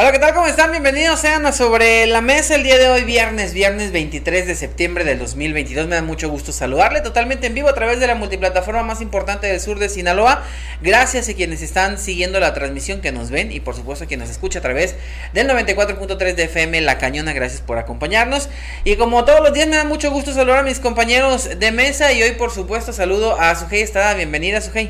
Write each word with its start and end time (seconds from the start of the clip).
Hola, 0.00 0.12
¿qué 0.12 0.18
tal? 0.18 0.32
¿Cómo 0.32 0.46
están? 0.46 0.70
Bienvenidos 0.70 1.20
sean 1.20 1.44
a 1.44 1.52
Sobre 1.52 2.06
la 2.06 2.22
Mesa 2.22 2.54
el 2.54 2.62
día 2.62 2.78
de 2.78 2.88
hoy, 2.88 3.04
viernes, 3.04 3.52
viernes 3.52 3.92
23 3.92 4.46
de 4.46 4.54
septiembre 4.54 5.04
del 5.04 5.18
2022. 5.18 5.88
Me 5.88 5.96
da 5.96 6.00
mucho 6.00 6.30
gusto 6.30 6.52
saludarle 6.52 7.02
totalmente 7.02 7.48
en 7.48 7.54
vivo 7.54 7.68
a 7.68 7.74
través 7.74 8.00
de 8.00 8.06
la 8.06 8.14
multiplataforma 8.14 8.82
más 8.82 9.02
importante 9.02 9.46
del 9.46 9.60
sur 9.60 9.78
de 9.78 9.90
Sinaloa. 9.90 10.42
Gracias 10.80 11.28
a 11.28 11.34
quienes 11.34 11.60
están 11.60 11.98
siguiendo 11.98 12.40
la 12.40 12.54
transmisión, 12.54 13.02
que 13.02 13.12
nos 13.12 13.30
ven 13.30 13.52
y 13.52 13.60
por 13.60 13.76
supuesto 13.76 14.06
a 14.06 14.08
quienes 14.08 14.28
nos 14.28 14.36
escucha 14.36 14.60
a 14.60 14.62
través 14.62 14.94
del 15.34 15.46
94.3 15.50 16.34
de 16.34 16.44
FM 16.44 16.80
La 16.80 16.96
Cañona. 16.96 17.34
Gracias 17.34 17.60
por 17.60 17.76
acompañarnos. 17.76 18.48
Y 18.84 18.96
como 18.96 19.26
todos 19.26 19.40
los 19.40 19.52
días 19.52 19.68
me 19.68 19.76
da 19.76 19.84
mucho 19.84 20.10
gusto 20.10 20.32
saludar 20.32 20.60
a 20.60 20.62
mis 20.62 20.80
compañeros 20.80 21.58
de 21.58 21.72
mesa 21.72 22.10
y 22.14 22.22
hoy 22.22 22.32
por 22.32 22.52
supuesto 22.52 22.94
saludo 22.94 23.38
a 23.38 23.54
Sujei 23.54 23.82
Estrada. 23.82 24.14
Bienvenida, 24.14 24.62
Sujei. 24.62 24.88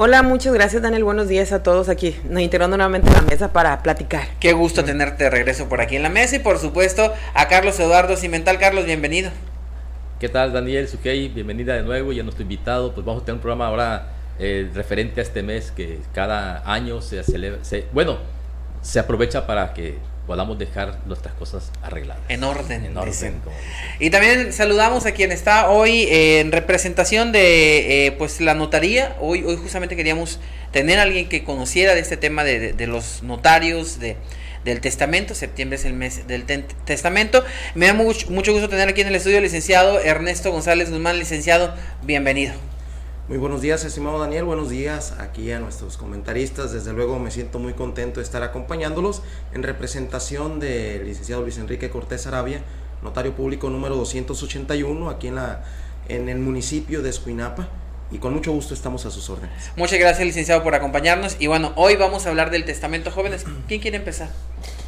Hola, 0.00 0.22
muchas 0.22 0.54
gracias 0.54 0.80
Daniel, 0.80 1.02
buenos 1.02 1.26
días 1.26 1.50
a 1.50 1.64
todos 1.64 1.88
aquí, 1.88 2.14
nos 2.30 2.40
integrando 2.40 2.76
nuevamente 2.76 3.10
a 3.10 3.14
la 3.14 3.22
mesa 3.22 3.52
para 3.52 3.82
platicar. 3.82 4.28
Qué 4.38 4.52
gusto 4.52 4.84
tenerte 4.84 5.24
de 5.24 5.30
regreso 5.30 5.68
por 5.68 5.80
aquí 5.80 5.96
en 5.96 6.04
la 6.04 6.08
mesa 6.08 6.36
y 6.36 6.38
por 6.38 6.58
supuesto 6.58 7.12
a 7.34 7.48
Carlos 7.48 7.80
Eduardo 7.80 8.16
Cimental. 8.16 8.60
Carlos, 8.60 8.84
bienvenido. 8.84 9.32
¿Qué 10.20 10.28
tal 10.28 10.52
Daniel, 10.52 10.86
Sukei? 10.86 11.26
Bienvenida 11.26 11.74
de 11.74 11.82
nuevo 11.82 12.12
y 12.12 12.20
a 12.20 12.22
nuestro 12.22 12.44
invitado. 12.44 12.94
Pues 12.94 13.04
vamos 13.04 13.22
a 13.22 13.24
tener 13.24 13.38
un 13.38 13.40
programa 13.40 13.66
ahora 13.66 14.12
eh, 14.38 14.70
referente 14.72 15.18
a 15.20 15.24
este 15.24 15.42
mes 15.42 15.72
que 15.72 15.98
cada 16.14 16.62
año 16.72 17.02
se 17.02 17.20
celebra, 17.24 17.58
bueno, 17.92 18.18
se 18.82 19.00
aprovecha 19.00 19.48
para 19.48 19.74
que 19.74 19.98
podamos 20.28 20.58
dejar 20.58 20.98
nuestras 21.06 21.34
cosas 21.34 21.72
arregladas. 21.82 22.22
En 22.28 22.44
orden. 22.44 22.84
En 22.84 22.96
orden. 22.96 23.40
Y 23.98 24.10
también 24.10 24.52
saludamos 24.52 25.06
a 25.06 25.12
quien 25.12 25.32
está 25.32 25.70
hoy 25.70 26.06
en 26.10 26.52
representación 26.52 27.32
de 27.32 28.06
eh, 28.06 28.12
pues 28.12 28.42
la 28.42 28.54
notaría. 28.54 29.16
Hoy, 29.20 29.42
hoy 29.42 29.56
justamente 29.56 29.96
queríamos 29.96 30.38
tener 30.70 30.98
a 30.98 31.02
alguien 31.02 31.30
que 31.30 31.44
conociera 31.44 31.94
de 31.94 32.00
este 32.00 32.18
tema 32.18 32.44
de, 32.44 32.74
de, 32.74 32.86
los 32.86 33.22
notarios, 33.22 34.00
de, 34.00 34.16
del 34.66 34.82
testamento. 34.82 35.34
Septiembre 35.34 35.78
es 35.78 35.86
el 35.86 35.94
mes 35.94 36.28
del 36.28 36.44
testamento. 36.84 37.42
Me 37.74 37.86
da 37.86 37.94
mucho, 37.94 38.30
mucho 38.30 38.52
gusto 38.52 38.68
tener 38.68 38.86
aquí 38.86 39.00
en 39.00 39.08
el 39.08 39.14
estudio 39.14 39.38
al 39.38 39.44
licenciado 39.44 39.98
Ernesto 39.98 40.52
González 40.52 40.90
Guzmán, 40.90 41.18
licenciado. 41.18 41.74
Bienvenido. 42.02 42.52
Muy 43.28 43.36
buenos 43.36 43.60
días, 43.60 43.84
estimado 43.84 44.18
Daniel. 44.18 44.44
Buenos 44.44 44.70
días 44.70 45.12
aquí 45.18 45.52
a 45.52 45.60
nuestros 45.60 45.98
comentaristas. 45.98 46.72
Desde 46.72 46.94
luego 46.94 47.18
me 47.18 47.30
siento 47.30 47.58
muy 47.58 47.74
contento 47.74 48.20
de 48.20 48.24
estar 48.24 48.42
acompañándolos 48.42 49.20
en 49.52 49.62
representación 49.62 50.60
del 50.60 51.04
licenciado 51.04 51.42
Luis 51.42 51.58
Enrique 51.58 51.90
Cortés 51.90 52.26
Arabia, 52.26 52.62
notario 53.02 53.34
público 53.34 53.68
número 53.68 53.96
281 53.96 55.10
aquí 55.10 55.26
en, 55.26 55.34
la, 55.34 55.62
en 56.08 56.30
el 56.30 56.38
municipio 56.38 57.02
de 57.02 57.10
Escuinapa. 57.10 57.68
Y 58.10 58.16
con 58.16 58.32
mucho 58.32 58.50
gusto 58.50 58.72
estamos 58.72 59.04
a 59.04 59.10
sus 59.10 59.28
órdenes. 59.28 59.72
Muchas 59.76 59.98
gracias, 59.98 60.26
licenciado, 60.26 60.62
por 60.62 60.74
acompañarnos. 60.74 61.36
Y 61.38 61.48
bueno, 61.48 61.74
hoy 61.76 61.96
vamos 61.96 62.24
a 62.24 62.30
hablar 62.30 62.50
del 62.50 62.64
testamento 62.64 63.10
jóvenes. 63.10 63.44
¿Quién 63.68 63.82
quiere 63.82 63.98
empezar? 63.98 64.30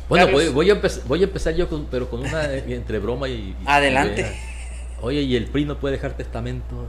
Bueno, 0.09 0.29
voy, 0.29 0.49
voy, 0.49 0.71
a 0.71 0.73
empezar, 0.73 1.03
voy 1.07 1.21
a 1.21 1.25
empezar 1.25 1.55
yo, 1.55 1.69
con, 1.69 1.89
pero 1.91 2.09
con 2.09 2.21
una 2.21 2.51
entre 2.55 3.01
broma 3.01 3.29
y... 3.29 3.33
y 3.33 3.57
Adelante. 3.67 4.23
Y, 4.23 5.05
oye, 5.05 5.21
¿y 5.21 5.37
el 5.37 5.45
PRI 5.45 5.67
no 5.67 5.79
puede 5.79 5.97
dejar 5.97 6.17
testamento? 6.17 6.87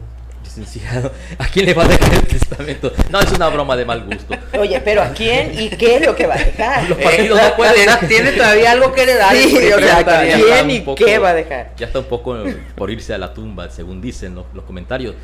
Licenciado, 0.57 1.11
¿a 1.37 1.47
quién 1.47 1.65
le 1.65 1.73
va 1.73 1.85
a 1.85 1.87
dejar 1.87 2.13
el 2.13 2.27
testamento? 2.27 2.91
No, 3.09 3.19
es 3.19 3.31
una 3.31 3.49
broma 3.49 3.75
de 3.75 3.85
mal 3.85 4.03
gusto. 4.03 4.35
Oye, 4.59 4.81
pero 4.81 5.01
¿a 5.01 5.09
quién 5.09 5.57
y 5.59 5.69
qué 5.69 5.97
es 5.97 6.05
lo 6.05 6.15
que 6.15 6.27
va 6.27 6.35
a 6.35 6.43
dejar? 6.43 6.89
Los 6.89 6.97
partidos 6.97 7.41
no 7.41 7.55
pueden. 7.55 7.89
Tiene 8.07 8.31
todavía 8.31 8.71
algo 8.71 8.91
que 8.91 9.05
le 9.05 9.15
dar. 9.15 9.35
Sí, 9.35 9.71
o 9.71 9.79
sea, 9.79 10.35
¿quién 10.35 10.71
y 10.71 10.79
poco, 10.81 11.03
qué 11.03 11.17
va 11.19 11.29
a 11.29 11.33
dejar? 11.33 11.73
Ya 11.77 11.87
está 11.87 11.99
un 11.99 12.05
poco 12.05 12.37
por 12.75 12.91
irse 12.91 13.13
a 13.13 13.17
la 13.17 13.33
tumba, 13.33 13.69
según 13.69 14.01
dicen 14.01 14.35
los, 14.35 14.45
los 14.53 14.65
comentarios. 14.65 15.15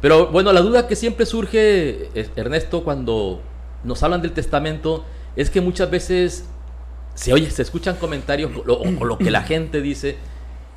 Pero 0.00 0.28
bueno, 0.28 0.52
la 0.52 0.60
duda 0.60 0.88
que 0.88 0.96
siempre 0.96 1.26
surge, 1.26 2.08
Ernesto, 2.34 2.82
cuando 2.82 3.40
nos 3.84 4.02
hablan 4.02 4.20
del 4.20 4.32
testamento, 4.32 5.04
es 5.36 5.48
que 5.48 5.60
muchas 5.60 5.90
veces 5.90 6.44
se 7.14 7.32
oye, 7.32 7.50
se 7.50 7.62
escuchan 7.62 7.96
comentarios 7.96 8.50
o, 8.66 8.72
o 8.72 9.04
lo 9.04 9.18
que 9.18 9.30
la 9.30 9.42
gente 9.42 9.80
dice 9.80 10.16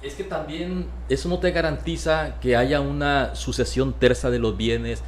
es 0.06 0.14
que 0.14 0.24
también 0.24 0.88
eso 1.10 1.30
no 1.30 1.40
te 1.40 1.52
garantiza 1.52 2.40
que 2.40 2.56
haya 2.56 2.80
una 2.80 3.36
sucesión 3.36 3.94
tersa 3.94 4.30
de 4.30 4.40
los 4.40 4.56
bienes, 4.56 5.02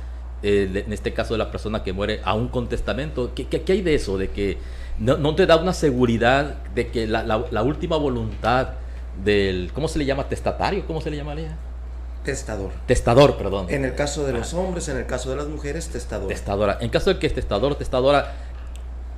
eh, 0.43 0.83
en 0.85 0.93
este 0.93 1.13
caso 1.13 1.33
de 1.33 1.37
la 1.37 1.51
persona 1.51 1.83
que 1.83 1.93
muere, 1.93 2.21
a 2.23 2.33
un 2.33 2.47
contestamento. 2.47 3.33
¿Qué, 3.35 3.47
qué, 3.47 3.61
qué 3.61 3.73
hay 3.73 3.81
de 3.81 3.95
eso? 3.95 4.17
De 4.17 4.29
que 4.29 4.57
no, 4.99 5.17
no, 5.17 5.35
te 5.35 5.45
da 5.45 5.57
una 5.57 5.73
seguridad 5.73 6.55
de 6.73 6.87
que 6.87 7.05
la, 7.07 7.23
la, 7.23 7.45
la, 7.51 7.63
última 7.63 7.97
voluntad 7.97 8.69
del, 9.23 9.71
¿cómo 9.73 9.87
se 9.87 9.99
le 9.99 10.05
llama? 10.05 10.27
¿Testatario? 10.27 10.85
¿Cómo 10.87 11.01
se 11.01 11.11
le 11.11 11.17
llamaría? 11.17 11.55
Testador. 12.23 12.71
Testador, 12.87 13.37
perdón. 13.37 13.67
En 13.69 13.85
el 13.85 13.95
caso 13.95 14.25
de 14.25 14.33
los 14.33 14.53
hombres, 14.53 14.89
en 14.89 14.97
el 14.97 15.05
caso 15.05 15.29
de 15.29 15.37
las 15.37 15.47
mujeres, 15.47 15.87
testadora. 15.89 16.27
Testadora. 16.27 16.77
En 16.81 16.89
caso 16.89 17.13
de 17.13 17.19
que 17.19 17.27
es 17.27 17.33
testador, 17.33 17.75
testadora, 17.75 18.33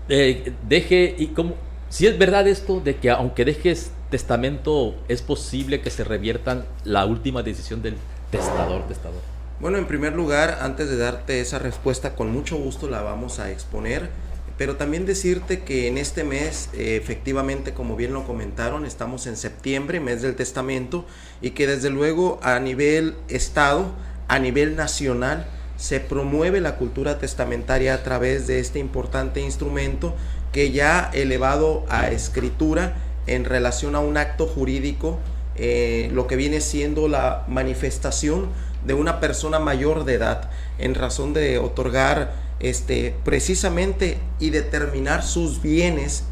eh, 0.10 0.54
deje, 0.68 1.16
y 1.18 1.28
como, 1.28 1.56
si 1.90 2.08
es 2.08 2.18
verdad 2.18 2.48
esto 2.48 2.80
de 2.80 2.96
que 2.98 3.10
aunque 3.10 3.46
dejes 3.46 3.92
testamento, 4.10 4.96
es 5.08 5.22
posible 5.22 5.82
que 5.82 5.90
se 5.90 6.04
reviertan 6.04 6.66
la 6.84 7.06
última 7.06 7.44
decisión 7.44 7.82
del 7.82 7.96
testador, 8.32 8.88
testador. 8.88 9.22
Bueno, 9.60 9.78
en 9.78 9.88
primer 9.88 10.14
lugar, 10.16 10.60
antes 10.62 10.90
de 10.90 10.98
darte 10.98 11.42
esa 11.42 11.60
respuesta, 11.60 12.16
con 12.16 12.32
mucho 12.32 12.58
gusto 12.58 12.90
la 12.90 13.02
vamos 13.02 13.40
a 13.40 13.52
exponer, 13.52 14.10
pero 14.58 14.78
también 14.78 15.06
decirte 15.06 15.62
que 15.62 15.88
en 15.88 15.98
este 15.98 16.24
mes, 16.24 16.70
eh, 16.74 16.96
efectivamente, 16.96 17.74
como 17.74 17.96
bien 17.96 18.14
lo 18.14 18.26
comentaron, 18.26 18.86
estamos 18.86 19.28
en 19.28 19.36
septiembre, 19.36 20.00
mes 20.00 20.22
del 20.22 20.36
testamento, 20.36 21.06
y 21.42 21.52
que 21.52 21.68
desde 21.68 21.90
luego 21.90 22.40
a 22.42 22.60
nivel 22.60 23.16
Estado, 23.28 23.92
a 24.28 24.40
nivel 24.40 24.76
nacional, 24.76 25.46
se 25.78 26.02
promueve 26.02 26.60
la 26.60 26.76
cultura 26.76 27.20
testamentaria 27.20 27.94
a 27.94 28.04
través 28.04 28.48
de 28.48 28.60
este 28.60 28.80
importante 28.80 29.40
instrumento 29.40 30.14
que 30.52 30.72
ya 30.72 31.10
elevado 31.14 31.86
a 31.90 32.10
escritura 32.10 32.96
en 33.28 33.46
relación 33.46 33.96
a 33.96 34.00
un 34.00 34.18
acto 34.18 34.48
jurídico, 34.48 35.20
eh, 35.56 36.10
lo 36.14 36.28
que 36.28 36.36
viene 36.36 36.62
siendo 36.62 37.08
la 37.08 37.46
manifestación 37.48 38.48
de 38.86 38.94
una 38.94 39.20
persona 39.20 39.60
mayor 39.60 40.06
de 40.06 40.14
edad 40.16 40.50
en 40.78 40.96
razón 40.96 41.34
de 41.34 41.58
otorgar 41.60 42.34
este 42.60 43.14
precisamente 43.24 44.18
y 44.40 44.50
determinar 44.50 45.24
sus 45.24 45.62
bienes 45.62 46.24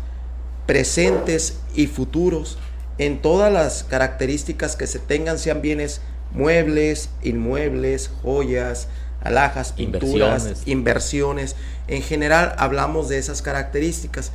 presentes 0.66 1.60
y 1.76 1.88
futuros 1.88 2.58
en 2.98 3.22
todas 3.22 3.52
las 3.52 3.84
características 3.84 4.76
que 4.76 4.88
se 4.88 5.00
tengan, 5.00 5.38
sean 5.38 5.62
bienes 5.62 6.02
muebles, 6.32 7.10
inmuebles, 7.24 8.12
joyas, 8.22 8.88
alhajas, 9.22 9.74
pinturas, 9.74 10.44
inversiones. 10.66 10.68
inversiones. 10.68 11.56
En 11.88 12.02
general 12.02 12.56
hablamos 12.58 13.10
de 13.10 13.18
esas 13.18 13.42
características. 13.42 14.32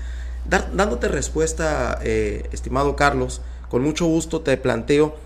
Dándote 0.47 1.09
respuesta, 1.09 1.99
eh, 2.03 2.49
estimado 2.53 2.97
Carlos, 2.97 3.43
con 3.69 3.83
mucho 3.83 4.07
gusto 4.07 4.41
te 4.41 4.57
planteo, 4.57 5.17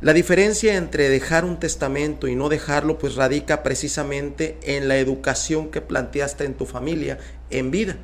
la 0.00 0.12
diferencia 0.12 0.76
entre 0.76 1.08
dejar 1.08 1.44
un 1.44 1.58
testamento 1.58 2.28
y 2.28 2.36
no 2.36 2.48
dejarlo, 2.48 2.98
pues 2.98 3.16
radica 3.16 3.64
precisamente 3.64 4.56
en 4.62 4.86
la 4.86 4.96
educación 4.96 5.70
que 5.70 5.80
planteaste 5.80 6.44
en 6.44 6.54
tu 6.54 6.66
familia 6.66 7.18
en 7.50 7.72
vida. 7.72 7.96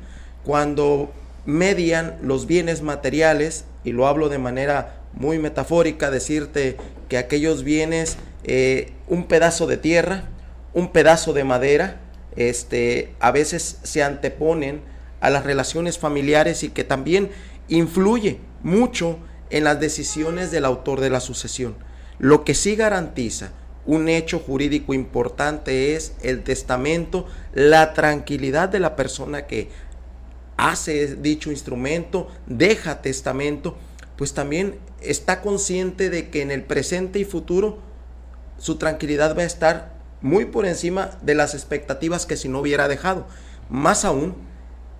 Cuando 0.43 1.13
median 1.45 2.17
los 2.21 2.47
bienes 2.47 2.81
materiales, 2.81 3.63
y 3.85 3.93
lo 3.93 4.07
hablo 4.07 4.27
de 4.27 4.39
manera 4.39 4.99
muy 5.13 5.39
metafórica, 5.39 6.11
decirte 6.11 6.75
que 7.07 7.17
aquellos 7.17 7.63
bienes, 7.63 8.17
eh, 8.43 8.91
un 9.07 9.27
pedazo 9.27 9.65
de 9.65 9.77
tierra, 9.77 10.25
un 10.73 10.91
pedazo 10.91 11.31
de 11.31 11.45
madera, 11.45 12.01
este, 12.35 13.13
a 13.19 13.31
veces 13.31 13.79
se 13.83 14.03
anteponen 14.03 14.81
a 15.21 15.29
las 15.29 15.43
relaciones 15.43 15.97
familiares 15.97 16.63
y 16.63 16.69
que 16.69 16.83
también 16.83 17.31
influye 17.67 18.39
mucho 18.63 19.17
en 19.49 19.63
las 19.63 19.79
decisiones 19.79 20.51
del 20.51 20.65
autor 20.65 20.99
de 20.99 21.09
la 21.09 21.19
sucesión. 21.19 21.75
Lo 22.19 22.43
que 22.43 22.53
sí 22.53 22.75
garantiza 22.75 23.51
un 23.85 24.09
hecho 24.09 24.39
jurídico 24.39 24.93
importante 24.93 25.95
es 25.95 26.13
el 26.23 26.43
testamento, 26.43 27.27
la 27.53 27.93
tranquilidad 27.93 28.69
de 28.69 28.79
la 28.79 28.95
persona 28.95 29.45
que 29.45 29.69
hace 30.57 31.15
dicho 31.15 31.51
instrumento, 31.51 32.27
deja 32.47 33.01
testamento, 33.01 33.77
pues 34.15 34.33
también 34.33 34.79
está 35.01 35.41
consciente 35.41 36.09
de 36.09 36.29
que 36.29 36.41
en 36.41 36.51
el 36.51 36.63
presente 36.63 37.19
y 37.19 37.25
futuro 37.25 37.77
su 38.57 38.77
tranquilidad 38.77 39.37
va 39.37 39.41
a 39.41 39.45
estar 39.45 39.94
muy 40.21 40.45
por 40.45 40.65
encima 40.65 41.11
de 41.21 41.35
las 41.35 41.53
expectativas 41.53 42.25
que 42.25 42.37
si 42.37 42.49
no 42.49 42.59
hubiera 42.59 42.87
dejado. 42.87 43.27
Más 43.69 44.05
aún, 44.05 44.35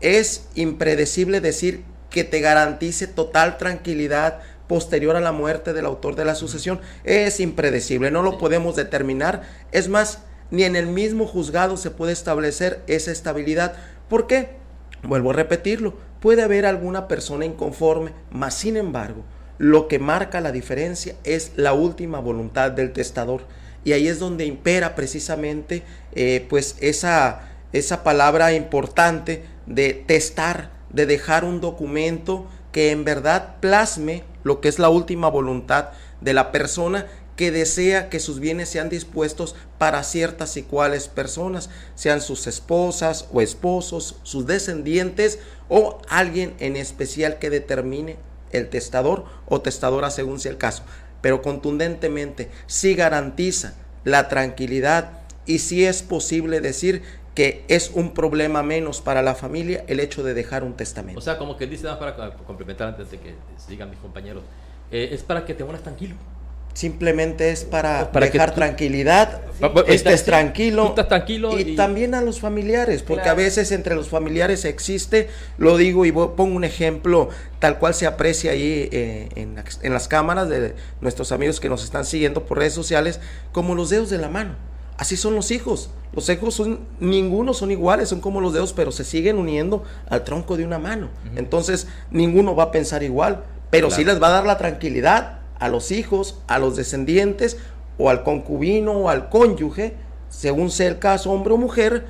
es 0.02 0.48
impredecible 0.56 1.42
decir 1.42 1.84
que 2.10 2.24
te 2.24 2.40
garantice 2.40 3.08
total 3.08 3.58
tranquilidad 3.58 4.42
posterior 4.68 5.16
a 5.16 5.22
la 5.22 5.32
muerte 5.32 5.74
del 5.74 5.86
autor 5.86 6.16
de 6.16 6.26
la 6.26 6.36
sucesión 6.36 6.80
es 7.04 7.40
impredecible, 7.40 8.12
no 8.12 8.24
lo 8.24 8.38
podemos 8.38 8.76
determinar. 8.76 9.44
Es 9.72 9.90
más, 9.90 10.24
ni 10.52 10.64
en 10.64 10.76
el 10.76 10.88
mismo 10.88 11.28
juzgado 11.28 11.78
se 11.78 11.92
puede 11.92 12.14
establecer 12.14 12.82
esa 12.88 13.12
estabilidad. 13.12 13.76
¿Por 14.10 14.28
qué? 14.28 14.50
Vuelvo 15.04 15.32
a 15.32 15.34
repetirlo, 15.34 15.96
puede 16.20 16.42
haber 16.42 16.66
alguna 16.66 17.08
persona 17.08 17.46
inconforme, 17.46 18.12
mas 18.32 18.56
sin 18.56 18.78
embargo, 18.78 19.24
lo 19.58 19.88
que 19.88 20.00
marca 20.00 20.42
la 20.42 20.52
diferencia 20.52 21.16
es 21.24 21.52
la 21.56 21.74
última 21.74 22.20
voluntad 22.20 22.72
del 22.72 22.92
testador. 22.92 23.44
Y 23.86 23.94
ahí 23.94 24.10
es 24.10 24.20
donde 24.20 24.46
impera 24.46 24.96
precisamente 24.96 25.84
eh, 26.14 26.46
pues 26.50 26.76
esa, 26.82 27.50
esa 27.72 28.04
palabra 28.04 28.52
importante 28.52 29.46
de 29.66 29.94
testar, 29.94 30.72
de 30.90 31.06
dejar 31.06 31.46
un 31.46 31.62
documento 31.62 32.48
que 32.74 32.92
en 32.92 33.06
verdad 33.06 33.56
plasme 33.62 34.24
lo 34.44 34.60
que 34.60 34.68
es 34.68 34.80
la 34.80 34.90
última 34.90 35.30
voluntad 35.30 35.92
de 36.20 36.34
la 36.34 36.52
persona 36.52 37.06
que 37.36 37.52
desea 37.52 38.10
que 38.10 38.20
sus 38.20 38.40
bienes 38.40 38.70
sean 38.70 38.90
dispuestos 38.90 39.56
para 39.78 40.04
ciertas 40.04 40.58
y 40.58 40.64
cuales 40.64 41.08
personas, 41.08 41.70
sean 41.96 42.22
sus 42.22 42.48
esposas 42.48 43.28
o 43.34 43.42
esposos, 43.42 44.18
sus 44.24 44.48
descendientes 44.48 45.40
o 45.70 46.00
alguien 46.10 46.56
en 46.60 46.76
especial 46.76 47.40
que 47.40 47.50
determine 47.50 48.18
el 48.52 48.70
testador 48.70 49.26
o 49.48 49.62
testadora 49.62 50.12
según 50.12 50.40
sea 50.40 50.52
el 50.52 50.58
caso. 50.58 50.84
Pero 51.22 51.42
contundentemente 51.42 52.50
sí 52.68 52.96
garantiza 52.96 53.74
la 54.04 54.28
tranquilidad 54.28 55.12
y 55.46 55.60
sí 55.60 55.86
es 55.86 56.04
posible 56.04 56.62
decir 56.62 57.04
que 57.34 57.66
es 57.68 57.92
un 57.94 58.14
problema 58.14 58.64
menos 58.64 59.02
para 59.02 59.22
la 59.22 59.36
familia 59.36 59.84
el 59.88 60.00
hecho 60.00 60.24
de 60.24 60.34
dejar 60.34 60.64
un 60.64 60.74
testamento. 60.74 61.20
O 61.20 61.22
sea, 61.22 61.38
como 61.38 61.58
que 61.58 61.68
dice, 61.68 61.88
para 62.00 62.16
complementar 62.48 62.88
antes 62.88 63.12
de 63.12 63.20
que 63.20 63.36
sigan 63.58 63.90
mis 63.90 64.00
compañeros, 64.00 64.44
eh, 64.92 65.10
es 65.12 65.22
para 65.24 65.46
que 65.46 65.54
te 65.54 65.64
mueras 65.64 65.84
tranquilo. 65.84 66.16
Simplemente 66.76 67.52
es 67.52 67.64
para, 67.64 68.04
dejar 68.04 68.54
tranquilidad, 68.54 69.44
estés 69.88 70.26
tranquilo, 70.26 70.92
tranquilo 70.92 71.58
y, 71.58 71.78
también 71.78 72.14
a 72.14 72.22
los 72.22 72.42
familiares, 72.42 73.02
porque 73.02 73.30
a 73.30 73.34
veces 73.34 73.72
entre 73.72 73.96
los 73.96 74.10
familiares 74.10 74.66
existe, 74.66 75.30
lo 75.58 75.78
digo 75.78 76.06
y 76.06 76.12
pongo 76.12 76.54
un 76.54 76.66
ejemplo 76.66 77.30
tal 77.60 77.80
cual 77.80 77.94
se 77.94 78.06
aprecia 78.06 78.52
ahí 78.52 78.90
eh, 78.92 79.30
en, 79.38 79.56
en 79.84 79.94
las 79.94 80.10
cámaras 80.10 80.50
de 80.50 80.76
nuestros 81.00 81.32
amigos 81.32 81.62
que 81.62 81.70
nos 81.70 81.82
están 81.82 82.04
siguiendo 82.04 82.44
por 82.46 82.58
redes 82.58 82.74
sociales, 82.74 83.22
como 83.54 83.74
los 83.74 83.90
dedos 83.90 84.10
de 84.10 84.18
la 84.18 84.28
mano. 84.28 84.56
Así 84.98 85.16
son 85.16 85.34
los 85.34 85.52
hijos. 85.52 85.92
Los 86.12 86.28
hijos 86.28 86.56
son, 86.56 86.82
ninguno 87.00 87.54
son 87.54 87.72
iguales, 87.72 88.10
son 88.10 88.20
como 88.20 88.42
los 88.42 88.52
dedos, 88.52 88.74
pero 88.74 88.92
se 88.92 89.06
siguen 89.06 89.38
uniendo 89.38 89.86
al 90.10 90.26
tronco 90.26 90.58
de 90.58 90.66
una 90.66 90.78
mano. 90.78 91.08
Entonces, 91.38 91.88
ninguno 92.12 92.54
va 92.54 92.64
a 92.64 92.72
pensar 92.72 93.02
igual, 93.02 93.46
pero 93.70 93.90
sí 93.90 94.04
les 94.04 94.22
va 94.22 94.28
a 94.28 94.32
dar 94.32 94.46
la 94.46 94.58
tranquilidad 94.58 95.45
a 95.60 95.70
los 95.70 95.92
hijos, 95.92 96.40
a 96.48 96.60
los 96.60 96.76
descendientes, 96.76 97.58
o 97.98 98.10
al 98.10 98.24
concubino 98.24 98.94
o 98.94 99.10
al 99.10 99.30
cónyuge, 99.30 99.94
según 100.30 100.70
sea 100.70 100.88
el 100.88 101.00
caso, 101.00 101.32
hombre 101.32 101.54
o 101.54 101.58
mujer, 101.58 102.06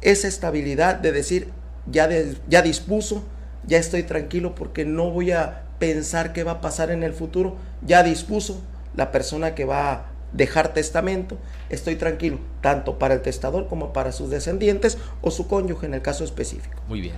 esa 0.00 0.28
estabilidad 0.28 0.96
de 0.96 1.12
decir, 1.12 1.48
ya, 1.90 2.08
ya 2.48 2.62
dispuso, 2.62 3.24
ya 3.66 3.78
estoy 3.78 4.04
tranquilo 4.04 4.54
porque 4.54 4.84
no 4.84 5.10
voy 5.10 5.32
a 5.32 5.64
pensar 5.78 6.32
qué 6.32 6.44
va 6.44 6.52
a 6.52 6.60
pasar 6.60 6.90
en 6.90 7.02
el 7.02 7.12
futuro, 7.12 7.56
ya 7.84 8.02
dispuso 8.02 8.60
la 8.96 9.12
persona 9.12 9.54
que 9.54 9.64
va 9.64 9.92
a 9.92 10.06
dejar 10.32 10.72
testamento, 10.72 11.36
estoy 11.68 11.96
tranquilo, 11.96 12.38
tanto 12.60 12.98
para 12.98 13.14
el 13.14 13.22
testador 13.22 13.66
como 13.66 13.92
para 13.92 14.12
sus 14.12 14.30
descendientes 14.30 14.98
o 15.20 15.30
su 15.30 15.48
cónyuge 15.48 15.86
en 15.86 15.94
el 15.94 16.02
caso 16.02 16.24
específico. 16.24 16.80
Muy 16.88 17.00
bien. 17.00 17.16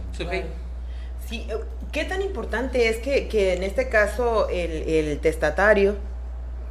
Sí, 1.29 1.47
eh, 1.49 1.57
¿qué 1.93 2.05
tan 2.05 2.23
importante 2.23 2.89
es 2.89 2.99
que, 2.99 3.55
en 3.55 3.63
este 3.63 3.89
caso 3.89 4.49
el, 4.49 5.19
testatario, 5.21 5.97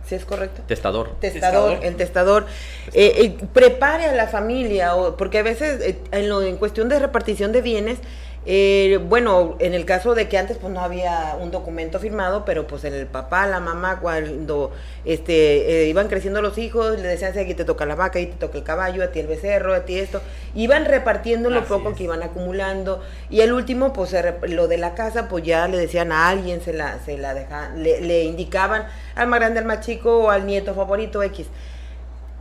si 0.08 0.16
es 0.16 0.26
correcto? 0.26 0.62
Testador. 0.68 1.16
Testador, 1.20 1.80
el 1.84 1.96
testador, 1.96 2.46
eh, 2.94 3.14
eh, 3.18 3.46
prepare 3.54 4.06
a 4.06 4.14
la 4.14 4.28
familia, 4.28 4.96
o, 4.96 5.16
porque 5.18 5.40
a 5.40 5.44
veces 5.44 5.96
en, 6.12 6.30
lo, 6.30 6.42
en 6.42 6.58
cuestión 6.58 6.90
de 6.90 7.00
repartición 7.00 7.52
de 7.52 7.62
bienes, 7.62 8.00
eh, 8.44 9.00
bueno, 9.08 9.56
en 9.60 9.76
el 9.76 9.86
caso 9.86 10.16
de 10.16 10.28
que 10.28 10.36
antes 10.40 10.58
pues 10.58 10.74
no 10.74 10.80
había 10.80 11.38
un 11.40 11.52
documento 11.52 12.00
firmado, 12.00 12.44
pero 12.44 12.66
pues 12.66 12.84
el 12.86 13.06
papá, 13.06 13.46
la 13.46 13.60
mamá, 13.60 14.00
cuando 14.00 14.72
este, 15.06 15.84
eh, 15.84 15.88
iban 15.88 16.08
creciendo 16.08 16.42
los 16.42 16.58
hijos, 16.58 17.00
le 17.00 17.08
decían, 17.08 17.38
aquí 17.38 17.54
te 17.54 17.66
toca 17.66 17.86
la 17.86 17.94
vaca, 17.94 18.18
ahí 18.18 18.26
te 18.26 18.38
toca 18.38 18.58
el 18.58 18.64
caballo, 18.64 19.04
a 19.04 19.08
ti 19.12 19.20
el 19.20 19.28
becerro, 19.28 19.76
a 19.76 19.82
ti 19.86 20.00
esto, 20.00 20.22
iban 20.56 20.86
repartiendo 20.86 21.52
lo 21.52 21.66
poco 21.66 21.94
que 21.94 22.06
iban 22.06 22.24
acumulando, 22.24 23.04
y 23.30 23.42
el 23.42 23.54
último, 23.54 23.94
pues 23.94 24.16
lo 24.48 24.68
de 24.68 24.78
la 24.80 24.96
casa, 24.96 25.28
pues 25.30 25.44
ya 25.44 25.68
le 25.68 25.78
decían 25.78 26.12
a 26.12 26.28
alguien, 26.28 26.62
se 26.62 26.74
la, 26.74 26.98
se 27.06 27.20
la 27.20 27.36
dejaban, 27.36 27.84
le, 27.84 28.24
indicaban 28.24 28.88
al 29.14 29.28
más 29.28 29.40
grande, 29.40 29.60
al 29.60 29.66
más 29.66 29.82
chico, 29.82 30.18
o 30.18 30.30
al 30.32 30.48
nieto 30.48 30.74
favorito, 30.74 31.22
X. 31.22 31.46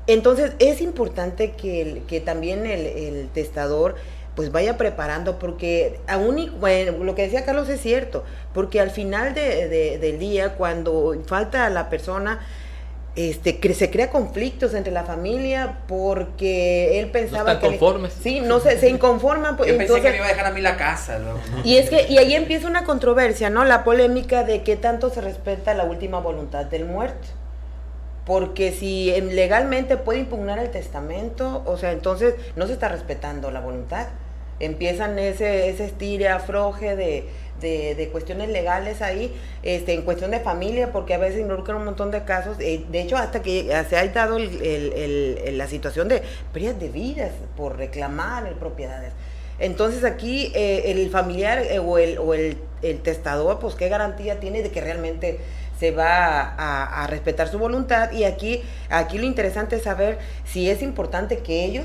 Entonces 0.07 0.53
es 0.61 0.81
importante 0.81 1.53
que, 1.53 2.03
que 2.09 2.21
también 2.21 2.65
el, 2.65 2.87
el 2.87 3.29
testador 3.29 3.97
pues 4.41 4.53
vaya 4.53 4.79
preparando, 4.79 5.39
porque 5.39 6.01
aún, 6.09 6.51
bueno, 6.61 7.05
lo 7.05 7.15
que 7.15 7.21
decía 7.21 7.45
Carlos 7.45 7.69
es 7.69 7.79
cierto, 7.83 8.25
porque 8.55 8.81
al 8.81 8.91
final 8.91 9.35
de, 9.35 9.99
del 10.01 10.19
día, 10.19 10.55
cuando 10.55 11.15
falta 11.27 11.69
la 11.69 11.91
persona, 11.91 12.41
este, 13.17 13.75
se 13.75 13.91
crea 13.91 14.09
conflictos 14.09 14.73
entre 14.73 14.93
la 14.93 15.05
familia 15.05 15.81
porque 15.87 17.01
él 17.01 17.11
pensaba 17.11 17.45
no 17.45 17.53
están 17.53 17.71
conformes. 17.73 18.15
sí, 18.23 18.41
no 18.41 18.61
se, 18.61 18.79
se 18.79 18.89
inconforman. 18.89 19.59
Pues, 19.59 19.73
Yo 19.73 19.77
pensé 19.77 20.01
que 20.01 20.09
me 20.09 20.17
iba 20.17 20.25
a 20.25 20.29
dejar 20.29 20.47
a 20.47 20.53
mí 20.53 20.63
la 20.63 20.79
casa. 20.79 21.19
Y 21.63 21.77
es 21.77 21.91
que 21.91 22.07
y 22.09 22.17
ahí 22.17 22.33
empieza 22.33 22.67
una 22.67 22.85
controversia, 22.85 23.51
¿no? 23.51 23.67
La 23.67 23.85
polémica 23.85 24.43
de 24.43 24.63
qué 24.63 24.77
tanto 24.77 25.11
se 25.11 25.21
respeta 25.21 25.75
la 25.75 25.85
última 25.85 26.19
voluntad 26.19 26.65
del 26.65 26.87
muerto. 26.87 27.29
Porque 28.25 28.73
si 28.73 29.13
em, 29.13 29.29
legalmente 29.29 29.99
puede 29.99 30.21
impugnar 30.21 30.59
el 30.59 30.71
testamento, 30.71 31.63
o 31.67 31.77
sea, 31.77 31.93
entonces 31.93 32.37
no 32.57 32.67
se 32.67 32.73
está 32.73 32.89
respetando 32.89 33.51
la 33.51 33.61
voluntad 33.61 34.07
empiezan 34.61 35.19
ese, 35.19 35.69
ese 35.69 35.87
estire, 35.87 36.29
afroje 36.29 36.95
de, 36.95 37.27
de, 37.61 38.09
cuestiones 38.11 38.49
legales 38.49 39.03
ahí, 39.03 39.35
este, 39.63 39.95
en 39.95 40.03
cuestión 40.03 40.31
de 40.31 40.41
familia, 40.41 40.93
porque 40.93 41.15
a 41.15 41.19
veces 41.19 41.41
involucran 41.41 41.79
un 41.79 41.85
montón 41.85 42.11
de 42.11 42.25
casos, 42.25 42.57
eh, 42.61 42.85
de 42.91 43.03
hecho 43.03 43.17
hasta 43.17 43.43
que 43.43 43.71
se 43.89 43.97
ha 43.97 44.07
dado 44.09 44.39
la 44.39 45.67
situación 45.67 46.09
de 46.09 46.23
pérdidas 46.53 46.81
de 46.81 46.89
vidas 46.89 47.31
por 47.57 47.77
reclamar 47.77 48.51
propiedades. 48.55 49.13
Entonces 49.59 50.05
aquí 50.05 50.53
eh, 50.55 50.91
el 50.91 51.11
familiar 51.11 51.59
eh, 51.59 51.79
o, 51.79 51.99
el, 51.99 52.19
o 52.19 52.33
el, 52.35 52.57
testador, 53.03 53.59
pues 53.59 53.75
qué 53.75 53.91
garantía 53.91 54.41
tiene 54.41 54.63
de 54.63 54.71
que 54.71 54.81
realmente 54.81 55.39
se 55.79 55.91
va 55.91 56.41
a, 56.41 57.05
a, 57.05 57.07
respetar 57.07 57.49
su 57.49 57.59
voluntad 57.59 58.11
y 58.13 58.25
aquí, 58.25 58.63
aquí 58.89 59.19
lo 59.19 59.25
interesante 59.25 59.77
es 59.77 59.83
saber 59.83 60.19
si 60.45 60.71
es 60.71 60.81
importante 60.81 61.39
que 61.39 61.67
ellos 61.67 61.85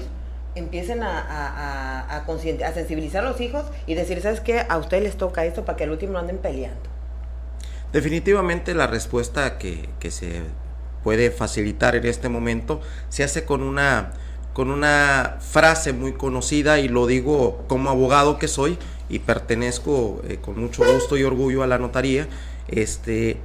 empiecen 0.55 1.03
a, 1.03 1.19
a, 1.19 2.17
a, 2.17 2.74
sensibilizar 2.74 3.25
a 3.25 3.29
los 3.29 3.41
hijos 3.41 3.65
y 3.85 3.93
decir, 3.93 4.21
¿sabes 4.21 4.39
qué? 4.39 4.65
A 4.67 4.77
ustedes 4.77 5.03
les 5.03 5.17
toca 5.17 5.45
esto 5.45 5.65
para 5.65 5.75
que 5.77 5.83
al 5.83 5.91
último 5.91 6.17
anden 6.17 6.38
peleando. 6.38 6.89
Definitivamente 7.91 8.74
la 8.74 8.88
respuesta 8.88 9.57
que, 9.57 9.88
que 10.00 10.12
se 10.12 10.41
puede 11.03 11.29
facilitar 11.29 11.95
en 11.95 12.05
este 12.05 12.29
momento 12.29 12.81
se 13.09 13.24
hace 13.24 13.45
con 13.45 13.62
una, 13.62 14.12
con 14.53 14.71
una 14.71 15.38
frase 15.39 15.93
muy 15.93 16.13
conocida 16.13 16.79
y 16.79 16.88
lo 16.88 17.05
digo 17.05 17.63
como 17.67 17.89
abogado 17.89 18.39
que 18.39 18.47
soy 18.47 18.77
y 19.07 19.19
pertenezco 19.19 20.21
eh, 20.27 20.38
con 20.41 20.59
mucho 20.59 20.83
gusto 20.91 21.15
y 21.15 21.24
orgullo 21.24 21.63
a 21.63 21.67
la 21.67 21.77
notaría, 21.77 22.27
este, 22.67 23.38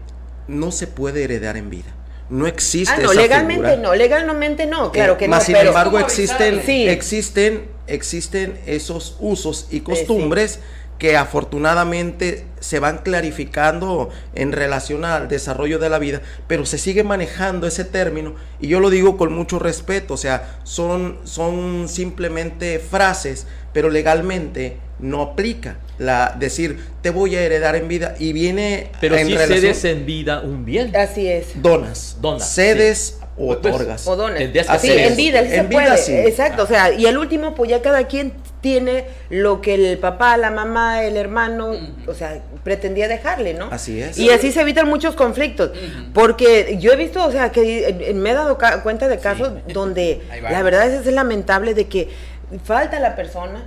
no 0.49 0.73
se 0.73 0.87
puede 0.87 1.25
heredar 1.25 1.57
en 1.57 1.71
vida 1.71 2.00
no 2.31 2.47
existe. 2.47 2.95
Ah, 2.97 3.01
no, 3.03 3.13
legalmente 3.13 3.77
no, 3.77 3.95
legalmente 3.95 4.67
no, 4.67 4.93
claro 4.93 5.19
que 5.19 5.27
no. 5.27 5.37
Más 5.37 5.45
sin 5.45 5.57
embargo 5.57 5.99
existen, 5.99 6.63
existen, 6.67 7.65
existen 7.87 8.59
esos 8.67 9.17
usos 9.19 9.67
y 9.71 9.81
costumbres 9.81 10.61
que 10.99 11.17
afortunadamente 11.17 12.45
se 12.61 12.79
van 12.79 12.99
clarificando 12.99 14.11
en 14.35 14.53
relación 14.53 15.07
al 15.07 15.29
desarrollo 15.29 15.79
de 15.79 15.89
la 15.89 15.99
vida, 15.99 16.21
pero 16.47 16.67
se 16.67 16.77
sigue 16.77 17.03
manejando 17.05 17.67
ese 17.67 17.87
término 17.87 18.35
y 18.61 18.69
yo 18.69 18.81
lo 18.81 18.91
digo 18.91 19.17
con 19.17 19.33
mucho 19.33 19.59
respeto, 19.59 20.15
o 20.15 20.19
sea, 20.19 20.61
son, 20.63 21.19
son 21.25 21.89
simplemente 21.89 22.79
frases, 22.79 23.47
pero 23.73 23.89
legalmente 23.89 24.77
no 24.99 25.23
aplica 25.23 25.79
la 26.00 26.35
decir 26.38 26.78
te 27.02 27.11
voy 27.11 27.37
a 27.37 27.42
heredar 27.42 27.76
en 27.76 27.87
vida 27.87 28.14
y 28.19 28.33
viene 28.33 28.90
pero 29.00 29.16
si 29.19 29.37
cedes 29.37 29.85
en 29.85 30.07
vida 30.07 30.40
un 30.40 30.64
bien. 30.64 30.97
Así 30.97 31.28
es. 31.28 31.62
Donas. 31.62 32.16
Donas 32.23 32.54
cedes 32.54 33.19
o 33.37 33.47
pues, 33.49 33.59
otorgas. 33.59 34.07
o 34.07 34.16
donas. 34.16 34.42
Así 34.69 34.90
en 34.90 35.14
vida, 35.14 35.40
en 35.40 35.69
vida 35.69 35.99
Sí. 35.99 36.14
exacto 36.14 36.62
o 36.62 36.66
sea 36.66 36.92
y 36.92 37.04
al 37.07 37.19
último 37.19 37.54
pues 37.54 37.71
ya 37.71 37.83
cada 37.83 38.07
quien 38.07 38.33
tiene 38.62 39.04
lo 39.28 39.61
que 39.61 39.75
el 39.75 39.99
papá 39.99 40.38
la 40.38 40.50
mamá 40.50 41.04
el 41.04 41.19
hermano 41.19 41.73
o 42.07 42.14
sea 42.14 42.40
pretendía 42.64 43.07
dejarle 43.07 43.52
no 43.52 43.69
así 43.71 44.00
es. 44.00 44.16
Y 44.19 44.30
así 44.30 44.52
se 44.52 44.62
evitan 44.62 44.88
muchos 44.88 45.14
conflictos 45.14 45.73
porque 46.14 46.78
yo 46.80 46.92
he 46.92 46.97
visto 46.97 47.23
o 47.23 47.30
sea 47.30 47.52
que 47.52 48.12
me 48.14 48.30
he 48.30 48.35
dado 48.35 48.57
cuenta 48.83 49.07
de 49.07 49.19
casos 49.19 49.52
donde 49.69 50.23
la 50.40 50.62
verdad 50.62 50.90
es, 50.90 51.07
es 51.07 51.12
lamentable 51.12 51.75
de 51.75 51.88
que 51.88 52.09
falta 52.64 52.99
la 53.00 53.14
persona 53.16 53.64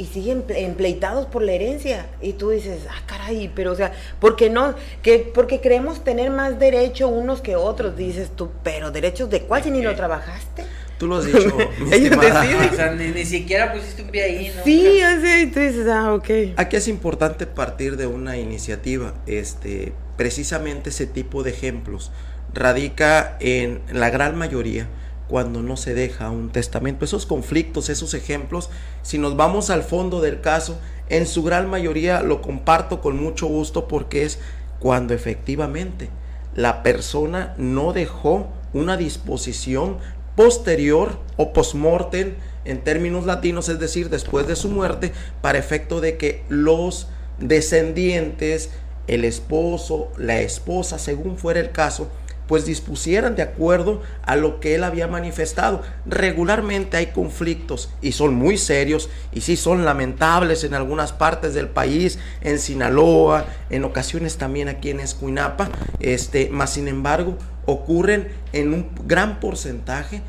y 0.00 0.06
siguen 0.06 0.44
empleitados 0.48 1.26
por 1.26 1.42
la 1.42 1.52
herencia. 1.52 2.06
Y 2.22 2.32
tú 2.32 2.48
dices, 2.48 2.80
ah, 2.88 3.02
caray, 3.04 3.52
pero 3.54 3.72
o 3.72 3.74
sea, 3.74 3.92
¿por 4.18 4.34
qué 4.34 4.48
no? 4.48 4.74
que 5.02 5.18
Porque 5.18 5.60
creemos 5.60 6.02
tener 6.02 6.30
más 6.30 6.58
derecho 6.58 7.08
unos 7.08 7.42
que 7.42 7.54
otros, 7.54 7.98
dices 7.98 8.30
tú, 8.34 8.50
pero 8.62 8.90
derechos 8.90 9.28
de 9.28 9.42
cuál 9.42 9.62
si 9.62 9.70
ni 9.70 9.82
lo 9.82 9.94
trabajaste. 9.94 10.64
Tú 10.96 11.06
lo 11.06 11.18
has 11.18 11.26
dicho. 11.32 11.54
Ellos 11.92 12.18
deciden. 12.18 12.70
O 12.70 12.74
sea, 12.74 12.92
ni, 12.92 13.24
siquiera 13.26 13.74
pusiste 13.74 14.00
un 14.00 14.08
pie 14.08 14.22
ahí, 14.22 14.52
¿no? 14.56 14.64
Sí, 14.64 15.02
así, 15.02 15.50
tú 15.52 15.60
dices, 15.60 15.86
ah, 15.86 16.14
ok. 16.14 16.30
Aquí 16.56 16.76
es 16.76 16.88
importante 16.88 17.46
partir 17.46 17.98
de 17.98 18.06
una 18.06 18.38
iniciativa, 18.38 19.12
este, 19.26 19.92
precisamente 20.16 20.88
ese 20.88 21.06
tipo 21.06 21.42
de 21.42 21.50
ejemplos 21.50 22.10
radica 22.54 23.36
en 23.40 23.82
la 23.92 24.08
gran 24.08 24.34
mayoría 24.38 24.88
cuando 25.30 25.62
no 25.62 25.76
se 25.76 25.94
deja 25.94 26.28
un 26.30 26.50
testamento. 26.50 27.04
Esos 27.04 27.24
conflictos, 27.24 27.88
esos 27.88 28.14
ejemplos, 28.14 28.68
si 29.02 29.16
nos 29.16 29.36
vamos 29.36 29.70
al 29.70 29.84
fondo 29.84 30.20
del 30.20 30.40
caso, 30.40 30.80
en 31.08 31.24
su 31.24 31.44
gran 31.44 31.70
mayoría 31.70 32.20
lo 32.22 32.42
comparto 32.42 33.00
con 33.00 33.16
mucho 33.22 33.46
gusto 33.46 33.86
porque 33.86 34.24
es 34.24 34.40
cuando 34.80 35.14
efectivamente 35.14 36.10
la 36.56 36.82
persona 36.82 37.54
no 37.58 37.92
dejó 37.92 38.48
una 38.72 38.96
disposición 38.96 39.98
posterior 40.34 41.20
o 41.36 41.52
postmortem 41.52 42.34
en 42.64 42.82
términos 42.82 43.24
latinos, 43.24 43.68
es 43.68 43.78
decir, 43.78 44.10
después 44.10 44.48
de 44.48 44.56
su 44.56 44.68
muerte, 44.68 45.12
para 45.42 45.58
efecto 45.58 46.00
de 46.00 46.16
que 46.16 46.42
los 46.48 47.06
descendientes, 47.38 48.70
el 49.06 49.24
esposo, 49.24 50.10
la 50.16 50.40
esposa, 50.40 50.98
según 50.98 51.36
fuera 51.38 51.60
el 51.60 51.70
caso, 51.70 52.08
pues 52.50 52.66
dispusieran 52.66 53.36
de 53.36 53.42
acuerdo 53.42 54.02
a 54.24 54.34
lo 54.34 54.58
que 54.58 54.74
él 54.74 54.82
había 54.82 55.06
manifestado. 55.06 55.82
Regularmente 56.04 56.96
hay 56.96 57.12
conflictos 57.12 57.90
y 58.02 58.10
son 58.10 58.34
muy 58.34 58.58
serios 58.58 59.08
y 59.30 59.42
sí 59.42 59.56
son 59.56 59.84
lamentables 59.84 60.64
en 60.64 60.74
algunas 60.74 61.12
partes 61.12 61.54
del 61.54 61.68
país, 61.68 62.18
en 62.40 62.58
Sinaloa, 62.58 63.44
en 63.70 63.84
ocasiones 63.84 64.36
también 64.36 64.68
aquí 64.68 64.90
en 64.90 64.98
Escuinapa, 64.98 65.70
este, 66.00 66.48
más 66.50 66.70
sin 66.70 66.88
embargo 66.88 67.36
ocurren 67.66 68.32
en 68.52 68.74
un 68.74 68.90
gran 69.06 69.38
porcentaje 69.38 70.20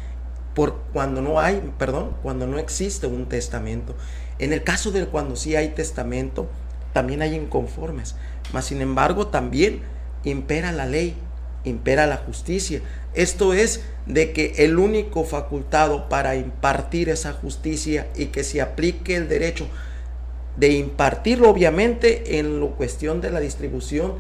por 0.54 0.76
cuando 0.94 1.24
no 1.24 1.40
hay, 1.40 1.74
perdón, 1.80 2.12
cuando 2.22 2.46
no 2.46 2.60
existe 2.60 3.08
un 3.08 3.30
testamento. 3.30 3.96
En 4.38 4.54
el 4.54 4.64
caso 4.64 4.92
de 4.92 5.08
cuando 5.08 5.36
sí 5.36 5.56
hay 5.56 5.70
testamento, 5.70 6.48
también 6.94 7.24
hay 7.24 7.34
inconformes, 7.34 8.16
más 8.54 8.66
sin 8.66 8.80
embargo 8.80 9.26
también 9.26 9.82
impera 10.24 10.72
la 10.72 10.86
ley 10.86 11.16
impera 11.64 12.08
la 12.08 12.18
justicia. 12.18 12.82
Esto 13.14 13.54
es 13.54 13.82
de 14.06 14.32
que 14.34 14.54
el 14.58 14.80
único 14.80 15.24
facultado 15.24 16.10
para 16.10 16.36
impartir 16.36 17.10
esa 17.10 17.34
justicia 17.34 18.08
y 18.16 18.28
que 18.28 18.44
se 18.44 18.62
aplique 18.62 19.16
el 19.16 19.28
derecho 19.28 19.68
de 20.58 20.70
impartirlo 20.70 21.50
obviamente 21.50 22.40
en 22.40 22.60
la 22.60 22.68
cuestión 22.68 23.22
de 23.22 23.32
la 23.32 23.40
distribución 23.40 24.16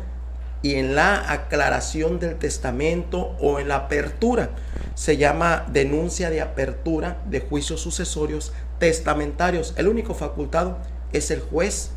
y 0.62 0.76
en 0.76 0.96
la 0.96 1.32
aclaración 1.32 2.20
del 2.20 2.36
testamento 2.38 3.36
o 3.40 3.60
en 3.60 3.68
la 3.68 3.76
apertura. 3.78 4.52
Se 4.96 5.18
llama 5.18 5.66
denuncia 5.72 6.30
de 6.30 6.42
apertura 6.42 7.22
de 7.30 7.42
juicios 7.42 7.82
sucesorios 7.82 8.54
testamentarios. 8.80 9.74
El 9.78 9.88
único 9.88 10.14
facultado 10.14 10.78
es 11.14 11.32
el 11.32 11.42
juez 11.42 11.92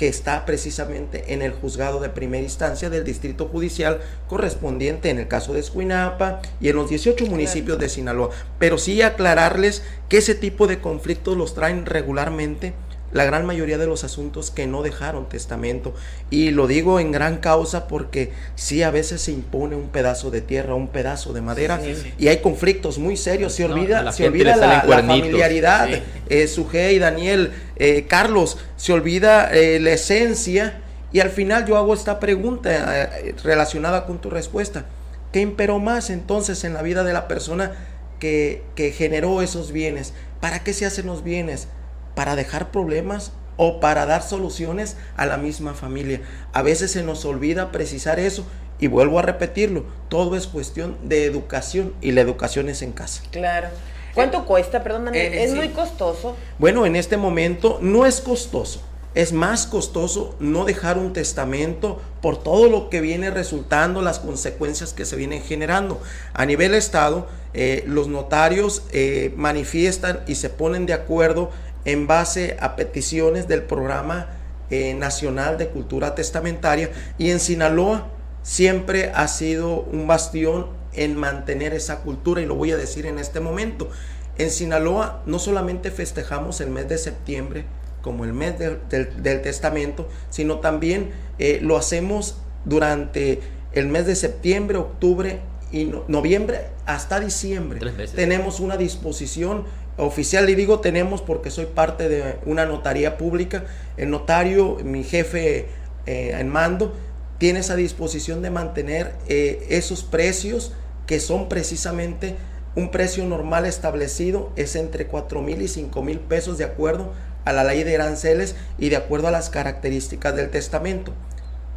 que 0.00 0.08
está 0.08 0.46
precisamente 0.46 1.34
en 1.34 1.42
el 1.42 1.52
juzgado 1.52 2.00
de 2.00 2.08
primera 2.08 2.42
instancia 2.42 2.88
del 2.88 3.04
distrito 3.04 3.48
judicial 3.48 4.00
correspondiente 4.28 5.10
en 5.10 5.18
el 5.18 5.28
caso 5.28 5.52
de 5.52 5.60
Escuinapa 5.60 6.40
y 6.58 6.70
en 6.70 6.76
los 6.76 6.88
18 6.88 7.26
municipios 7.26 7.78
de 7.78 7.90
Sinaloa. 7.90 8.30
Pero 8.58 8.78
sí 8.78 9.02
aclararles 9.02 9.82
que 10.08 10.16
ese 10.16 10.34
tipo 10.34 10.66
de 10.66 10.80
conflictos 10.80 11.36
los 11.36 11.52
traen 11.52 11.84
regularmente 11.84 12.72
la 13.12 13.24
gran 13.24 13.44
mayoría 13.46 13.78
de 13.78 13.86
los 13.86 14.04
asuntos 14.04 14.50
que 14.50 14.66
no 14.66 14.82
dejaron 14.82 15.28
testamento. 15.28 15.94
Y 16.30 16.50
lo 16.50 16.66
digo 16.66 17.00
en 17.00 17.12
gran 17.12 17.38
causa 17.38 17.88
porque 17.88 18.32
sí 18.54 18.82
a 18.82 18.90
veces 18.90 19.20
se 19.20 19.32
impone 19.32 19.76
un 19.76 19.88
pedazo 19.88 20.30
de 20.30 20.40
tierra, 20.40 20.74
un 20.74 20.88
pedazo 20.88 21.32
de 21.32 21.40
madera 21.40 21.80
y 22.18 22.28
hay 22.28 22.38
conflictos 22.38 22.98
muy 22.98 23.16
serios. 23.16 23.54
Se 23.54 23.64
olvida, 23.64 24.02
la, 24.02 24.12
se 24.12 24.26
olvida 24.26 24.56
la, 24.56 24.82
familiaridad. 24.82 25.88
Eh, 26.28 26.46
Sujei, 26.46 26.98
Daniel, 26.98 27.52
eh, 27.76 28.06
Carlos, 28.06 28.58
se 28.76 28.92
olvida 28.92 29.50
eh, 29.52 29.80
la 29.80 29.92
esencia. 29.92 30.82
Y 31.12 31.18
al 31.18 31.30
final 31.30 31.66
yo 31.66 31.76
hago 31.76 31.92
esta 31.92 32.20
pregunta 32.20 32.70
eh, 33.18 33.34
relacionada 33.42 34.06
con 34.06 34.20
tu 34.20 34.30
respuesta. 34.30 34.86
¿Qué 35.32 35.40
imperó 35.40 35.78
más 35.78 36.10
entonces 36.10 36.62
en 36.64 36.74
la 36.74 36.82
vida 36.82 37.02
de 37.02 37.12
la 37.12 37.26
persona 37.26 37.72
que, 38.20 38.62
que 38.76 38.92
generó 38.92 39.42
esos 39.42 39.72
bienes? 39.72 40.12
¿Para 40.40 40.62
qué 40.62 40.72
se 40.72 40.86
hacen 40.86 41.06
los 41.06 41.24
bienes? 41.24 41.66
Para 42.14 42.36
dejar 42.36 42.70
problemas 42.70 43.32
o 43.56 43.80
para 43.80 44.06
dar 44.06 44.22
soluciones 44.22 44.96
a 45.16 45.26
la 45.26 45.36
misma 45.36 45.74
familia. 45.74 46.22
A 46.52 46.62
veces 46.62 46.92
se 46.92 47.02
nos 47.02 47.24
olvida 47.24 47.72
precisar 47.72 48.18
eso 48.18 48.46
y 48.78 48.86
vuelvo 48.86 49.18
a 49.18 49.22
repetirlo, 49.22 49.84
todo 50.08 50.36
es 50.36 50.46
cuestión 50.46 50.96
de 51.04 51.26
educación 51.26 51.92
y 52.00 52.12
la 52.12 52.22
educación 52.22 52.68
es 52.70 52.80
en 52.80 52.92
casa. 52.92 53.22
Claro. 53.30 53.68
¿Cuánto 54.14 54.44
cuesta? 54.46 54.82
Perdón, 54.82 55.14
eh, 55.14 55.44
¿es 55.44 55.54
muy 55.54 55.68
costoso? 55.68 56.36
Bueno, 56.58 56.86
en 56.86 56.96
este 56.96 57.16
momento 57.16 57.78
no 57.80 58.06
es 58.06 58.20
costoso. 58.20 58.82
Es 59.14 59.32
más 59.32 59.66
costoso 59.66 60.36
no 60.38 60.64
dejar 60.64 60.96
un 60.96 61.12
testamento 61.12 62.00
por 62.22 62.42
todo 62.42 62.68
lo 62.68 62.90
que 62.90 63.00
viene 63.00 63.30
resultando, 63.30 64.02
las 64.02 64.20
consecuencias 64.20 64.92
que 64.92 65.04
se 65.04 65.16
vienen 65.16 65.42
generando. 65.42 66.00
A 66.32 66.46
nivel 66.46 66.74
Estado, 66.74 67.26
eh, 67.52 67.82
los 67.86 68.06
notarios 68.06 68.84
eh, 68.92 69.32
manifiestan 69.36 70.20
y 70.28 70.36
se 70.36 70.48
ponen 70.48 70.86
de 70.86 70.92
acuerdo 70.92 71.50
en 71.84 72.06
base 72.06 72.56
a 72.60 72.76
peticiones 72.76 73.48
del 73.48 73.62
Programa 73.62 74.28
eh, 74.70 74.94
Nacional 74.94 75.58
de 75.58 75.68
Cultura 75.68 76.14
Testamentaria 76.14 76.90
y 77.18 77.30
en 77.30 77.40
Sinaloa 77.40 78.08
siempre 78.42 79.10
ha 79.14 79.28
sido 79.28 79.80
un 79.80 80.06
bastión 80.06 80.68
en 80.92 81.16
mantener 81.16 81.74
esa 81.74 82.00
cultura 82.00 82.40
y 82.40 82.46
lo 82.46 82.54
voy 82.54 82.72
a 82.72 82.76
decir 82.76 83.06
en 83.06 83.18
este 83.18 83.40
momento. 83.40 83.90
En 84.38 84.50
Sinaloa 84.50 85.22
no 85.26 85.38
solamente 85.38 85.90
festejamos 85.90 86.60
el 86.60 86.70
mes 86.70 86.88
de 86.88 86.98
septiembre 86.98 87.64
como 88.00 88.24
el 88.24 88.32
mes 88.32 88.58
del 88.58 89.42
testamento, 89.42 90.08
sino 90.30 90.60
también 90.60 91.10
eh, 91.38 91.58
lo 91.62 91.76
hacemos 91.76 92.38
durante 92.64 93.40
el 93.72 93.88
mes 93.88 94.06
de 94.06 94.16
septiembre, 94.16 94.78
octubre 94.78 95.40
y 95.72 95.92
noviembre 96.08 96.68
hasta 96.86 97.20
diciembre. 97.20 97.80
Tenemos 98.14 98.60
una 98.60 98.76
disposición 98.76 99.64
oficial 100.00 100.48
y 100.48 100.54
digo 100.54 100.80
tenemos 100.80 101.22
porque 101.22 101.50
soy 101.50 101.66
parte 101.66 102.08
de 102.08 102.36
una 102.46 102.66
notaría 102.66 103.16
pública. 103.16 103.64
El 103.96 104.10
notario, 104.10 104.78
mi 104.82 105.04
jefe 105.04 105.66
eh, 106.06 106.36
en 106.38 106.48
mando, 106.48 106.94
tiene 107.38 107.60
esa 107.60 107.76
disposición 107.76 108.42
de 108.42 108.50
mantener 108.50 109.12
eh, 109.28 109.66
esos 109.70 110.02
precios 110.02 110.72
que 111.06 111.20
son 111.20 111.48
precisamente 111.48 112.36
un 112.76 112.90
precio 112.90 113.24
normal 113.24 113.66
establecido, 113.66 114.52
es 114.56 114.76
entre 114.76 115.06
4 115.06 115.42
mil 115.42 115.60
y 115.60 115.68
5 115.68 116.02
mil 116.02 116.20
pesos 116.20 116.56
de 116.56 116.64
acuerdo 116.64 117.12
a 117.44 117.52
la 117.52 117.64
ley 117.64 117.82
de 117.82 117.96
aranceles 117.96 118.54
y 118.78 118.90
de 118.90 118.96
acuerdo 118.96 119.28
a 119.28 119.32
las 119.32 119.50
características 119.50 120.36
del 120.36 120.50
testamento. 120.50 121.12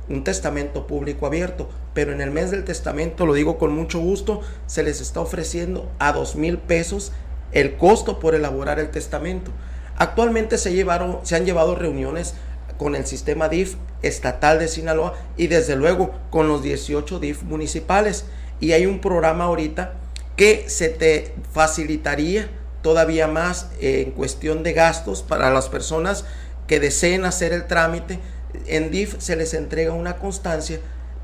Un 0.09 0.23
testamento 0.23 0.85
público 0.85 1.25
abierto, 1.25 1.69
pero 1.93 2.11
en 2.11 2.21
el 2.21 2.29
mes 2.29 2.51
del 2.51 2.65
testamento, 2.65 3.25
lo 3.25 3.33
digo 3.33 3.57
con 3.57 3.73
mucho 3.73 3.99
gusto, 3.99 4.41
se 4.67 4.83
les 4.83 5.01
está 5.01 5.21
ofreciendo 5.21 5.89
a 5.97 6.11
2 6.11 6.35
mil 6.35 6.57
pesos 6.57 7.11
el 7.53 7.77
costo 7.77 8.19
por 8.19 8.35
elaborar 8.35 8.79
el 8.79 8.89
testamento. 8.91 9.51
Actualmente 9.95 10.57
se, 10.57 10.73
llevaron, 10.73 11.19
se 11.23 11.35
han 11.35 11.45
llevado 11.45 11.75
reuniones 11.75 12.35
con 12.77 12.95
el 12.95 13.05
sistema 13.05 13.49
DIF 13.49 13.75
estatal 14.01 14.59
de 14.59 14.67
Sinaloa 14.67 15.13
y 15.37 15.47
desde 15.47 15.75
luego 15.75 16.11
con 16.29 16.47
los 16.47 16.63
18 16.63 17.19
DIF 17.19 17.43
municipales. 17.43 18.25
Y 18.59 18.71
hay 18.71 18.85
un 18.85 18.99
programa 18.99 19.45
ahorita 19.45 19.93
que 20.35 20.65
se 20.67 20.89
te 20.89 21.35
facilitaría 21.51 22.49
todavía 22.81 23.27
más 23.27 23.69
en 23.79 24.11
cuestión 24.11 24.63
de 24.63 24.73
gastos 24.73 25.21
para 25.21 25.51
las 25.51 25.69
personas 25.69 26.25
que 26.67 26.79
deseen 26.79 27.25
hacer 27.25 27.53
el 27.53 27.67
trámite. 27.67 28.19
En 28.67 28.91
DIF 28.91 29.15
se 29.19 29.35
les 29.35 29.53
entrega 29.53 29.93
una 29.93 30.17
constancia 30.17 30.79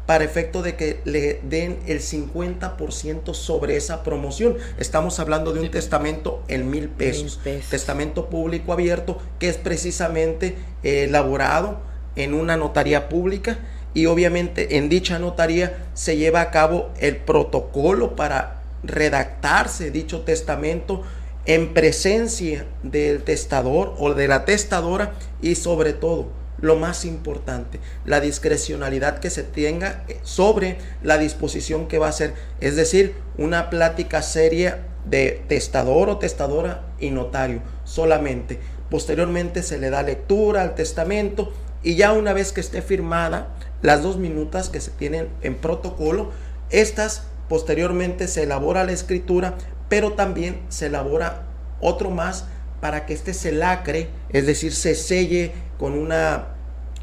para 0.10 0.24
efecto 0.24 0.64
de 0.64 0.76
que 0.76 1.02
le 1.06 1.40
den 1.44 1.78
el 1.86 2.00
50% 2.00 3.36
sobre 3.36 3.78
esa 3.78 4.02
promoción. 4.02 4.58
Estamos 4.80 5.20
hablando 5.20 5.54
de 5.54 5.60
un 5.60 5.70
testamento 5.70 6.42
en 6.48 6.72
mil 6.72 6.90
pesos. 6.90 7.40
Testamento 7.70 8.28
público 8.28 8.74
abierto 8.74 9.20
que 9.38 9.50
es 9.50 9.58
precisamente 9.58 10.56
eh, 10.82 11.04
elaborado 11.04 11.78
en 12.16 12.34
una 12.34 12.58
notaría 12.58 13.08
pública 13.08 13.60
y 13.94 14.08
obviamente 14.08 14.78
en 14.78 14.90
dicha 14.90 15.20
notaría 15.20 15.78
se 15.94 16.18
lleva 16.18 16.42
a 16.42 16.50
cabo 16.50 16.90
el 17.00 17.18
protocolo 17.18 18.16
para 18.16 18.64
redactarse 18.82 19.92
dicho 19.92 20.22
testamento 20.22 21.04
en 21.46 21.72
presencia 21.76 22.66
del 22.82 23.22
testador 23.22 23.94
o 24.00 24.16
de 24.16 24.28
la 24.28 24.44
testadora 24.44 25.14
y 25.40 25.54
sobre 25.54 25.94
todo 25.94 26.39
lo 26.62 26.76
más 26.76 27.06
importante, 27.06 27.80
la 28.06 28.20
discrecionalidad 28.20 29.20
que 29.20 29.30
se 29.30 29.44
tenga 29.44 30.04
sobre 30.24 30.78
la 31.04 31.18
disposición 31.18 31.88
que 31.88 31.98
va 31.98 32.08
a 32.08 32.10
hacer, 32.10 32.34
es 32.60 32.76
decir, 32.76 33.16
una 33.38 33.70
plática 33.70 34.22
seria 34.22 34.86
de 35.06 35.42
testador 35.48 36.10
o 36.10 36.18
testadora 36.18 36.84
y 37.00 37.12
notario 37.12 37.62
solamente. 37.84 38.60
posteriormente 38.90 39.62
se 39.62 39.78
le 39.78 39.92
da 39.92 40.02
lectura 40.02 40.64
al 40.64 40.74
testamento 40.74 41.54
y 41.84 41.96
ya 41.96 42.12
una 42.12 42.34
vez 42.34 42.52
que 42.52 42.60
esté 42.60 42.82
firmada, 42.82 43.50
las 43.84 44.02
dos 44.02 44.18
minutas 44.18 44.70
que 44.70 44.82
se 44.82 44.90
tienen 44.90 45.30
en 45.42 45.56
protocolo, 45.56 46.32
estas 46.72 47.24
posteriormente 47.48 48.28
se 48.28 48.44
elabora 48.44 48.84
la 48.84 48.92
escritura, 48.92 49.56
pero 49.90 50.14
también 50.14 50.60
se 50.70 50.88
elabora 50.88 51.44
otro 51.82 52.10
más 52.10 52.46
para 52.82 53.06
que 53.06 53.14
este 53.14 53.34
se 53.34 53.52
lacre, 53.52 54.10
es 54.30 54.46
decir, 54.46 54.74
se 54.74 54.96
selle 54.96 55.52
con 55.78 55.94
una, 55.94 56.50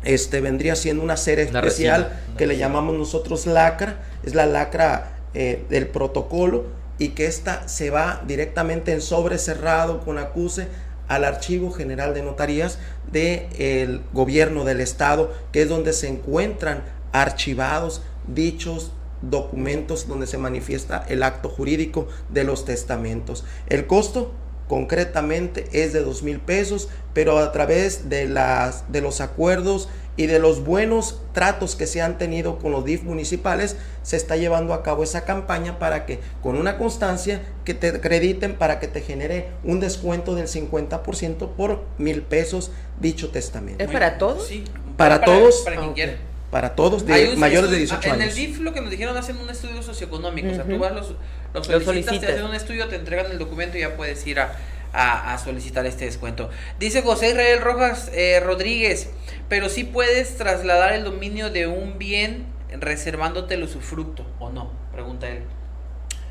este 0.05 0.41
vendría 0.41 0.77
siendo 0.77 1.03
una 1.03 1.17
cera 1.17 1.43
especial 1.43 2.21
que 2.37 2.47
le 2.47 2.57
llamamos 2.57 2.97
nosotros 2.97 3.47
lacra, 3.47 4.03
es 4.25 4.35
la 4.35 4.47
lacra 4.47 5.19
eh, 5.35 5.65
del 5.69 5.89
protocolo 5.89 6.65
y 6.99 7.09
que 7.09 7.27
esta 7.27 7.69
se 7.69 7.91
va 7.91 8.23
directamente 8.27 8.93
en 8.93 9.01
sobre 9.01 9.39
cerrado 9.39 10.01
con 10.01 10.19
acuse 10.19 10.69
al 11.09 11.25
Archivo 11.25 11.71
General 11.71 12.15
de 12.15 12.23
Notarías 12.23 12.79
del 13.11 14.03
gobierno 14.13 14.65
del 14.65 14.81
Estado, 14.81 15.33
que 15.53 15.63
es 15.63 15.69
donde 15.69 15.93
se 15.93 16.09
encuentran 16.09 16.83
archivados 17.13 18.03
dichos 18.27 18.93
documentos 19.23 20.09
donde 20.09 20.27
se 20.27 20.39
manifiesta 20.39 21.05
el 21.09 21.23
acto 21.23 21.49
jurídico 21.49 22.09
de 22.29 22.45
los 22.45 22.65
testamentos. 22.65 23.45
El 23.69 23.87
costo 23.87 24.33
concretamente 24.69 25.67
es 25.73 25.93
de 25.93 26.03
dos 26.03 26.23
mil 26.23 26.41
pesos, 26.41 26.89
pero 27.15 27.39
a 27.39 27.53
través 27.53 28.09
de, 28.09 28.29
las, 28.29 28.91
de 28.91 29.01
los 29.01 29.21
acuerdos 29.21 29.89
y 30.17 30.27
de 30.27 30.39
los 30.39 30.65
buenos 30.65 31.21
tratos 31.33 31.77
que 31.77 31.87
se 31.87 32.01
han 32.01 32.19
tenido 32.19 32.59
con 32.59 32.73
los 32.73 32.85
DIF 32.85 33.03
municipales, 33.03 33.77
se 34.03 34.17
está 34.17 34.37
llevando 34.37 34.73
a 34.73 34.83
cabo 34.83 35.03
esa 35.03 35.25
campaña 35.25 35.79
para 35.79 36.07
que 36.07 36.21
con 36.43 36.57
una 36.57 36.79
constancia 36.79 37.43
que 37.65 37.75
te 37.75 37.89
acrediten 37.89 38.57
para 38.57 38.81
que 38.81 38.89
te 38.89 39.03
genere 39.03 39.49
un 39.63 39.79
descuento 39.79 40.35
del 40.35 40.47
50% 40.47 41.51
por 41.51 41.85
mil 41.99 42.23
pesos 42.23 42.71
dicho 42.99 43.31
testamento. 43.31 43.85
¿Es 43.85 43.91
para 43.91 44.19
todos? 44.19 44.47
Sí. 44.47 44.65
Para, 44.97 45.21
todos. 45.21 45.63
Para 45.65 45.77
quien 45.77 45.93
quiera. 45.93 46.17
Para 46.51 46.75
todos 46.77 47.05
de 47.05 47.37
mayores 47.37 47.71
de 47.71 47.79
18 47.79 48.13
años. 48.13 48.17
En 48.17 48.29
el 48.29 48.35
DIF 48.35 48.61
lo 48.61 48.73
que 48.73 48.81
nos 48.81 48.91
dijeron 48.91 49.17
hacen 49.17 49.37
un 49.37 49.51
estudio 49.51 49.83
socioeconómico. 49.83 50.49
O 50.49 50.55
sea, 50.55 50.65
tú 50.65 50.79
vas, 50.79 50.93
los, 50.93 51.15
los 51.53 51.85
solicitas, 51.85 52.21
te 52.21 52.33
hacen 52.33 52.45
un 52.45 52.55
estudio, 52.55 52.87
te 52.89 52.97
entregan 52.97 53.31
el 53.31 53.39
documento 53.39 53.77
y 53.77 53.81
ya 53.81 53.97
puedes 53.97 54.25
ir 54.27 54.39
a, 54.39 54.57
a, 54.93 55.39
solicitar 55.39 55.85
este 55.87 56.05
descuento. 56.05 56.49
Dice 56.79 57.03
José 57.03 57.31
Israel 57.31 57.61
Rojas 57.61 58.11
eh, 58.15 58.41
Rodríguez, 58.41 59.11
pero 59.49 59.69
si 59.69 59.85
puedes 59.85 60.37
trasladar 60.37 60.93
el 60.93 61.05
dominio 61.05 61.51
de 61.51 61.67
un 61.67 61.99
bien 61.99 62.47
reservándote 62.81 63.55
el 63.55 63.63
usufructo, 63.65 64.27
¿o 64.39 64.51
no? 64.51 64.71
Pregunta 64.93 65.29
él. 65.29 65.43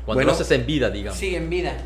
Cuando 0.04 0.24
bueno, 0.24 0.38
no 0.38 0.54
en 0.54 0.66
vida, 0.66 0.90
digamos. 0.90 1.18
Sí, 1.18 1.34
en 1.34 1.50
vida. 1.50 1.76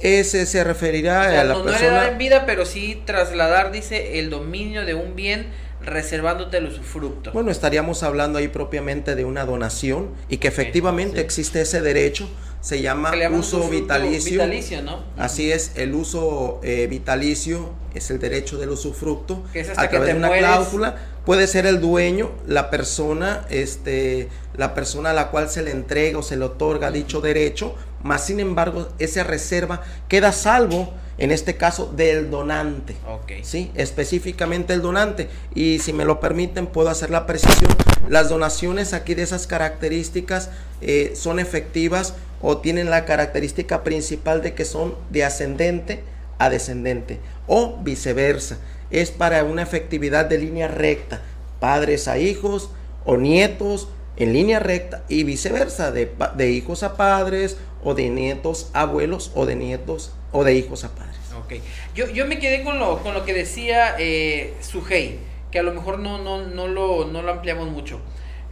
Ese 0.00 0.46
se 0.46 0.62
referirá 0.62 1.40
a 1.40 1.44
la 1.44 1.54
no, 1.54 1.64
persona. 1.64 2.02
No 2.04 2.08
en 2.08 2.18
vida, 2.18 2.46
pero 2.46 2.64
sí 2.64 3.02
trasladar, 3.04 3.72
dice, 3.72 4.18
el 4.18 4.30
dominio 4.30 4.84
de 4.84 4.94
un 4.94 5.16
bien 5.16 5.48
reservándote 5.80 6.58
el 6.58 6.66
usufructo. 6.66 7.32
Bueno, 7.32 7.50
estaríamos 7.50 8.02
hablando 8.02 8.38
ahí 8.38 8.48
propiamente 8.48 9.14
de 9.14 9.24
una 9.24 9.44
donación 9.44 10.10
y 10.28 10.38
que 10.38 10.48
efectivamente 10.48 11.20
existe 11.20 11.60
ese 11.60 11.80
derecho. 11.80 12.28
Se 12.60 12.82
llama 12.82 13.12
uso 13.30 13.68
vitalicio. 13.68 14.32
vitalicio 14.32 14.82
¿no? 14.82 15.04
Así 15.16 15.52
es, 15.52 15.72
el 15.76 15.94
uso 15.94 16.60
eh, 16.64 16.88
vitalicio 16.88 17.70
es 17.94 18.10
el 18.10 18.18
derecho 18.18 18.58
del 18.58 18.70
usufructo. 18.70 19.44
Que 19.52 19.60
es 19.60 19.68
hasta 19.68 19.82
a 19.82 19.88
través 19.88 20.08
de 20.08 20.18
una 20.18 20.30
cláusula 20.30 20.96
puede 21.28 21.46
ser 21.46 21.66
el 21.66 21.78
dueño, 21.78 22.30
la 22.46 22.70
persona, 22.70 23.44
este, 23.50 24.30
la 24.56 24.74
persona 24.74 25.10
a 25.10 25.12
la 25.12 25.30
cual 25.30 25.50
se 25.50 25.62
le 25.62 25.72
entrega 25.72 26.18
o 26.18 26.22
se 26.22 26.38
le 26.38 26.46
otorga 26.46 26.90
dicho 26.90 27.20
derecho, 27.20 27.74
más 28.02 28.26
sin 28.26 28.40
embargo, 28.40 28.88
esa 28.98 29.24
reserva 29.24 29.82
queda 30.08 30.32
salvo 30.32 30.92
en 31.18 31.32
este 31.32 31.56
caso 31.56 31.92
del 31.94 32.30
donante. 32.30 32.94
¿sí? 33.42 33.70
Específicamente 33.74 34.72
el 34.72 34.82
donante. 34.82 35.28
Y 35.54 35.80
si 35.80 35.92
me 35.92 36.04
lo 36.04 36.20
permiten, 36.20 36.66
puedo 36.66 36.88
hacer 36.88 37.10
la 37.10 37.26
precisión. 37.26 37.74
Las 38.08 38.28
donaciones 38.28 38.94
aquí 38.94 39.14
de 39.14 39.24
esas 39.24 39.46
características 39.46 40.50
eh, 40.80 41.12
son 41.16 41.40
efectivas 41.40 42.14
o 42.40 42.58
tienen 42.58 42.88
la 42.88 43.04
característica 43.04 43.82
principal 43.82 44.42
de 44.42 44.54
que 44.54 44.64
son 44.64 44.94
de 45.10 45.24
ascendente 45.24 46.04
a 46.38 46.50
descendente 46.50 47.18
o 47.48 47.78
viceversa. 47.82 48.58
Es 48.90 49.10
para 49.10 49.42
una 49.42 49.62
efectividad 49.62 50.26
de 50.26 50.38
línea 50.38 50.68
recta, 50.68 51.20
padres 51.58 52.06
a 52.06 52.18
hijos 52.18 52.70
o 53.04 53.16
nietos 53.16 53.88
en 54.16 54.32
línea 54.32 54.60
recta 54.60 55.02
y 55.08 55.24
viceversa, 55.24 55.90
de, 55.90 56.10
de 56.36 56.50
hijos 56.50 56.82
a 56.82 56.96
padres 56.96 57.56
o 57.82 57.94
de 57.94 58.08
nietos 58.08 58.70
a 58.72 58.82
abuelos 58.82 59.32
o 59.34 59.46
de 59.46 59.56
nietos 59.56 60.12
o 60.32 60.44
de 60.44 60.54
hijos 60.54 60.84
a 60.84 60.94
padres. 60.94 61.16
Ok, 61.38 61.54
yo, 61.94 62.08
yo 62.08 62.26
me 62.26 62.38
quedé 62.38 62.64
con 62.64 62.78
lo, 62.78 62.98
con 63.02 63.14
lo 63.14 63.24
que 63.24 63.32
decía 63.32 63.94
eh, 63.98 64.54
Sujei, 64.60 65.18
que 65.50 65.58
a 65.58 65.62
lo 65.62 65.72
mejor 65.72 65.98
no, 65.98 66.18
no, 66.18 66.44
no, 66.44 66.68
lo, 66.68 67.06
no 67.06 67.22
lo 67.22 67.32
ampliamos 67.32 67.68
mucho. 67.68 68.00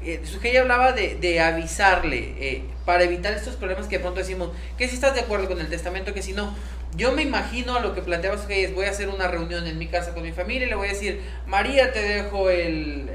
Eh, 0.02 0.20
Sujei 0.24 0.56
hablaba 0.56 0.92
de, 0.92 1.16
de 1.16 1.40
avisarle 1.40 2.34
eh, 2.38 2.62
para 2.84 3.04
evitar 3.04 3.32
estos 3.32 3.56
problemas 3.56 3.86
que 3.86 3.96
de 3.96 4.02
pronto 4.02 4.20
decimos, 4.20 4.50
que 4.78 4.88
si 4.88 4.94
estás 4.94 5.14
de 5.14 5.20
acuerdo 5.20 5.48
con 5.48 5.60
el 5.60 5.68
testamento, 5.68 6.14
que 6.14 6.22
si 6.22 6.32
no. 6.32 6.54
Yo 6.96 7.12
me 7.12 7.22
imagino 7.22 7.80
lo 7.80 7.94
que 7.94 8.00
planteaba 8.00 8.38
Sujei 8.38 8.64
es, 8.64 8.74
voy 8.74 8.86
a 8.86 8.90
hacer 8.90 9.08
una 9.08 9.28
reunión 9.28 9.66
en 9.66 9.76
mi 9.76 9.88
casa 9.88 10.14
con 10.14 10.22
mi 10.22 10.32
familia 10.32 10.66
y 10.66 10.70
le 10.70 10.76
voy 10.76 10.88
a 10.88 10.92
decir, 10.92 11.20
María 11.46 11.92
te 11.92 12.00
dejo 12.00 12.48
el, 12.48 13.10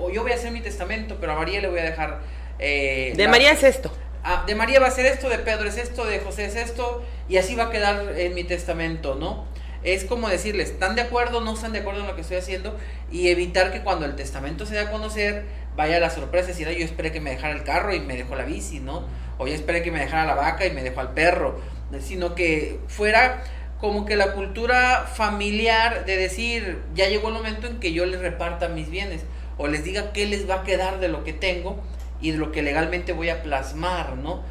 o 0.00 0.10
yo 0.10 0.22
voy 0.22 0.32
a 0.32 0.34
hacer 0.34 0.50
mi 0.50 0.60
testamento, 0.60 1.18
pero 1.20 1.32
a 1.32 1.34
María 1.36 1.60
le 1.60 1.68
voy 1.68 1.78
a 1.78 1.84
dejar... 1.84 2.20
Eh, 2.58 3.12
de 3.14 3.28
María 3.28 3.52
es 3.52 3.62
esto 3.62 3.92
ah, 4.24 4.44
de 4.46 4.54
María 4.54 4.80
va 4.80 4.86
a 4.86 4.90
ser 4.90 5.06
esto, 5.06 5.28
de 5.28 5.38
Pedro 5.38 5.68
es 5.68 5.76
esto, 5.76 6.04
de 6.04 6.20
José 6.20 6.46
es 6.46 6.56
esto, 6.56 7.02
y 7.28 7.36
así 7.36 7.54
va 7.54 7.64
a 7.64 7.70
quedar 7.70 8.18
en 8.18 8.34
mi 8.34 8.44
testamento, 8.44 9.14
¿no? 9.14 9.44
Es 9.82 10.04
como 10.04 10.28
decirles, 10.28 10.70
¿están 10.70 10.94
de 10.94 11.02
acuerdo 11.02 11.40
no 11.40 11.54
están 11.54 11.72
de 11.72 11.78
acuerdo 11.78 12.00
en 12.00 12.06
lo 12.06 12.14
que 12.14 12.20
estoy 12.20 12.36
haciendo? 12.36 12.76
Y 13.10 13.28
evitar 13.28 13.72
que 13.72 13.80
cuando 13.80 14.04
el 14.04 14.14
testamento 14.14 14.66
se 14.66 14.74
dé 14.74 14.80
a 14.80 14.90
conocer, 14.90 15.44
vaya 15.74 15.98
la 16.00 16.10
sorpresa, 16.10 16.48
decir, 16.48 16.68
yo 16.68 16.84
esperé 16.84 17.12
que 17.12 17.20
me 17.20 17.30
dejara 17.30 17.54
el 17.54 17.64
carro 17.64 17.94
y 17.94 18.00
me 18.00 18.16
dejó 18.16 18.34
la 18.34 18.44
bici, 18.44 18.80
¿no? 18.80 19.06
O 19.38 19.46
yo 19.46 19.54
esperé 19.54 19.82
que 19.82 19.90
me 19.90 20.00
dejara 20.00 20.26
la 20.26 20.34
vaca 20.34 20.66
y 20.66 20.70
me 20.70 20.82
dejó 20.82 21.00
al 21.00 21.14
perro, 21.14 21.58
sino 22.00 22.34
que 22.34 22.78
fuera 22.88 23.42
como 23.80 24.04
que 24.04 24.16
la 24.16 24.34
cultura 24.34 25.06
familiar 25.10 26.04
de 26.04 26.18
decir, 26.18 26.82
ya 26.94 27.08
llegó 27.08 27.28
el 27.28 27.34
momento 27.34 27.66
en 27.66 27.80
que 27.80 27.94
yo 27.94 28.04
les 28.04 28.20
reparta 28.20 28.68
mis 28.68 28.90
bienes, 28.90 29.22
o 29.56 29.66
les 29.66 29.82
diga 29.82 30.12
qué 30.12 30.26
les 30.26 30.48
va 30.48 30.56
a 30.56 30.62
quedar 30.62 31.00
de 31.00 31.08
lo 31.08 31.24
que 31.24 31.32
tengo, 31.32 31.82
y 32.20 32.32
de 32.32 32.38
lo 32.38 32.52
que 32.52 32.62
legalmente 32.62 33.12
voy 33.12 33.28
a 33.30 33.42
plasmar, 33.42 34.16
¿no? 34.16 34.42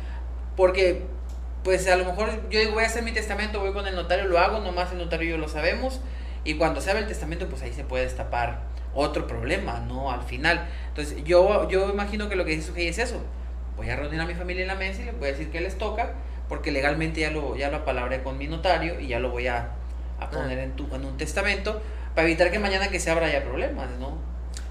Porque, 0.56 1.06
pues 1.64 1.88
a 1.88 1.96
lo 1.96 2.06
mejor 2.06 2.30
yo 2.50 2.60
digo, 2.60 2.74
voy 2.74 2.84
a 2.84 2.88
hacer 2.88 3.04
mi 3.04 3.12
testamento, 3.12 3.60
voy 3.60 3.74
con 3.74 3.88
el 3.88 3.96
notario, 3.96 4.26
lo 4.26 4.40
hago, 4.40 4.60
nomás 4.60 4.92
el 4.92 4.98
notario 4.98 5.28
y 5.28 5.32
yo 5.32 5.38
lo 5.38 5.48
sabemos, 5.48 6.02
y 6.44 6.56
cuando 6.56 6.82
se 6.82 6.90
abre 6.90 7.04
el 7.04 7.08
testamento, 7.08 7.48
pues 7.48 7.62
ahí 7.62 7.74
se 7.74 7.84
puede 7.84 8.06
destapar 8.06 8.62
otro 8.94 9.28
problema, 9.28 9.80
¿no? 9.88 10.12
Al 10.12 10.24
final. 10.24 10.68
Entonces, 10.88 11.24
yo, 11.24 11.70
yo 11.70 11.90
imagino 11.90 12.30
que 12.30 12.36
lo 12.36 12.46
que 12.46 12.52
dice 12.52 12.68
Sujei 12.68 12.88
es 12.88 12.98
eso. 12.98 13.22
Voy 13.78 13.90
a 13.90 13.96
reunir 13.96 14.20
a 14.20 14.26
mi 14.26 14.34
familia 14.34 14.64
en 14.64 14.68
la 14.68 14.76
mesa 14.76 15.02
y 15.02 15.06
les 15.06 15.18
voy 15.18 15.30
a 15.30 15.32
decir 15.32 15.52
que 15.52 15.62
les 15.62 15.78
toca, 15.78 16.14
porque 16.48 16.72
legalmente 16.72 17.22
ya 17.22 17.32
lo, 17.32 17.56
ya 17.56 17.70
lo 17.70 17.78
apalabré 17.78 18.24
con 18.24 18.38
mi 18.38 18.48
notario 18.48 19.00
y 19.00 19.08
ya 19.08 19.20
lo 19.20 19.30
voy 19.30 19.48
a, 19.48 19.70
a 20.20 20.30
poner 20.30 20.58
en, 20.60 20.72
tu, 20.74 20.94
en 20.94 21.06
un 21.06 21.18
testamento 21.18 21.82
para 22.16 22.28
evitar 22.28 22.52
que 22.52 22.60
mañana 22.60 22.90
que 22.90 23.00
se 23.00 23.12
abra 23.12 23.28
haya 23.28 23.44
problemas, 23.44 23.90
¿no? 24.00 24.18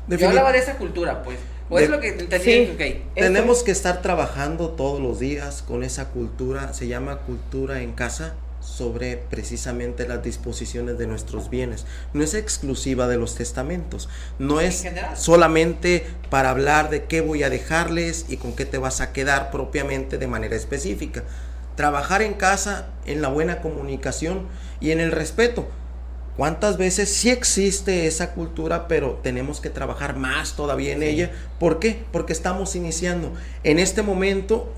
Yo 0.08 0.28
hablaba 0.28 0.52
de 0.52 0.58
esa 0.58 0.76
cultura, 0.76 1.22
pues. 1.22 1.38
¿O 1.70 1.78
es 1.78 1.90
lo 1.90 2.00
que 2.00 2.12
Tenemos 3.14 3.62
que 3.62 3.70
estar 3.70 4.02
trabajando 4.02 4.70
todos 4.70 5.00
los 5.00 5.18
días 5.18 5.62
con 5.62 5.82
esa 5.84 6.08
cultura, 6.08 6.72
se 6.72 6.88
llama 6.88 7.18
cultura 7.18 7.82
en 7.82 7.92
casa, 7.92 8.34
sobre 8.60 9.16
precisamente 9.16 10.06
las 10.06 10.22
disposiciones 10.22 10.98
de 10.98 11.06
nuestros 11.06 11.50
bienes. 11.50 11.86
No 12.12 12.22
es 12.22 12.34
exclusiva 12.34 13.08
de 13.08 13.16
los 13.16 13.34
testamentos, 13.34 14.08
no 14.38 14.60
es 14.60 14.84
solamente 15.14 16.06
para 16.30 16.50
hablar 16.50 16.90
de 16.90 17.04
qué 17.04 17.20
voy 17.20 17.42
a 17.42 17.50
dejarles 17.50 18.26
y 18.28 18.36
con 18.36 18.54
qué 18.54 18.64
te 18.64 18.78
vas 18.78 19.00
a 19.00 19.12
quedar 19.12 19.50
propiamente 19.50 20.18
de 20.18 20.26
manera 20.26 20.56
específica. 20.56 21.24
Trabajar 21.76 22.22
en 22.22 22.34
casa, 22.34 22.88
en 23.06 23.22
la 23.22 23.28
buena 23.28 23.60
comunicación 23.60 24.46
y 24.80 24.90
en 24.90 25.00
el 25.00 25.12
respeto. 25.12 25.68
¿Cuántas 26.38 26.76
veces 26.76 27.12
sí 27.12 27.30
existe 27.30 28.06
esa 28.06 28.30
cultura, 28.30 28.86
pero 28.86 29.18
tenemos 29.24 29.60
que 29.60 29.70
trabajar 29.70 30.14
más 30.14 30.54
todavía 30.54 30.92
en 30.92 31.02
ella? 31.02 31.32
¿Por 31.58 31.80
qué? 31.80 32.04
Porque 32.12 32.32
estamos 32.32 32.76
iniciando. 32.76 33.32
En 33.64 33.80
este 33.80 34.02
momento, 34.02 34.72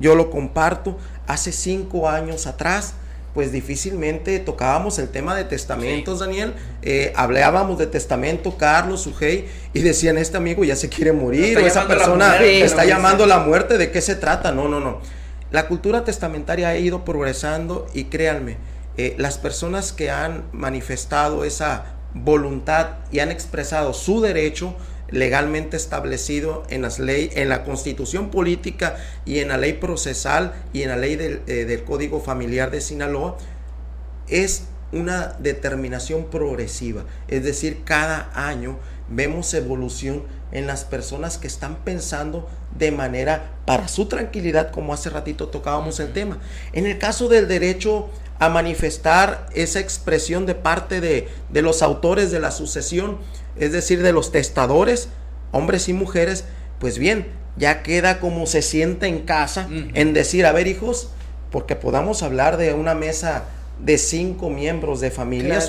yo 0.00 0.16
lo 0.16 0.28
comparto, 0.28 0.98
hace 1.28 1.52
cinco 1.52 2.08
años 2.08 2.48
atrás, 2.48 2.94
pues 3.32 3.52
difícilmente 3.52 4.40
tocábamos 4.40 4.98
el 4.98 5.08
tema 5.08 5.36
de 5.36 5.44
testamentos, 5.44 6.18
Daniel. 6.18 6.54
Eh, 6.82 7.12
hablábamos 7.14 7.78
de 7.78 7.86
testamento, 7.86 8.58
Carlos, 8.58 9.02
Sujei, 9.02 9.46
y 9.72 9.82
decían, 9.82 10.18
este 10.18 10.36
amigo 10.36 10.64
ya 10.64 10.74
se 10.74 10.88
quiere 10.88 11.12
morir, 11.12 11.56
o 11.58 11.60
esa 11.60 11.86
persona 11.86 12.42
está 12.42 12.84
llamando 12.84 13.24
la 13.24 13.38
muerte, 13.38 13.78
¿de 13.78 13.92
qué 13.92 14.00
se 14.00 14.16
trata? 14.16 14.50
No, 14.50 14.66
no, 14.66 14.80
no. 14.80 14.98
La 15.52 15.68
cultura 15.68 16.02
testamentaria 16.02 16.70
ha 16.70 16.76
ido 16.76 17.04
progresando 17.04 17.86
y 17.94 18.06
créanme, 18.06 18.56
eh, 18.96 19.14
las 19.18 19.38
personas 19.38 19.92
que 19.92 20.10
han 20.10 20.44
manifestado 20.52 21.44
esa 21.44 21.94
voluntad 22.14 22.90
y 23.10 23.18
han 23.18 23.30
expresado 23.30 23.92
su 23.92 24.20
derecho 24.20 24.74
legalmente 25.10 25.76
establecido 25.76 26.64
en 26.68 26.82
las 26.82 26.98
ley, 26.98 27.30
en 27.34 27.48
la 27.48 27.64
constitución 27.64 28.30
política 28.30 28.96
y 29.24 29.38
en 29.40 29.48
la 29.48 29.58
ley 29.58 29.74
procesal 29.74 30.54
y 30.72 30.82
en 30.82 30.88
la 30.90 30.96
ley 30.96 31.16
del, 31.16 31.42
eh, 31.46 31.64
del 31.64 31.84
Código 31.84 32.20
Familiar 32.20 32.70
de 32.70 32.80
Sinaloa, 32.80 33.36
es 34.28 34.64
una 34.92 35.34
determinación 35.40 36.26
progresiva, 36.26 37.04
es 37.28 37.42
decir, 37.42 37.82
cada 37.84 38.30
año 38.34 38.78
vemos 39.08 39.52
evolución 39.54 40.22
en 40.52 40.66
las 40.66 40.84
personas 40.84 41.36
que 41.36 41.48
están 41.48 41.76
pensando 41.84 42.48
de 42.78 42.92
manera 42.92 43.52
para 43.66 43.88
su 43.88 44.06
tranquilidad, 44.06 44.70
como 44.70 44.94
hace 44.94 45.10
ratito 45.10 45.48
tocábamos 45.48 45.98
el 46.00 46.12
tema. 46.12 46.38
En 46.72 46.86
el 46.86 46.98
caso 46.98 47.28
del 47.28 47.48
derecho 47.48 48.08
a 48.44 48.50
manifestar 48.50 49.46
esa 49.54 49.80
expresión 49.80 50.46
de 50.46 50.54
parte 50.54 51.00
de, 51.00 51.28
de 51.50 51.62
los 51.62 51.82
autores 51.82 52.30
de 52.30 52.40
la 52.40 52.50
sucesión, 52.50 53.18
es 53.56 53.72
decir, 53.72 54.02
de 54.02 54.12
los 54.12 54.32
testadores, 54.32 55.08
hombres 55.52 55.88
y 55.88 55.92
mujeres, 55.92 56.44
pues 56.78 56.98
bien, 56.98 57.26
ya 57.56 57.82
queda 57.82 58.20
como 58.20 58.46
se 58.46 58.62
siente 58.62 59.06
en 59.06 59.20
casa 59.20 59.68
en 59.70 60.12
decir, 60.12 60.46
a 60.46 60.52
ver 60.52 60.66
hijos, 60.66 61.10
porque 61.50 61.76
podamos 61.76 62.22
hablar 62.22 62.56
de 62.56 62.74
una 62.74 62.94
mesa 62.94 63.44
de 63.78 63.98
cinco 63.98 64.50
miembros 64.50 65.00
de 65.00 65.10
familia, 65.10 65.60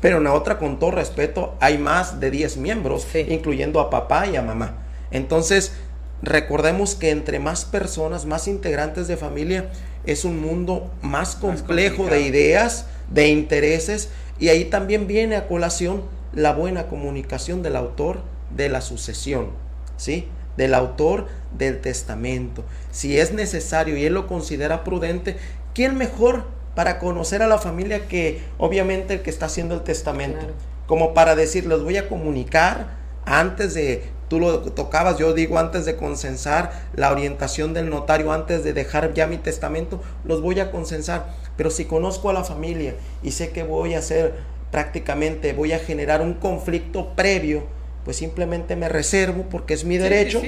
pero 0.00 0.18
en 0.18 0.24
la 0.24 0.34
otra, 0.34 0.58
con 0.58 0.78
todo 0.78 0.90
respeto, 0.90 1.54
hay 1.60 1.78
más 1.78 2.20
de 2.20 2.30
diez 2.30 2.58
miembros, 2.58 3.06
incluyendo 3.14 3.80
a 3.80 3.88
papá 3.88 4.26
y 4.26 4.36
a 4.36 4.42
mamá. 4.42 4.76
Entonces, 5.10 5.72
recordemos 6.22 6.94
que 6.94 7.10
entre 7.10 7.38
más 7.38 7.64
personas, 7.64 8.26
más 8.26 8.48
integrantes 8.48 9.08
de 9.08 9.16
familia, 9.16 9.70
es 10.04 10.24
un 10.24 10.40
mundo 10.40 10.90
más 11.02 11.34
complejo 11.34 12.06
de 12.06 12.22
ideas, 12.22 12.86
de 13.10 13.28
intereses, 13.28 14.10
y 14.38 14.48
ahí 14.48 14.66
también 14.66 15.06
viene 15.06 15.36
a 15.36 15.48
colación 15.48 16.02
la 16.32 16.52
buena 16.52 16.86
comunicación 16.86 17.62
del 17.62 17.76
autor 17.76 18.20
de 18.54 18.68
la 18.68 18.80
sucesión, 18.80 19.50
¿sí? 19.96 20.28
Del 20.56 20.74
autor 20.74 21.26
del 21.56 21.80
testamento. 21.80 22.64
Si 22.90 23.18
es 23.18 23.32
necesario 23.32 23.96
y 23.96 24.04
él 24.04 24.14
lo 24.14 24.26
considera 24.26 24.84
prudente, 24.84 25.36
¿quién 25.74 25.96
mejor 25.96 26.44
para 26.76 26.98
conocer 26.98 27.42
a 27.42 27.48
la 27.48 27.58
familia 27.58 28.06
que 28.06 28.42
obviamente 28.58 29.14
el 29.14 29.22
que 29.22 29.30
está 29.30 29.46
haciendo 29.46 29.74
el 29.74 29.80
testamento. 29.80 30.46
Como 30.86 31.14
para 31.14 31.34
decir, 31.34 31.66
les 31.66 31.82
voy 31.82 31.96
a 31.96 32.06
comunicar 32.06 32.98
antes 33.24 33.72
de, 33.72 34.04
tú 34.28 34.40
lo 34.40 34.60
tocabas, 34.60 35.18
yo 35.18 35.32
digo 35.32 35.58
antes 35.58 35.84
de 35.84 35.96
consensar 35.96 36.72
la 36.94 37.12
orientación 37.12 37.74
del 37.74 37.90
notario, 37.90 38.32
antes 38.32 38.64
de 38.64 38.72
dejar 38.72 39.14
ya 39.14 39.26
mi 39.26 39.38
testamento, 39.38 40.02
los 40.24 40.42
voy 40.42 40.60
a 40.60 40.70
consensar. 40.70 41.34
Pero 41.56 41.70
si 41.70 41.84
conozco 41.84 42.30
a 42.30 42.32
la 42.32 42.44
familia 42.44 42.94
y 43.22 43.30
sé 43.32 43.50
que 43.50 43.62
voy 43.62 43.94
a 43.94 43.98
hacer 43.98 44.34
prácticamente, 44.70 45.52
voy 45.52 45.72
a 45.72 45.78
generar 45.78 46.20
un 46.20 46.34
conflicto 46.34 47.14
previo, 47.14 47.64
pues 48.04 48.16
simplemente 48.16 48.76
me 48.76 48.88
reservo 48.88 49.44
porque 49.50 49.74
es 49.74 49.84
mi 49.84 49.96
derecho. 49.96 50.42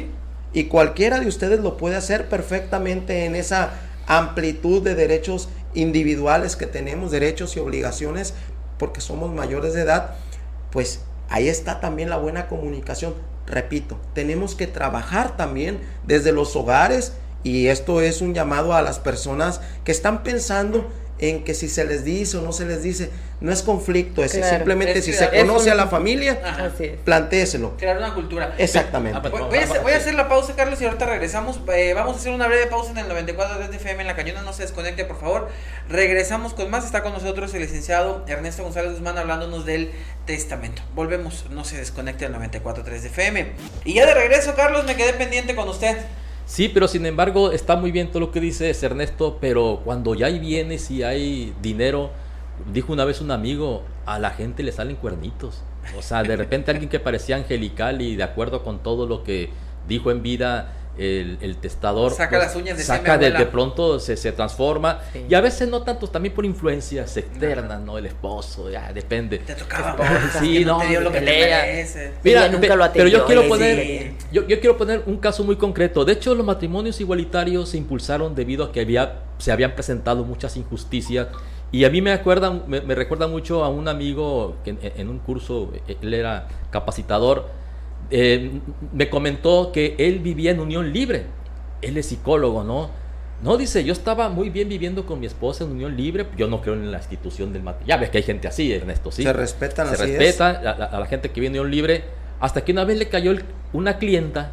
Y 0.53 0.65
cualquiera 0.65 1.21
de 1.21 1.27
ustedes 1.27 1.61
lo 1.61 1.77
puede 1.77 1.97
hacer 1.97 2.29
perfectamente 2.29 3.27
en 3.27 3.35
esa 3.35 3.71
amplitud 4.07 4.83
de 4.83 4.95
derechos 4.95 5.49
individuales 5.75 6.57
que 6.57 6.67
tenemos, 6.67 7.11
derechos 7.11 7.57
y 7.57 7.61
obligaciones, 7.61 8.35
porque 8.79 9.01
somos 9.01 9.33
mayores 9.33 9.75
de 9.75 9.83
edad, 9.83 10.15
pues 10.71 11.01
ahí 11.29 11.49
está 11.49 11.81
también 11.81 12.09
la 12.09 12.17
buena 12.17 12.49
comunicación. 12.49 13.15
Repito, 13.49 13.99
tenemos 14.15 14.55
que 14.55 14.67
trabajar 14.67 15.37
también 15.37 15.81
desde 16.07 16.33
los 16.33 16.55
hogares 16.55 17.15
y 17.43 17.69
esto 17.69 18.01
es 18.01 18.21
un 18.21 18.35
llamado 18.35 18.75
a 18.75 18.83
las 18.83 18.99
personas 18.99 19.61
que 19.85 19.93
están 19.93 20.23
pensando 20.23 20.91
en 21.19 21.45
que 21.45 21.55
si 21.55 21.69
se 21.69 21.85
les 21.85 22.05
dice 22.05 22.37
o 22.37 22.43
no 22.43 22.53
se 22.53 22.65
les 22.65 22.83
dice, 22.83 23.11
no 23.41 23.53
es 23.53 23.63
conflicto 23.63 24.25
ese, 24.25 24.43
simplemente 24.49 25.03
si 25.03 25.13
se 25.13 25.29
conoce 25.31 25.71
a 25.71 25.75
la 25.75 25.87
familia, 25.87 26.41
plantéeselo. 27.05 27.77
Crear 27.77 27.99
una 27.99 28.15
cultura. 28.15 28.55
Exactamente. 28.59 29.29
Voy, 29.29 29.59
a, 29.59 29.97
hacer, 29.97 30.15
la 30.15 30.29
pausa, 30.29 30.55
Carlos, 30.57 30.81
y 30.81 30.85
ahorita 30.85 31.07
regresamos. 31.07 31.61
Eh, 31.73 31.93
vamos 31.95 32.17
a 32.17 32.19
hacer 32.19 32.33
una 32.33 32.47
breve 32.47 32.67
pausa 32.67 32.91
en 32.91 32.99
el 32.99 33.09
94 33.09 33.69
de 33.69 33.77
FM 33.77 34.01
en 34.01 34.07
la 34.07 34.17
cañona, 34.17 34.43
no 34.43 34.53
se 34.53 34.63
desconecte, 34.63 35.05
por 35.05 35.21
favor. 35.21 35.49
Regresamos 35.89 36.55
con 36.55 36.71
más, 36.71 36.85
está 36.85 37.03
con 37.03 37.13
nosotros 37.13 37.55
el 37.55 37.63
licenciado 37.63 38.25
Ernesto 38.27 38.63
González 38.63 38.93
Guzmán 38.93 39.19
hablándonos 39.19 39.65
del 39.65 39.91
testamento. 40.27 40.83
Volvemos, 40.95 41.47
no 41.51 41.65
se 41.65 41.77
desconecte 41.77 42.25
el 42.25 42.35
94.3 42.35 42.85
de 42.85 43.09
FM. 43.09 43.53
Y 43.85 43.95
ya 43.95 44.07
de 44.07 44.15
regreso, 44.15 44.55
Carlos, 44.55 44.85
me 44.85 44.97
quedé 44.97 45.13
pendiente 45.13 45.55
con 45.55 45.69
usted. 45.69 45.97
Sí, 46.49 46.71
pero 46.71 46.89
sin 46.89 47.05
embargo 47.05 47.53
está 47.53 47.77
muy 47.77 47.93
bien 47.93 48.09
todo 48.09 48.21
lo 48.21 48.33
que 48.33 48.41
dices 48.41 48.83
Ernesto, 48.83 49.37
pero 49.39 49.83
cuando 49.85 50.15
ya 50.15 50.29
hay 50.29 50.39
bienes 50.39 50.91
y 50.91 51.03
hay 51.03 51.53
dinero, 51.61 52.09
dijo 52.73 52.91
una 52.91 53.05
vez 53.05 53.21
un 53.21 53.31
amigo, 53.31 53.83
a 54.07 54.19
la 54.19 54.31
gente 54.31 54.63
le 54.63 54.73
salen 54.73 54.97
cuernitos. 54.97 55.63
O 55.99 56.01
sea, 56.01 56.23
de 56.23 56.37
repente 56.37 56.71
alguien 56.71 56.89
que 56.89 57.01
parecía 57.01 57.37
angelical 57.37 58.01
y 58.01 58.17
de 58.17 58.23
acuerdo 58.23 58.65
con 58.65 58.83
todo 58.83 59.07
lo 59.07 59.25
que 59.25 59.51
dijo 59.87 60.11
en 60.11 60.23
vida, 60.23 60.73
el, 60.99 61.57
testador 61.61 62.13
saca 62.13 62.31
pues, 62.31 62.43
las 62.43 62.57
uñas 62.57 62.77
de 62.77 62.83
saca 62.83 63.17
de, 63.17 63.31
de, 63.31 63.47
pronto 63.47 64.01
se, 64.01 64.17
se 64.17 64.33
transforma. 64.33 65.01
Y 65.29 65.35
a 65.35 65.41
veces 65.41 65.69
no 65.69 65.83
tanto 65.83 66.09
también 66.09 66.35
por 66.35 66.45
influencias 66.45 67.17
externas 67.17 67.81
no 67.81 67.99
el 67.99 68.07
esposo 68.07 68.71
ya 68.71 68.93
depende. 68.93 69.39
Te 69.39 69.55
tocaba 69.55 69.97
sí 70.39 70.65
no 70.65 70.79
te 70.81 70.87
dio 70.89 71.01
lo 71.01 71.13
que 71.13 71.81
mira 72.23 72.49
nunca 72.49 72.77
lo 72.77 72.93
pero 72.93 73.09
yo 73.09 73.25
quiero 73.27 73.49
poner 73.49 74.13
yo, 74.33 74.47
yo, 74.47 74.61
quiero 74.61 74.77
poner 74.77 75.03
un 75.07 75.17
caso 75.19 75.45
muy 75.45 75.57
concreto. 75.57 76.05
De 76.05 76.13
hecho 76.13 76.35
los 76.35 76.45
matrimonios 76.45 77.01
igualitarios 77.01 77.71
se 77.71 77.77
impulsaron 77.77 78.35
debido 78.35 78.65
a 78.65 78.73
que 78.73 78.81
había 78.81 79.21
se 79.39 79.53
habían 79.53 79.75
presentado 79.75 80.25
muchas 80.25 80.57
injusticias. 80.57 81.29
Y 81.71 81.85
a 81.85 81.91
mí 81.91 82.01
me 82.01 82.13
acuerda 82.13 82.51
me, 82.67 82.81
recuerda 82.95 83.29
mucho 83.29 83.63
a 83.63 83.69
un 83.69 83.89
amigo 83.89 84.57
que 84.65 84.77
en 84.97 85.09
un 85.09 85.19
curso 85.19 85.71
él 85.87 86.15
era 86.15 86.49
capacitador 86.71 87.47
eh, 88.11 88.61
me 88.93 89.09
comentó 89.11 89.73
que 89.73 89.95
él 89.99 90.21
vivía 90.21 90.51
en 90.51 90.61
unión 90.61 90.93
libre. 90.93 91.27
Él 91.83 91.97
es 91.97 92.07
psicólogo, 92.07 92.65
¿no? 92.65 92.91
No, 93.43 93.57
dice, 93.57 93.85
yo 93.85 93.93
estaba 93.93 94.29
muy 94.31 94.51
bien 94.51 94.69
viviendo 94.69 95.07
con 95.07 95.21
mi 95.21 95.27
esposa 95.27 95.65
en 95.65 95.71
unión 95.71 95.97
libre. 95.97 96.27
Yo 96.37 96.49
no 96.49 96.61
creo 96.61 96.75
en 96.75 96.91
la 96.91 96.99
institución 96.99 97.53
del 97.53 97.63
matrimonio. 97.63 97.89
Ya 97.89 97.97
ves 97.97 98.11
que 98.11 98.19
hay 98.19 98.25
gente 98.25 98.49
así, 98.49 98.73
Ernesto, 98.73 99.13
sí. 99.13 99.23
Se 99.23 99.33
respetan 99.33 99.89
Se 99.89 99.97
respeta 99.97 100.49
a, 100.49 100.99
la 100.99 101.07
gente 101.07 101.31
que 101.31 101.41
vive 101.41 101.47
en 101.47 101.61
unión 101.61 101.71
libre. 101.71 102.05
Hasta 102.41 102.65
que 102.65 102.73
una 102.73 102.85
vez 102.85 102.99
le 102.99 103.09
cayó 103.09 103.35
una 103.73 103.99
clienta 103.99 104.53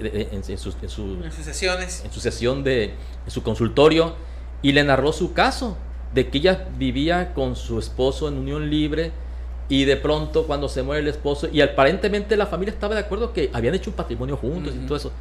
en, 0.00 0.42
sus, 0.58 0.74
sesiones. 0.74 2.02
En 2.04 2.12
su 2.12 2.20
sesión 2.20 2.64
de 2.64 2.84
en 2.84 3.30
su 3.30 3.42
consultorio 3.42 4.14
y 4.62 4.72
le 4.72 4.84
narró 4.84 5.12
su 5.12 5.32
caso 5.32 5.76
de 6.14 6.28
que 6.28 6.38
ella 6.38 6.68
vivía 6.78 7.34
con 7.34 7.56
su 7.56 7.78
esposo 7.78 8.28
en 8.28 8.38
unión 8.38 8.70
libre 8.70 9.12
y 9.68 9.84
de 9.84 9.96
pronto 9.96 10.46
cuando 10.46 10.68
se 10.68 10.82
muere 10.82 11.02
el 11.02 11.08
esposo, 11.08 11.48
y 11.52 11.60
aparentemente 11.60 12.36
la 12.36 12.46
familia 12.46 12.72
estaba 12.72 12.94
de 12.94 13.00
acuerdo 13.00 13.32
que 13.32 13.50
habían 13.52 13.74
hecho 13.74 13.90
un 13.90 13.96
patrimonio 13.96 14.36
juntos 14.36 14.74
y 14.74 14.86
todo 14.86 14.96
eso, 14.96 15.12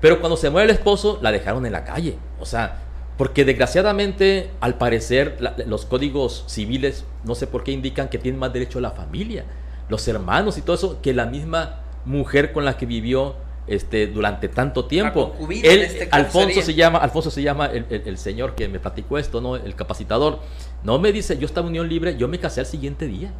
pero 0.00 0.20
cuando 0.20 0.36
se 0.36 0.50
muere 0.50 0.70
el 0.70 0.76
esposo 0.76 1.18
la 1.22 1.32
dejaron 1.32 1.66
en 1.66 1.72
la 1.72 1.84
calle. 1.84 2.16
O 2.40 2.46
sea, 2.46 2.82
porque 3.16 3.44
desgraciadamente 3.44 4.50
al 4.60 4.76
parecer 4.76 5.38
los 5.66 5.86
códigos 5.86 6.44
civiles, 6.46 7.04
no 7.24 7.34
sé 7.34 7.46
por 7.46 7.64
qué 7.64 7.72
indican 7.72 8.08
que 8.08 8.18
tienen 8.18 8.38
más 8.38 8.52
derecho 8.52 8.78
a 8.78 8.82
la 8.82 8.90
familia, 8.90 9.44
los 9.88 10.06
hermanos 10.06 10.58
y 10.58 10.62
todo 10.62 10.76
eso, 10.76 11.00
que 11.00 11.14
la 11.14 11.26
misma 11.26 11.80
mujer 12.04 12.52
con 12.52 12.64
la 12.64 12.76
que 12.76 12.86
vivió 12.86 13.34
este, 13.66 14.06
durante 14.06 14.48
tanto 14.48 14.84
tiempo. 14.84 15.34
Él, 15.50 15.82
este 15.82 16.08
Alfonso 16.12 16.62
se 16.62 16.74
llama, 16.74 16.98
Alfonso 16.98 17.30
se 17.30 17.42
llama 17.42 17.66
el, 17.66 17.86
el, 17.90 18.18
señor 18.18 18.54
que 18.54 18.68
me 18.68 18.78
platicó 18.78 19.18
esto, 19.18 19.40
¿no? 19.40 19.56
El 19.56 19.74
capacitador. 19.74 20.40
No 20.84 20.98
me 20.98 21.10
dice, 21.10 21.38
yo 21.38 21.46
estaba 21.46 21.66
en 21.66 21.70
unión 21.70 21.88
libre, 21.88 22.16
yo 22.16 22.28
me 22.28 22.38
casé 22.38 22.60
al 22.60 22.66
siguiente 22.66 23.06
día. 23.06 23.32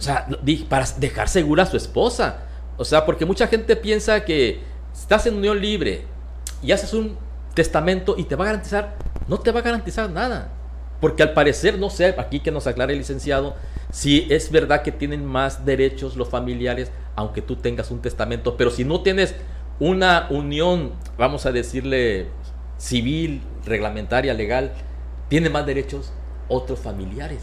O 0.00 0.02
sea, 0.02 0.26
para 0.70 0.86
dejar 0.96 1.28
segura 1.28 1.64
a 1.64 1.66
su 1.66 1.76
esposa. 1.76 2.38
O 2.78 2.86
sea, 2.86 3.04
porque 3.04 3.26
mucha 3.26 3.46
gente 3.48 3.76
piensa 3.76 4.24
que 4.24 4.60
estás 4.94 5.26
en 5.26 5.34
unión 5.34 5.60
libre 5.60 6.06
y 6.62 6.72
haces 6.72 6.94
un 6.94 7.18
testamento 7.52 8.14
y 8.16 8.24
te 8.24 8.34
va 8.34 8.44
a 8.44 8.46
garantizar, 8.46 8.96
no 9.28 9.38
te 9.40 9.52
va 9.52 9.60
a 9.60 9.62
garantizar 9.62 10.08
nada. 10.08 10.54
Porque 11.02 11.22
al 11.22 11.34
parecer, 11.34 11.78
no 11.78 11.90
sé, 11.90 12.14
aquí 12.16 12.40
que 12.40 12.50
nos 12.50 12.66
aclare 12.66 12.94
el 12.94 13.00
licenciado, 13.00 13.54
si 13.92 14.26
es 14.30 14.50
verdad 14.50 14.80
que 14.80 14.90
tienen 14.90 15.26
más 15.26 15.66
derechos 15.66 16.16
los 16.16 16.30
familiares, 16.30 16.90
aunque 17.14 17.42
tú 17.42 17.56
tengas 17.56 17.90
un 17.90 18.00
testamento, 18.00 18.56
pero 18.56 18.70
si 18.70 18.86
no 18.86 19.02
tienes 19.02 19.34
una 19.80 20.28
unión, 20.30 20.92
vamos 21.18 21.44
a 21.44 21.52
decirle, 21.52 22.28
civil, 22.78 23.42
reglamentaria, 23.66 24.32
legal, 24.32 24.72
tiene 25.28 25.50
más 25.50 25.66
derechos 25.66 26.10
otros 26.48 26.78
familiares, 26.78 27.42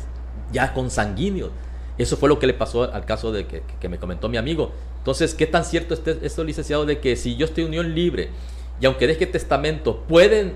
ya 0.52 0.74
consanguíneos. 0.74 1.52
Eso 1.98 2.18
fue 2.18 2.30
lo 2.30 2.40
que 2.40 2.48
le 2.48 2.54
pasó 2.54 2.84
al 2.94 3.06
caso 3.06 3.32
de 3.32 3.48
que, 3.48 3.90
me 3.90 3.98
comentó 3.98 4.30
mi 4.30 4.38
amigo. 4.38 4.72
Entonces, 5.00 5.34
¿qué 5.34 5.48
tan 5.48 5.66
cierto 5.66 5.94
es 5.94 6.02
esto, 6.22 6.44
licenciado, 6.44 6.86
de 6.86 7.00
que 7.00 7.16
si 7.16 7.36
yo 7.36 7.46
estoy 7.46 7.64
en 7.64 7.70
unión 7.70 7.96
libre 7.96 8.30
y 8.80 8.86
aunque 8.86 9.08
deje 9.08 9.26
testamento, 9.26 10.04
pueden 10.08 10.54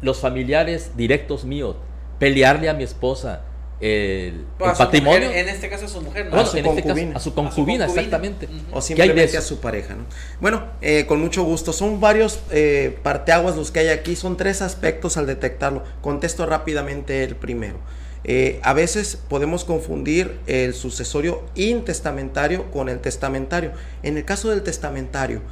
los 0.00 0.18
familiares 0.18 0.96
directos 0.96 1.44
míos 1.44 1.76
pelearle 2.18 2.68
a 2.68 2.74
mi 2.74 2.82
esposa 2.82 3.44
el, 3.80 4.46
patrimonio. 4.58 5.30
en 5.30 5.48
este 5.48 5.68
caso 5.68 5.84
a 5.86 5.88
su 5.88 6.00
mujer, 6.00 6.26
¿no? 6.30 6.40
a, 6.40 6.46
su 6.46 6.56
este 6.56 7.12
a, 7.14 7.18
su 7.18 7.34
concubina, 7.34 7.86
exactamente. 7.86 8.48
O 8.72 8.80
simplemente 8.80 9.36
a 9.36 9.42
su 9.42 9.60
pareja, 9.60 9.94
¿no? 9.94 10.04
Bueno, 10.40 10.64
eh, 10.80 11.06
con 11.06 11.20
mucho 11.20 11.42
gusto. 11.42 11.72
Son 11.72 12.00
varios 12.00 12.40
eh, 12.50 12.96
parteaguas 13.02 13.56
los 13.56 13.70
que 13.70 13.80
hay 13.80 13.88
aquí. 13.88 14.16
Son 14.16 14.36
tres 14.36 14.62
aspectos 14.62 15.16
al 15.16 15.26
detectarlo. 15.26 15.82
Contesto 16.00 16.46
rápidamente 16.46 17.24
el 17.24 17.36
primero. 17.36 17.78
Eh, 18.24 18.58
a 18.62 18.72
veces 18.72 19.18
podemos 19.28 19.64
confundir 19.64 20.40
el 20.46 20.72
sucesorio 20.72 21.44
intestamentario 21.54 22.70
con 22.70 22.88
el 22.88 23.00
testamentario. 23.00 23.72
En 24.02 24.16
el 24.16 24.24
caso 24.24 24.50
del 24.50 24.62
testamentario, 24.62 25.42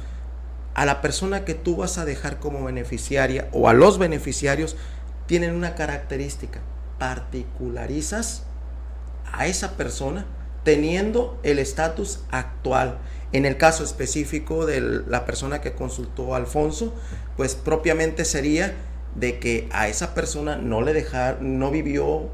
a 0.73 0.85
la 0.85 1.01
persona 1.01 1.45
que 1.45 1.53
tú 1.53 1.75
vas 1.75 1.99
a 1.99 2.05
dejar 2.05 2.39
como 2.39 2.63
beneficiaria 2.65 3.47
o 3.51 3.69
a 3.69 3.73
los 3.73 3.99
beneficiarios 3.99 4.75
tienen 5.27 5.53
una 5.53 5.75
característica, 5.75 6.61
particularizas 6.97 8.43
a 9.31 9.45
esa 9.45 9.77
persona 9.77 10.25
teniendo 10.63 11.39
el 11.43 11.59
estatus 11.59 12.21
actual. 12.31 12.97
En 13.33 13.45
el 13.45 13.57
caso 13.57 13.83
específico 13.83 14.65
de 14.65 14.81
la 14.81 15.25
persona 15.25 15.61
que 15.61 15.73
consultó 15.73 16.33
a 16.33 16.37
Alfonso, 16.37 16.93
pues 17.35 17.55
propiamente 17.55 18.25
sería 18.25 18.73
de 19.15 19.39
que 19.39 19.67
a 19.71 19.87
esa 19.87 20.13
persona 20.13 20.55
no 20.55 20.81
le 20.81 20.93
dejaron, 20.93 21.59
no 21.59 21.71
vivió, 21.71 22.29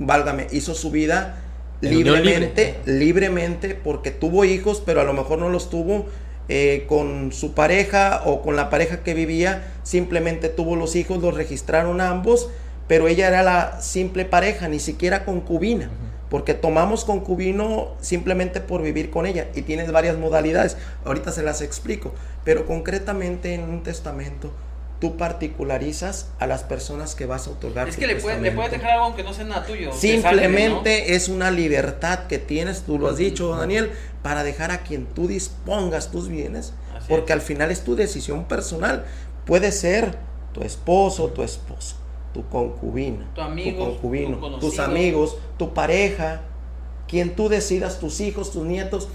válgame, 0.00 0.48
hizo 0.50 0.74
su 0.74 0.90
vida 0.90 1.36
libremente, 1.80 2.78
libremente, 2.86 3.74
porque 3.74 4.10
tuvo 4.10 4.44
hijos, 4.44 4.82
pero 4.84 5.00
a 5.00 5.04
lo 5.04 5.12
mejor 5.12 5.38
no 5.38 5.48
los 5.48 5.70
tuvo 5.70 6.06
eh, 6.48 6.84
con 6.88 7.32
su 7.32 7.54
pareja 7.54 8.22
o 8.24 8.42
con 8.42 8.56
la 8.56 8.70
pareja 8.70 9.02
que 9.04 9.14
vivía, 9.14 9.72
simplemente 9.84 10.48
tuvo 10.48 10.74
los 10.74 10.96
hijos, 10.96 11.22
los 11.22 11.34
registraron 11.34 12.00
ambos, 12.00 12.50
pero 12.88 13.06
ella 13.06 13.28
era 13.28 13.42
la 13.42 13.80
simple 13.80 14.24
pareja, 14.24 14.68
ni 14.68 14.80
siquiera 14.80 15.24
concubina, 15.24 15.90
porque 16.28 16.54
tomamos 16.54 17.04
concubino 17.04 17.90
simplemente 18.00 18.60
por 18.60 18.82
vivir 18.82 19.10
con 19.10 19.26
ella 19.26 19.48
y 19.54 19.62
tienes 19.62 19.92
varias 19.92 20.18
modalidades, 20.18 20.76
ahorita 21.04 21.30
se 21.30 21.42
las 21.42 21.62
explico, 21.62 22.12
pero 22.42 22.66
concretamente 22.66 23.54
en 23.54 23.62
un 23.62 23.82
testamento 23.82 24.50
tú 25.00 25.16
particularizas 25.16 26.28
a 26.38 26.46
las 26.46 26.62
personas 26.62 27.14
que 27.14 27.24
vas 27.24 27.48
a 27.48 27.52
otorgar. 27.52 27.88
Es 27.88 27.96
que 27.96 28.06
le, 28.06 28.16
puedes 28.16 28.40
dejar 28.42 28.90
algo 28.90 29.06
aunque 29.06 29.22
no 29.22 29.32
sea 29.32 29.44
nada 29.44 29.66
tuyo. 29.66 29.92
Simplemente 29.92 31.14
es 31.14 31.28
una 31.28 31.50
libertad 31.50 32.26
que 32.26 32.38
tienes, 32.38 32.82
tú 32.82 32.98
lo 32.98 33.08
has 33.08 33.16
dicho, 33.16 33.56
Daniel, 33.56 33.90
para 34.22 34.44
dejar 34.44 34.70
a 34.70 34.82
quien 34.82 35.06
tú 35.06 35.26
dispongas 35.26 36.10
tus 36.10 36.28
bienes, 36.28 36.74
porque 37.08 37.32
al 37.32 37.40
final 37.40 37.70
es 37.70 37.82
tu 37.82 37.96
decisión 37.96 38.44
personal. 38.44 39.04
Puede 39.46 39.72
ser 39.72 40.18
tu 40.52 40.62
esposo, 40.62 41.28
tu 41.28 41.42
esposa, 41.42 41.96
tu 42.34 42.46
concubina, 42.48 43.26
tu, 43.34 43.40
amigo, 43.40 43.70
tu 43.70 43.90
concubino, 43.92 44.58
tus 44.58 44.78
amigos, 44.78 45.38
tu 45.56 45.72
pareja, 45.72 46.42
quien 47.08 47.34
tú 47.34 47.48
decidas, 47.48 47.98
tus 47.98 48.20
hijos, 48.20 48.52
tus 48.52 48.64
nietos 48.64 49.08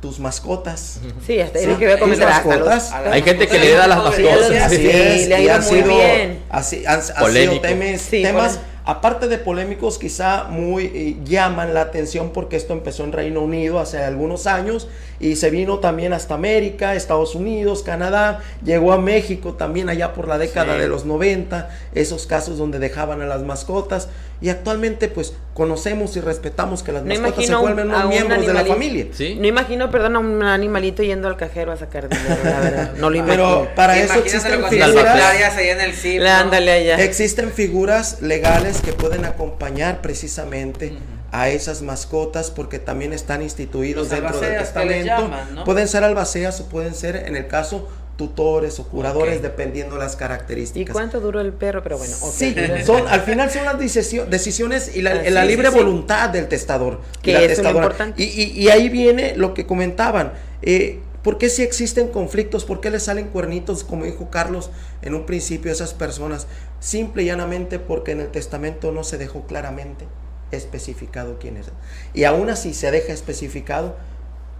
tus 0.00 0.20
mascotas. 0.20 1.00
Sí, 1.26 1.40
hasta 1.40 1.58
que 1.58 1.66
voy 1.66 1.86
a 1.86 1.98
comentar 1.98 2.28
mascotas. 2.28 2.92
Hay 2.92 3.22
gente 3.22 3.46
que 3.46 3.58
le 3.58 3.72
da 3.72 3.86
las 3.86 3.98
mascotas. 3.98 4.50
Así 4.62 4.88
es, 4.88 5.28
le 5.28 5.34
ha 5.34 5.40
ido 5.40 5.60
muy 5.60 5.82
bien. 5.82 6.42
Así, 6.50 6.84
han, 6.86 7.02
sido 7.02 7.60
temas 7.60 8.60
aparte 8.88 9.28
de 9.28 9.36
polémicos, 9.36 9.98
quizá 9.98 10.44
muy 10.44 10.84
eh, 10.86 11.16
llaman 11.22 11.74
la 11.74 11.82
atención 11.82 12.30
porque 12.32 12.56
esto 12.56 12.72
empezó 12.72 13.04
en 13.04 13.12
Reino 13.12 13.42
Unido 13.42 13.80
hace 13.80 13.98
algunos 13.98 14.46
años 14.46 14.88
y 15.20 15.36
se 15.36 15.50
vino 15.50 15.78
también 15.78 16.14
hasta 16.14 16.34
América, 16.34 16.94
Estados 16.94 17.34
Unidos, 17.34 17.82
Canadá, 17.82 18.40
llegó 18.64 18.94
a 18.94 18.98
México 18.98 19.52
también 19.52 19.90
allá 19.90 20.14
por 20.14 20.26
la 20.26 20.38
década 20.38 20.78
de 20.78 20.88
los 20.88 21.04
90, 21.04 21.68
esos 21.94 22.24
casos 22.24 22.56
donde 22.56 22.78
dejaban 22.78 23.20
a 23.20 23.26
las 23.26 23.42
mascotas 23.42 24.08
y 24.40 24.50
actualmente 24.50 25.08
pues 25.08 25.34
conocemos 25.52 26.16
y 26.16 26.20
respetamos 26.20 26.84
que 26.84 26.92
las 26.92 27.04
mascotas 27.04 27.44
se 27.44 27.54
vuelven 27.56 27.90
miembros 28.08 28.46
de 28.46 28.54
la 28.54 28.64
familia. 28.64 29.06
No 29.36 29.46
imagino, 29.46 29.90
perdón, 29.90 30.16
a 30.16 30.18
un 30.20 30.42
animalito 30.44 31.02
yendo 31.02 31.26
al 31.26 31.36
cajero 31.36 31.72
a 31.72 31.76
sacar 31.76 32.08
dinero, 32.08 32.36
la 32.44 32.60
verdad. 32.60 32.92
No 32.98 33.10
lo 33.10 33.16
imagino. 33.16 33.64
Pero 33.64 33.74
para 33.74 33.98
eso 33.98 34.14
existen 34.20 34.64
figuras. 34.68 35.58
en 35.58 35.80
el 35.80 36.26
ándale 36.26 36.70
allá. 36.70 37.02
Existen 37.02 37.50
figuras 37.50 38.22
legales 38.22 38.77
que 38.80 38.92
pueden 38.92 39.24
acompañar 39.24 40.00
precisamente 40.00 40.98
a 41.30 41.50
esas 41.50 41.82
mascotas 41.82 42.50
porque 42.50 42.78
también 42.78 43.12
están 43.12 43.42
instituidos 43.42 44.10
dentro 44.10 44.40
del 44.40 44.58
testamento. 44.58 45.30
Pueden 45.64 45.88
ser 45.88 46.04
albaceas 46.04 46.60
o 46.60 46.68
pueden 46.68 46.94
ser, 46.94 47.16
en 47.16 47.36
el 47.36 47.46
caso, 47.46 47.88
tutores 48.16 48.80
o 48.80 48.88
curadores 48.88 49.40
dependiendo 49.42 49.96
las 49.96 50.16
características. 50.16 50.90
¿Y 50.90 50.92
cuánto 50.92 51.20
duró 51.20 51.40
el 51.40 51.52
perro? 51.52 51.82
Pero 51.82 51.98
bueno, 51.98 52.16
sí, 52.16 52.54
son, 52.84 53.06
al 53.06 53.20
final 53.20 53.50
son 53.50 53.64
las 53.64 53.78
decisiones 53.78 54.96
y 54.96 55.02
la, 55.02 55.12
ah, 55.12 55.44
libre 55.44 55.70
voluntad 55.70 56.28
del 56.28 56.48
testador. 56.48 57.00
Que 57.22 57.44
es 57.44 57.58
importante. 57.58 58.22
Y, 58.22 58.68
ahí 58.68 58.88
viene 58.88 59.34
lo 59.36 59.54
que 59.54 59.66
comentaban. 59.66 60.32
Eh, 60.60 61.00
¿Por 61.22 61.38
qué 61.38 61.48
si 61.48 61.62
existen 61.62 62.08
conflictos? 62.08 62.64
¿Por 62.64 62.80
qué 62.80 62.90
le 62.90 63.00
salen 63.00 63.28
cuernitos, 63.28 63.82
como 63.82 64.04
dijo 64.04 64.30
Carlos 64.30 64.70
en 65.02 65.14
un 65.14 65.26
principio, 65.26 65.70
a 65.70 65.74
esas 65.74 65.92
personas? 65.92 66.46
Simple 66.80 67.24
y 67.24 67.26
llanamente 67.26 67.78
porque 67.78 68.12
en 68.12 68.20
el 68.20 68.28
testamento 68.28 68.92
no 68.92 69.02
se 69.02 69.18
dejó 69.18 69.46
claramente 69.46 70.06
especificado 70.50 71.38
quién 71.38 71.56
es. 71.56 71.66
Y 72.14 72.24
aún 72.24 72.50
así 72.50 72.72
se 72.72 72.90
deja 72.90 73.12
especificado, 73.12 73.96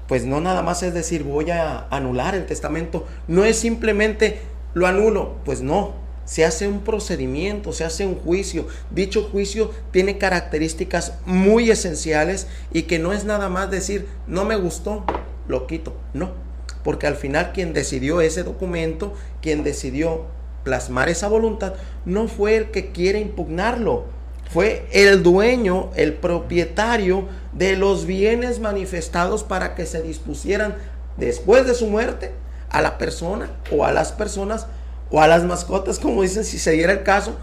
pues 0.07 0.25
no 0.25 0.41
nada 0.41 0.63
más 0.63 0.83
es 0.83 0.95
decir 0.95 1.23
voy 1.23 1.51
a 1.51 1.87
anular 1.91 2.35
el 2.35 2.47
testamento, 2.47 3.07
no 3.27 3.45
es 3.45 3.59
simplemente 3.59 4.41
lo 4.75 4.87
anulo, 4.87 5.37
pues 5.45 5.61
no, 5.61 5.95
se 6.25 6.45
hace 6.45 6.69
un 6.69 6.81
procedimiento, 6.81 7.73
se 7.73 7.85
hace 7.85 8.05
un 8.05 8.17
juicio. 8.17 8.67
Dicho 8.91 9.29
juicio 9.31 9.71
tiene 9.93 10.19
características 10.19 11.15
muy 11.25 11.71
esenciales 11.71 12.49
y 12.73 12.83
que 12.83 12.99
no 12.99 13.13
es 13.13 13.25
nada 13.25 13.49
más 13.49 13.71
decir 13.71 14.07
no 14.27 14.45
me 14.45 14.57
gustó, 14.57 15.05
lo 15.47 15.67
quito, 15.67 15.95
no, 16.13 16.33
porque 16.89 17.07
al 17.07 17.17
final 17.17 17.53
quien 17.53 17.75
decidió 17.75 18.23
ese 18.23 18.45
documento, 18.45 19.13
quien 19.43 19.63
decidió 19.63 20.25
plasmar 20.65 21.11
esa 21.11 21.29
voluntad, 21.29 21.75
no 22.07 22.29
fue 22.29 22.57
el 22.57 22.71
que 22.71 22.93
quiere 22.93 23.21
impugnarlo, 23.21 24.07
fue 24.51 24.89
el 24.91 25.23
dueño, 25.23 25.91
el 25.97 26.15
propietario 26.15 27.29
de 27.53 27.77
los 27.77 28.07
bienes 28.07 28.59
manifestados 28.59 29.45
para 29.45 29.75
que 29.75 29.85
se 29.85 30.01
dispusieran 30.01 30.77
después 31.19 31.67
de 31.67 31.75
su 31.75 31.89
muerte 31.89 32.33
a 32.71 32.81
la 32.81 32.97
persona 32.97 33.51
o 33.71 33.85
a 33.85 33.93
las 33.93 34.13
personas 34.13 34.67
o 35.11 35.21
a 35.21 35.29
las 35.29 35.45
mascotas, 35.45 35.99
como 35.99 36.23
dicen, 36.23 36.43
si 36.43 36.59
se 36.59 36.71
diera 36.71 36.95
el 36.95 37.03
caso, 37.03 37.37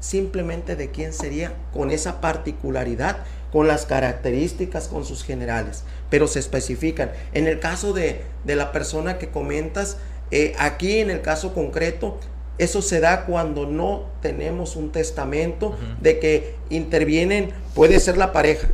simplemente 0.00 0.74
de 0.74 0.90
quién 0.90 1.12
sería 1.12 1.52
con 1.72 1.92
esa 1.92 2.20
particularidad, 2.20 3.18
con 3.56 3.68
las 3.68 3.86
características, 3.86 4.86
con 4.86 5.06
sus 5.06 5.24
generales, 5.24 5.82
pero 6.10 6.28
se 6.28 6.40
especifican. 6.40 7.10
En 7.32 7.46
el 7.46 7.58
caso 7.58 7.94
de, 7.94 8.20
la 8.44 8.70
persona 8.70 9.16
que 9.16 9.30
comentas, 9.30 9.96
eh, 10.30 10.52
aquí 10.58 10.98
en 10.98 11.08
el 11.08 11.22
caso 11.22 11.54
concreto, 11.54 12.18
eso 12.58 12.82
se 12.82 13.00
da 13.00 13.24
cuando 13.24 13.64
no 13.64 14.10
tenemos 14.20 14.76
un 14.76 14.92
testamento 14.92 15.74
de 16.02 16.18
que 16.18 16.54
intervienen, 16.68 17.48
puede 17.74 17.98
ser 17.98 18.18
la 18.18 18.30
pareja, 18.30 18.68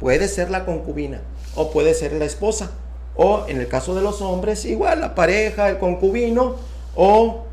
puede 0.00 0.26
ser 0.26 0.50
la 0.50 0.64
concubina 0.64 1.20
o 1.54 1.70
puede 1.70 1.94
ser 1.94 2.12
la 2.14 2.24
esposa. 2.24 2.72
O 3.14 3.44
en 3.46 3.60
el 3.60 3.68
caso 3.68 3.94
de 3.94 4.02
los 4.02 4.20
hombres, 4.20 4.64
igual 4.64 5.00
la 5.00 5.14
pareja, 5.14 5.68
el 5.68 5.78
concubino 5.78 6.56
o 6.96 7.44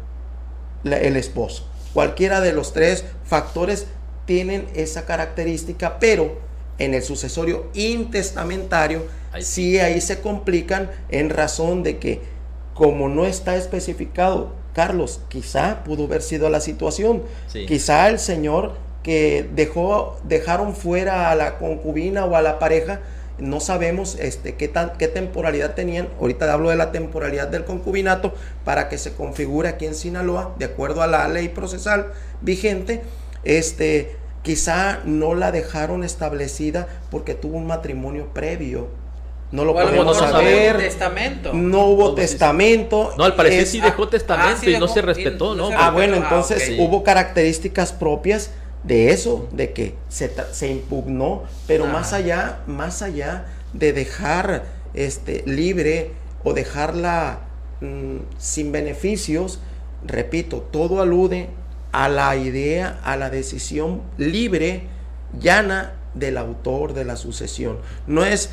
el 0.84 1.16
esposo. 1.16 1.68
Cualquiera 1.94 2.42
de 2.42 2.54
los 2.54 2.74
tres 2.74 3.06
factores 3.24 3.86
tienen 4.26 4.68
esa 4.74 5.06
característica, 5.06 6.00
pero 6.00 6.44
en 6.78 6.94
el 6.94 7.04
sucesorio 7.04 7.68
intestamentario, 7.74 9.04
sí 9.40 9.80
ahí 9.80 10.02
se 10.02 10.22
complican 10.22 10.92
en 11.10 11.30
razón 11.30 11.84
de 11.84 11.98
que 11.98 12.22
como 12.74 13.08
no 13.08 13.26
está 13.26 13.56
especificado 13.56 14.54
Carlos, 14.74 15.22
quizá 15.30 15.84
pudo 15.86 16.04
haber 16.04 16.22
sido 16.22 16.50
la 16.50 16.60
situación. 16.60 17.24
Quizá 17.54 18.10
el 18.10 18.20
Señor 18.20 18.74
que 19.04 19.50
dejó, 19.56 20.18
dejaron 20.26 20.76
fuera 20.76 21.32
a 21.32 21.36
la 21.36 21.58
concubina 21.58 22.26
o 22.26 22.36
a 22.36 22.42
la 22.42 22.60
pareja, 22.60 23.00
no 23.38 23.60
sabemos 23.60 24.18
este, 24.20 24.56
qué, 24.56 24.68
tan, 24.68 24.94
qué 24.98 25.08
temporalidad 25.08 25.76
tenían. 25.76 26.10
Ahorita 26.20 26.52
hablo 26.52 26.70
de 26.70 26.76
la 26.76 26.92
temporalidad 26.92 27.48
del 27.48 27.64
concubinato 27.64 28.34
para 28.64 28.90
que 28.90 28.98
se 28.98 29.14
configure 29.14 29.70
aquí 29.70 29.86
en 29.86 29.96
Sinaloa, 29.96 30.56
de 30.58 30.66
acuerdo 30.66 31.02
a 31.02 31.08
la 31.08 31.28
ley 31.30 31.50
procesal 31.50 32.12
vigente. 32.42 33.02
Este, 33.46 34.16
quizá 34.46 35.02
no 35.04 35.34
la 35.34 35.52
dejaron 35.52 36.04
establecida 36.04 36.88
porque 37.10 37.34
tuvo 37.34 37.58
un 37.58 37.66
matrimonio 37.66 38.28
previo 38.34 38.88
no 39.52 39.64
lo 39.64 39.74
podemos 39.74 40.18
saber. 40.18 40.78
testamento. 40.78 41.54
No 41.54 41.86
hubo 41.86 42.16
testamento. 42.16 43.14
No, 43.18 43.24
al 43.24 43.36
parecer 43.36 43.66
sí 43.68 43.80
dejó 43.80 44.08
testamento 44.08 44.62
ah, 44.64 44.70
y 44.70 44.78
no 44.78 44.88
se 44.88 45.02
respetó, 45.02 45.56
¿no? 45.56 45.70
ah, 45.78 45.92
bueno, 45.92 46.18
entonces 46.18 46.76
hubo 46.78 47.04
características 47.04 47.94
propias 47.94 48.52
de 48.84 49.12
eso, 49.12 49.48
de 49.52 49.72
que 49.72 49.96
se, 50.10 50.32
se 50.52 50.68
impugnó, 50.68 51.44
pero 51.68 51.86
más 51.86 52.14
ah. 52.14 52.18
allá, 52.18 52.60
más 52.68 53.02
allá 53.02 53.46
de 53.74 53.94
dejar 53.94 54.64
este 54.94 55.44
libre 55.46 56.12
o 56.44 56.54
dejarla 56.54 57.40
mm, 57.82 58.18
sin 58.38 58.72
beneficios, 58.72 59.60
repito, 60.06 60.68
todo 60.72 61.02
alude 61.02 61.50
a 61.96 62.10
la 62.10 62.36
idea, 62.36 63.00
a 63.06 63.16
la 63.16 63.30
decisión 63.30 64.02
libre, 64.18 64.84
llana 65.40 65.94
del 66.14 66.38
autor 66.38 66.94
de 66.94 67.06
la 67.06 67.16
sucesión. 67.16 67.78
No 68.06 68.26
es 68.26 68.50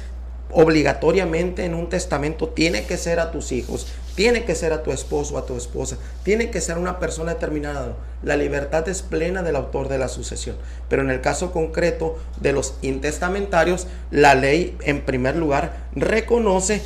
obligatoriamente 0.53 1.65
en 1.65 1.75
un 1.75 1.89
testamento 1.89 2.51
tiene 2.51 2.85
que 2.85 2.97
ser 2.97 3.19
a 3.19 3.33
tus 3.33 3.51
hijos, 3.51 3.89
tiene 4.15 4.45
que 4.45 4.55
ser 4.55 4.73
a 4.73 4.85
tu 4.85 4.93
esposo 4.93 5.39
a 5.39 5.45
tu 5.45 5.57
esposa, 5.57 5.97
tiene 6.23 6.51
que 6.53 6.61
ser 6.61 6.79
una 6.79 7.01
persona 7.01 7.35
determinada. 7.35 7.97
La 8.23 8.37
libertad 8.37 8.89
es 8.89 9.03
plena 9.03 9.43
del 9.43 9.57
autor 9.57 9.89
de 9.89 9.99
la 9.99 10.07
sucesión. 10.07 10.55
Pero 10.89 11.03
en 11.03 11.11
el 11.11 11.21
caso 11.21 11.51
concreto 11.51 12.19
de 12.41 12.53
los 12.53 12.75
intestamentarios, 12.81 13.89
la 14.13 14.37
ley 14.37 14.79
en 14.83 15.05
primer 15.05 15.35
lugar 15.35 15.89
reconoce 15.97 16.81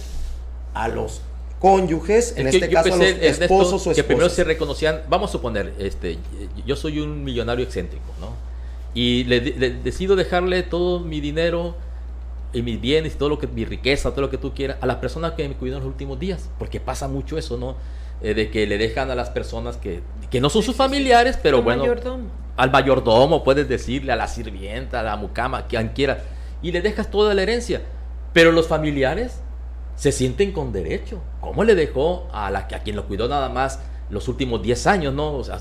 a 0.73 0.89
los 0.89 1.21
cónyuges, 1.61 2.35
en 2.37 2.49
este 2.49 2.69
caso 2.69 2.91
los 2.91 3.01
esposos 3.01 3.73
o 3.73 3.77
esposas. 3.91 3.97
Que 3.97 4.05
primero 4.05 4.29
se 4.29 4.45
reconocían, 4.45 5.03
vamos 5.09 5.31
a 5.31 5.33
suponer, 5.33 5.73
este, 5.79 6.19
yo 6.67 6.77
soy 6.77 7.01
un 7.01 7.25
millonario 7.25 7.65
excéntrico, 7.65 8.05
¿no? 8.21 8.47
y 8.97 9.25
le, 9.25 9.41
decido 9.41 10.17
dejarle 10.17 10.63
todo 10.63 11.01
mi 11.01 11.21
dinero 11.21 11.77
y 12.55 12.63
mis 12.63 12.81
bienes, 12.81 13.19
todo 13.19 13.29
lo 13.29 13.39
que 13.39 13.47
mi 13.47 13.67
riqueza, 13.67 14.11
todo 14.11 14.23
lo 14.23 14.31
que 14.31 14.39
tú 14.39 14.55
quieras, 14.55 14.79
a 14.81 14.87
las 14.87 14.97
personas 14.97 15.33
que 15.33 15.47
me 15.47 15.55
cuidan 15.55 15.81
los 15.81 15.89
últimos 15.89 16.19
días, 16.19 16.49
porque 16.59 16.81
pasa 16.81 17.07
mucho 17.07 17.37
eso, 17.37 17.59
¿no? 17.59 17.77
Eh, 18.23 18.33
de 18.33 18.51
que 18.51 18.67
le 18.67 18.79
dejan 18.79 19.11
a 19.11 19.15
las 19.15 19.29
personas 19.29 19.77
que, 19.77 20.01
que 20.31 20.41
no 20.41 20.49
son 20.49 20.63
sus 20.63 20.75
familiares, 20.75 21.39
pero 21.43 21.63
bueno, 21.63 21.85
al 22.57 22.71
mayordomo, 22.71 23.45
puedes 23.45 23.69
decirle, 23.69 24.13
a 24.13 24.17
la 24.17 24.29
sirvienta, 24.29 25.01
a 25.01 25.03
la 25.03 25.17
mucama, 25.17 25.67
quien 25.67 25.89
quiera, 25.89 26.23
y 26.63 26.73
le 26.73 26.81
dejas 26.81 27.11
toda 27.11 27.35
la 27.35 27.43
herencia, 27.43 27.83
pero 28.33 28.51
los 28.51 28.67
familiares 28.67 29.41
se 29.97 30.13
sienten 30.13 30.53
con 30.53 30.73
derecho. 30.73 31.21
¿Cómo 31.41 31.65
le 31.65 31.75
dejó 31.75 32.29
a, 32.33 32.51
la, 32.51 32.61
a 32.61 32.83
quien 32.83 32.97
lo 32.97 33.07
cuidó 33.07 33.29
nada 33.29 33.49
más 33.49 33.81
los 34.11 34.29
últimos 34.29 34.63
10 34.63 34.87
años, 34.87 35.15
¿no? 35.15 35.35
O 35.35 35.45
sea, 35.45 35.59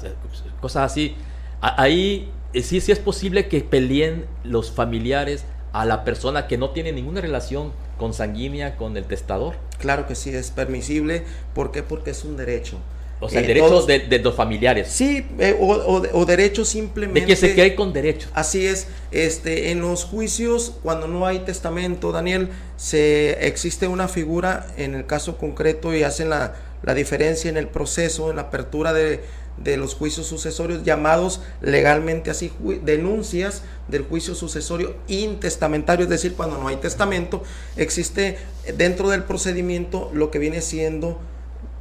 cosas 0.62 0.91
así. 0.91 1.15
Ahí 1.62 2.30
eh, 2.54 2.62
sí, 2.62 2.80
sí 2.82 2.91
es 2.91 3.00
posible 3.00 3.48
que 3.48 3.62
peleen 3.62 4.26
los 4.43 4.71
familiares 4.71 5.45
a 5.74 5.86
la 5.86 6.04
persona 6.04 6.48
que 6.48 6.58
no 6.58 6.69
tiene 6.69 6.91
ninguna 6.91 7.21
relación 7.21 7.71
consanguínea 7.98 8.78
con 8.78 8.95
el 8.98 9.06
testador. 9.06 9.56
Claro 9.80 10.08
que 10.08 10.15
sí, 10.15 10.30
es 10.30 10.52
permisible. 10.52 11.24
¿Por 11.54 11.71
qué? 11.71 11.84
Porque 11.84 12.12
es 12.12 12.24
un 12.24 12.38
derecho. 12.38 12.78
O 13.19 13.30
sea, 13.30 13.41
derechos 13.41 13.88
de, 13.88 14.19
los 14.19 14.36
familiares. 14.36 14.89
Sí, 14.89 15.25
eh, 15.39 15.56
o, 15.60 16.25
derechos 16.25 16.67
simplemente. 16.67 17.21
De 17.21 17.25
que 17.25 17.36
se 17.36 17.56
quede 17.56 17.73
con 17.73 17.93
derechos. 17.93 18.30
Así 18.34 18.65
es. 18.65 18.88
Este, 19.12 19.71
en 19.71 19.80
los 19.80 20.04
juicios, 20.04 20.73
cuando 20.84 21.08
no 21.08 21.25
hay 21.25 21.39
testamento, 21.39 22.12
Daniel, 22.12 22.49
se 22.75 23.47
existe 23.47 23.88
una 23.88 24.08
figura 24.08 24.67
en 24.78 24.95
el 24.95 25.06
caso 25.06 25.38
concreto 25.38 25.93
y 25.93 26.04
hacen 26.04 26.30
la, 26.30 26.56
la 26.84 26.93
diferencia 26.93 27.49
en 27.49 27.58
el 27.58 27.67
proceso, 27.67 28.30
en 28.30 28.36
la 28.36 28.43
apertura 28.43 28.91
de, 28.91 29.21
de 29.58 29.78
los 29.78 29.95
juicios 29.95 30.28
sucesorios, 30.28 30.84
llamados 30.84 31.41
legalmente 31.62 32.30
así, 32.30 32.51
denuncias 32.84 33.62
del 33.88 34.04
juicio 34.04 34.36
sucesorio 34.36 34.95
intestamentario, 35.08 36.04
es 36.04 36.10
decir, 36.10 36.34
cuando 36.36 36.58
no 36.58 36.67
hay 36.67 36.78
testamento, 36.78 37.43
existe 37.78 38.38
dentro 38.78 39.10
del 39.10 39.23
procedimiento 39.23 40.12
lo 40.13 40.32
que 40.32 40.39
viene 40.39 40.62
siendo 40.62 41.19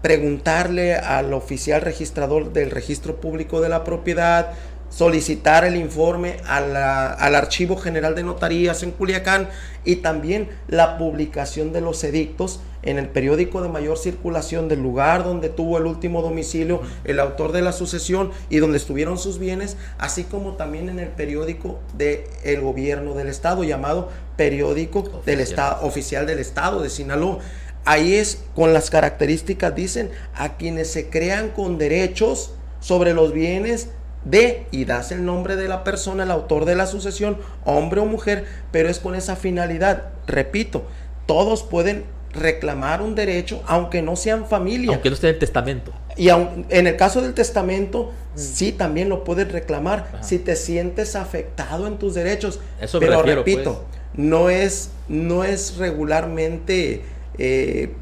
preguntarle 0.05 0.97
al 0.97 1.33
oficial 1.33 1.81
registrador 1.81 2.53
del 2.53 2.71
registro 2.71 3.23
público 3.23 3.63
de 3.63 3.71
la 3.71 3.85
propiedad, 3.85 4.51
solicitar 4.91 5.65
el 5.65 5.77
informe 5.77 6.37
al 6.47 7.35
Archivo 7.35 7.79
General 7.79 8.15
de 8.15 8.23
Notarías 8.23 8.83
en 8.83 8.91
Culiacán 8.91 9.49
y 9.83 9.97
también 9.97 10.51
la 10.69 10.99
publicación 10.99 11.73
de 11.73 11.81
los 11.81 12.05
edictos 12.05 12.61
en 12.83 12.99
el 12.99 13.09
periódico 13.09 13.63
de 13.63 13.71
mayor 13.71 13.97
circulación 13.97 14.69
del 14.69 14.83
lugar 14.83 15.25
donde 15.25 15.49
tuvo 15.49 15.79
el 15.79 15.87
último 15.87 16.21
domicilio 16.21 16.83
el 17.05 17.19
autor 17.19 17.53
de 17.53 17.63
la 17.63 17.73
sucesión 17.73 18.31
y 18.51 18.59
donde 18.59 18.77
estuvieron 18.77 19.17
sus 19.17 19.39
bienes, 19.39 19.79
así 19.97 20.25
como 20.25 20.53
también 20.53 20.91
en 20.91 20.99
el 20.99 21.09
periódico 21.09 21.81
del 21.97 22.25
el 22.45 22.61
gobierno 22.61 23.15
del 23.15 23.29
estado 23.29 23.65
llamado 23.65 24.11
periódico 24.37 25.23
del 25.25 25.41
estado 25.41 25.87
oficial 25.87 26.27
del 26.27 26.41
estado 26.41 26.83
de 26.83 26.91
Sinaloa. 26.91 27.39
Ahí 27.85 28.15
es 28.15 28.45
con 28.55 28.73
las 28.73 28.91
características 28.91 29.75
dicen 29.75 30.11
a 30.35 30.57
quienes 30.57 30.91
se 30.91 31.11
crean 31.11 31.51
con 31.51 31.79
derechos 31.79 32.55
sobre 32.81 33.15
los 33.15 33.33
bienes 33.33 33.89
de 34.25 34.67
y 34.71 34.85
das 34.85 35.13
el 35.13 35.25
nombre 35.25 35.57
de 35.57 35.69
la 35.69 35.85
persona, 35.85 36.25
el 36.25 36.31
autor 36.31 36.65
de 36.65 36.75
la 36.75 36.87
sucesión, 36.87 37.39
hombre 37.65 38.01
o 38.01 38.07
mujer, 38.07 38.47
pero 38.73 38.89
es 38.89 38.99
con 38.99 39.15
esa 39.15 39.37
finalidad. 39.37 40.05
Repito, 40.27 40.87
todos 41.27 41.63
pueden 41.63 42.05
reclamar 42.33 43.01
un 43.01 43.15
derecho 43.15 43.63
aunque 43.67 44.03
no 44.03 44.17
sean 44.17 44.47
familia. 44.47 44.93
Aunque 44.93 45.11
no 45.11 45.15
esté 45.15 45.29
en 45.29 45.35
el 45.35 45.39
testamento. 45.39 45.93
Y 46.17 46.29
en 46.29 46.87
el 46.87 46.97
caso 46.97 47.21
del 47.21 47.35
testamento, 47.35 48.13
mm. 48.35 48.39
sí 48.39 48.73
también 48.73 49.09
lo 49.09 49.25
puedes 49.25 49.51
reclamar 49.51 50.19
si 50.23 50.39
te 50.39 50.57
sientes 50.57 51.17
afectado 51.17 51.87
en 51.87 51.99
tus 51.99 52.15
derechos. 52.15 52.61
Eso 52.81 53.01
pero 53.01 53.23
repito, 53.23 53.87
pues. 53.87 54.27
no 54.27 54.51
es 54.51 54.91
no 55.09 55.45
es 55.45 55.77
regularmente 55.77 57.03
eh, 57.39 57.93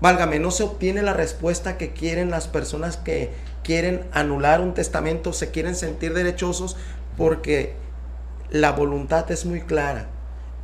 válgame, 0.00 0.38
no 0.38 0.50
se 0.50 0.62
obtiene 0.62 1.02
la 1.02 1.12
respuesta 1.12 1.78
que 1.78 1.92
quieren 1.92 2.30
las 2.30 2.48
personas 2.48 2.96
que 2.96 3.30
quieren 3.62 4.04
anular 4.12 4.60
un 4.60 4.74
testamento, 4.74 5.32
se 5.32 5.50
quieren 5.50 5.74
sentir 5.74 6.14
derechosos 6.14 6.76
porque 7.16 7.74
la 8.50 8.72
voluntad 8.72 9.30
es 9.30 9.46
muy 9.46 9.62
clara 9.62 10.06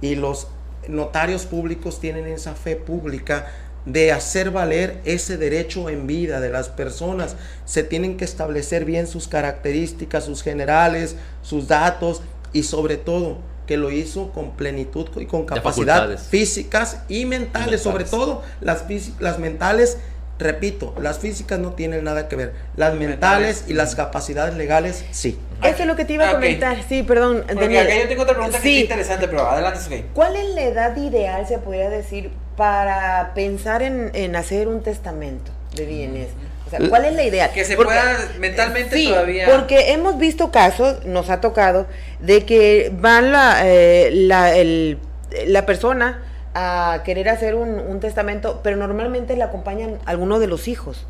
y 0.01 0.15
los 0.15 0.49
notarios 0.89 1.47
públicos 1.47 2.01
tienen 2.01 2.27
esa 2.27 2.55
fe 2.55 2.77
pública 2.77 3.47
de 3.87 4.13
hacer 4.13 4.51
valer 4.51 5.01
ese 5.05 5.37
derecho 5.37 5.89
en 5.89 6.07
vida 6.07 6.41
de 6.41 6.51
las 6.51 6.69
personas. 6.69 7.37
Se 7.65 7.83
tienen 7.83 8.17
que 8.17 8.25
establecer 8.25 8.85
bien 8.85 9.07
sus 9.07 9.27
características, 9.27 10.25
sus 10.25 10.43
generales, 10.43 11.17
sus 11.43 11.69
datos 11.69 12.23
y 12.53 12.65
sobre 12.65 12.97
todo 12.97 13.39
que 13.71 13.77
lo 13.77 13.93
hizo 13.93 14.33
con 14.33 14.57
plenitud 14.57 15.07
y 15.15 15.27
con 15.27 15.47
capacidades 15.47 16.23
físicas 16.23 17.03
y 17.09 17.25
mentales, 17.25 17.81
sobre 17.81 18.03
todo 18.03 18.43
las, 18.61 18.85
las 19.21 19.39
mentales 19.39 19.97
repito, 20.41 20.93
las 21.01 21.21
físicas 21.21 21.61
no 21.61 21.75
tienen 21.75 22.03
nada 22.03 22.27
que 22.27 22.35
ver. 22.35 22.53
Las 22.75 22.95
mentales 22.95 23.67
y 23.69 23.75
las 23.75 23.95
capacidades 23.95 24.57
legales, 24.57 25.05
sí. 25.13 25.39
Eso 25.63 25.83
es 25.83 25.87
lo 25.87 25.95
que 25.95 26.05
te 26.05 26.15
iba 26.15 26.31
a 26.31 26.33
comentar. 26.33 26.79
Sí, 26.89 27.05
perdón. 27.05 27.45
Daniel. 27.47 27.87
yo 28.03 28.09
tengo 28.09 28.23
otra 28.23 28.35
pregunta 28.35 28.61
que 28.61 28.77
es 28.77 28.83
interesante, 28.83 29.29
pero 29.29 29.49
adelante, 29.49 29.79
Sophie. 29.79 30.07
¿Cuál 30.15 30.35
es 30.35 30.53
la 30.57 30.63
edad 30.63 30.97
ideal, 30.97 31.47
se 31.47 31.59
podría 31.59 31.91
decir, 31.91 32.33
para 32.57 33.35
pensar 33.37 33.83
en, 33.83 34.35
hacer 34.35 34.67
un 34.67 34.83
testamento 34.83 35.53
de 35.77 35.87
bienes? 35.87 36.31
O 36.73 36.77
sea, 36.79 36.89
¿cuál 36.89 37.05
es 37.05 37.15
la 37.15 37.25
idea? 37.25 37.51
Que 37.51 37.65
se 37.65 37.75
pueda 37.75 38.17
mentalmente 38.39 38.97
sí, 38.97 39.09
todavía. 39.09 39.47
Porque 39.51 39.93
hemos 39.93 40.19
visto 40.19 40.53
casos, 40.53 41.05
nos 41.05 41.29
ha 41.29 41.41
tocado, 41.41 41.87
de 42.21 42.45
que 42.45 42.93
van 42.95 43.33
la, 43.33 43.63
eh, 43.65 44.11
la, 44.13 44.55
el, 44.55 44.99
la 45.47 45.67
persona 45.67 46.23
a 46.55 47.03
querer 47.05 47.29
hacer 47.29 47.57
un, 47.57 47.99
testamento, 48.01 48.61
pero 48.63 48.77
normalmente 48.77 49.37
le 49.37 49.43
acompañan 49.43 49.99
alguno 50.07 50.39
de 50.39 50.47
los 50.47 50.69
hijos. 50.69 51.07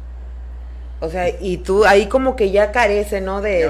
O 1.03 1.11
sea, 1.11 1.29
y 1.29 1.59
tú 1.59 1.85
ahí 1.85 2.07
como 2.07 2.37
que 2.37 2.51
ya 2.51 2.73
carece, 2.73 3.21
¿no? 3.21 3.43
De, 3.43 3.61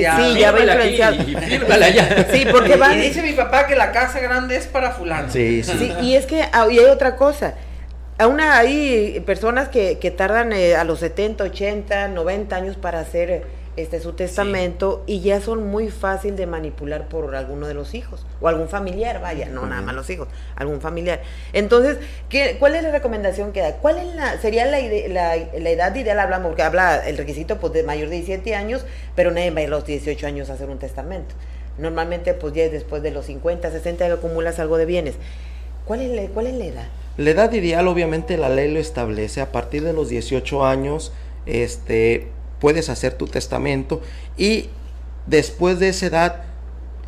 ya 0.00 0.16
Sí, 0.16 0.38
ya 0.38 0.50
va 0.50 0.60
influenciado. 0.60 1.16
sí, 2.32 2.46
porque 2.50 2.76
van... 2.76 2.98
Y 2.98 3.02
dice 3.02 3.22
mi 3.22 3.32
papá 3.32 3.66
que 3.66 3.76
la 3.76 3.92
casa 3.92 4.18
grande 4.18 4.56
es 4.56 4.66
para 4.66 4.92
fulano. 4.92 5.30
Sí, 5.30 5.62
sí. 5.62 5.92
y 6.00 6.14
es 6.14 6.26
que 6.26 6.38
y 6.70 6.78
hay 6.78 6.84
otra 6.86 7.14
cosa. 7.14 7.54
Aún 8.20 8.38
hay 8.38 9.18
personas 9.20 9.70
que, 9.70 9.98
que 9.98 10.10
tardan 10.10 10.52
eh, 10.52 10.76
a 10.76 10.84
los 10.84 10.98
70, 10.98 11.42
80, 11.42 12.08
90 12.08 12.54
años 12.54 12.76
para 12.76 13.00
hacer 13.00 13.44
este 13.78 13.98
su 13.98 14.12
testamento 14.12 15.02
y 15.06 15.20
ya 15.20 15.40
son 15.40 15.68
muy 15.68 15.88
fácil 15.88 16.36
de 16.36 16.46
manipular 16.46 17.08
por 17.08 17.34
alguno 17.34 17.66
de 17.66 17.72
los 17.72 17.94
hijos 17.94 18.26
o 18.42 18.48
algún 18.48 18.68
familiar, 18.68 19.22
vaya, 19.22 19.48
no 19.48 19.64
nada 19.64 19.80
más 19.80 19.94
los 19.94 20.10
hijos, 20.10 20.28
algún 20.54 20.82
familiar. 20.82 21.22
Entonces, 21.54 21.96
¿qué, 22.28 22.58
¿cuál 22.58 22.74
es 22.74 22.82
la 22.82 22.90
recomendación 22.90 23.52
que 23.52 23.62
da? 23.62 23.76
¿Cuál 23.76 23.96
es 23.96 24.14
la, 24.14 24.38
sería 24.38 24.66
la, 24.66 24.78
la, 25.08 25.36
la 25.58 25.70
edad 25.70 25.94
ideal? 25.94 26.20
Hablamos, 26.20 26.48
porque 26.48 26.62
habla 26.62 27.08
el 27.08 27.16
requisito 27.16 27.56
pues, 27.56 27.72
de 27.72 27.84
mayor 27.84 28.10
de 28.10 28.16
17 28.16 28.54
años, 28.54 28.84
pero 29.16 29.30
nadie 29.30 29.50
va 29.50 29.62
a 29.62 29.66
los 29.66 29.86
18 29.86 30.26
años 30.26 30.50
a 30.50 30.52
hacer 30.52 30.68
un 30.68 30.78
testamento. 30.78 31.34
Normalmente, 31.78 32.34
pues 32.34 32.52
ya 32.52 32.68
después 32.68 33.02
de 33.02 33.12
los 33.12 33.24
50, 33.24 33.70
60 33.70 34.12
acumulas 34.12 34.58
algo 34.58 34.76
de 34.76 34.84
bienes. 34.84 35.14
¿Cuál 35.86 36.02
es, 36.02 36.10
la, 36.10 36.28
¿Cuál 36.34 36.48
es 36.48 36.54
la 36.56 36.64
edad? 36.66 36.99
La 37.20 37.32
edad 37.32 37.52
ideal, 37.52 37.86
obviamente, 37.86 38.38
la 38.38 38.48
ley 38.48 38.72
lo 38.72 38.80
establece 38.80 39.42
a 39.42 39.52
partir 39.52 39.82
de 39.84 39.92
los 39.92 40.08
18 40.08 40.64
años. 40.64 41.12
Este, 41.44 42.28
puedes 42.60 42.88
hacer 42.88 43.12
tu 43.12 43.26
testamento 43.26 44.00
y 44.38 44.70
después 45.26 45.78
de 45.78 45.90
esa 45.90 46.06
edad 46.06 46.42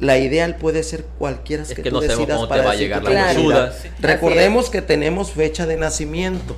la 0.01 0.18
ideal 0.18 0.57
puede 0.57 0.83
ser 0.83 1.05
cualquiera 1.18 1.64
que, 1.64 1.83
tú 1.83 2.01
decidas 2.01 2.46
para 2.46 2.62
va 2.62 2.70
a 2.72 2.75
llegar 2.75 3.05
la 3.05 3.72
Recordemos 4.01 4.68
que 4.68 4.83
tenemos 4.83 5.33
fecha 5.33 5.64
de 5.64 5.79
nacimiento. 5.79 6.57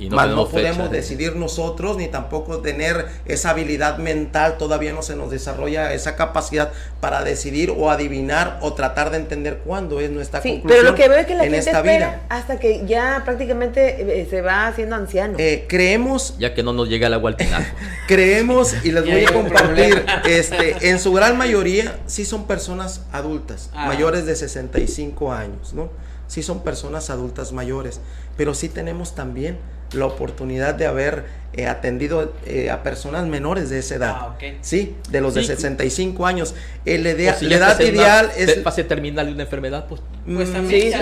Y 0.00 0.08
no, 0.08 0.26
no 0.26 0.48
podemos 0.48 0.90
decidir 0.90 1.36
nosotros 1.36 1.98
ni 1.98 2.08
tampoco 2.08 2.60
tener 2.60 3.06
esa 3.26 3.50
habilidad 3.50 3.98
mental, 3.98 4.56
todavía 4.56 4.94
no 4.94 5.02
se 5.02 5.14
nos 5.14 5.30
desarrolla 5.30 5.92
esa 5.92 6.16
capacidad 6.16 6.72
para 7.00 7.22
decidir 7.22 7.70
o 7.76 7.90
adivinar 7.90 8.58
o 8.62 8.72
tratar 8.72 9.10
de 9.10 9.18
entender 9.18 9.58
cuándo 9.58 10.00
es 10.00 10.10
nuestra 10.10 10.40
sí, 10.40 10.52
conclusión 10.52 10.80
pero 10.80 10.90
lo 10.90 10.96
que 10.96 11.08
veo 11.08 11.18
es 11.18 11.26
que 11.26 11.34
la 11.34 11.44
en 11.44 11.54
esta 11.54 11.82
vida. 11.82 12.22
hasta 12.30 12.58
que 12.58 12.86
ya 12.86 13.22
prácticamente 13.26 14.22
eh, 14.22 14.26
se 14.28 14.40
va 14.40 14.68
haciendo 14.68 14.96
anciano. 14.96 15.34
Eh, 15.38 15.66
creemos 15.68 16.34
ya 16.38 16.54
que 16.54 16.62
no 16.62 16.72
nos 16.72 16.88
llega 16.88 17.08
el 17.08 17.14
agua 17.14 17.30
al 17.30 17.36
final. 17.36 17.66
creemos 18.08 18.74
y 18.82 18.92
les 18.92 19.04
voy 19.04 19.24
a 19.26 19.32
compartir 19.32 20.04
este 20.26 20.88
en 20.88 20.98
su 20.98 21.12
gran 21.12 21.36
mayoría 21.36 21.98
sí 22.06 22.24
son 22.24 22.46
personas 22.46 23.02
adultas, 23.12 23.68
ah. 23.74 23.86
mayores 23.86 24.24
de 24.24 24.34
65 24.34 25.32
años, 25.32 25.74
¿no? 25.74 25.90
Sí 26.26 26.42
son 26.42 26.62
personas 26.62 27.10
adultas 27.10 27.52
mayores, 27.52 28.00
pero 28.36 28.54
sí 28.54 28.68
tenemos 28.68 29.14
también 29.14 29.58
la 29.92 30.06
oportunidad 30.06 30.74
de 30.74 30.86
haber 30.86 31.24
eh, 31.52 31.66
atendido 31.66 32.32
eh, 32.46 32.70
a 32.70 32.84
personas 32.84 33.26
menores 33.26 33.70
de 33.70 33.80
esa 33.80 33.96
edad. 33.96 34.16
Ah, 34.16 34.38
Sí, 34.60 34.94
de 35.10 35.20
los 35.20 35.34
de 35.34 35.42
65 35.42 36.24
años. 36.24 36.54
El 36.84 37.02
la 37.02 37.10
edad 37.10 37.80
ideal 37.80 38.30
es... 38.36 38.62
Fase 38.62 38.84
terminal 38.84 39.26
de 39.26 39.32
una 39.32 39.42
enfermedad, 39.42 39.86
pues... 39.88 40.00
pues 40.24 40.48
mm, 40.48 40.52
también, 40.52 40.92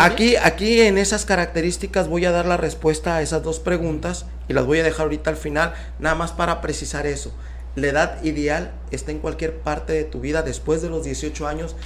Aquí, 0.00 0.34
aquí 0.34 0.80
en 0.80 0.98
esas 0.98 1.24
características 1.24 2.08
voy 2.08 2.24
a 2.24 2.32
dar 2.32 2.46
la 2.46 2.56
respuesta 2.56 3.16
a 3.16 3.22
esas 3.22 3.44
dos 3.44 3.60
preguntas 3.60 4.26
y 4.48 4.54
las 4.54 4.66
voy 4.66 4.80
a 4.80 4.82
dejar 4.82 5.02
ahorita 5.02 5.30
al 5.30 5.36
final, 5.36 5.72
nada 6.00 6.16
más 6.16 6.32
para 6.32 6.60
precisar 6.60 7.06
eso. 7.06 7.32
la 7.76 7.86
edad 7.86 8.24
ideal 8.24 8.72
está 8.90 9.12
en 9.12 9.20
cualquier 9.20 9.54
parte 9.58 9.92
de 9.92 10.02
tu 10.02 10.20
vida 10.20 10.42
después 10.42 10.82
de 10.82 10.90
los 10.90 11.04
18 11.04 11.46
años. 11.46 11.76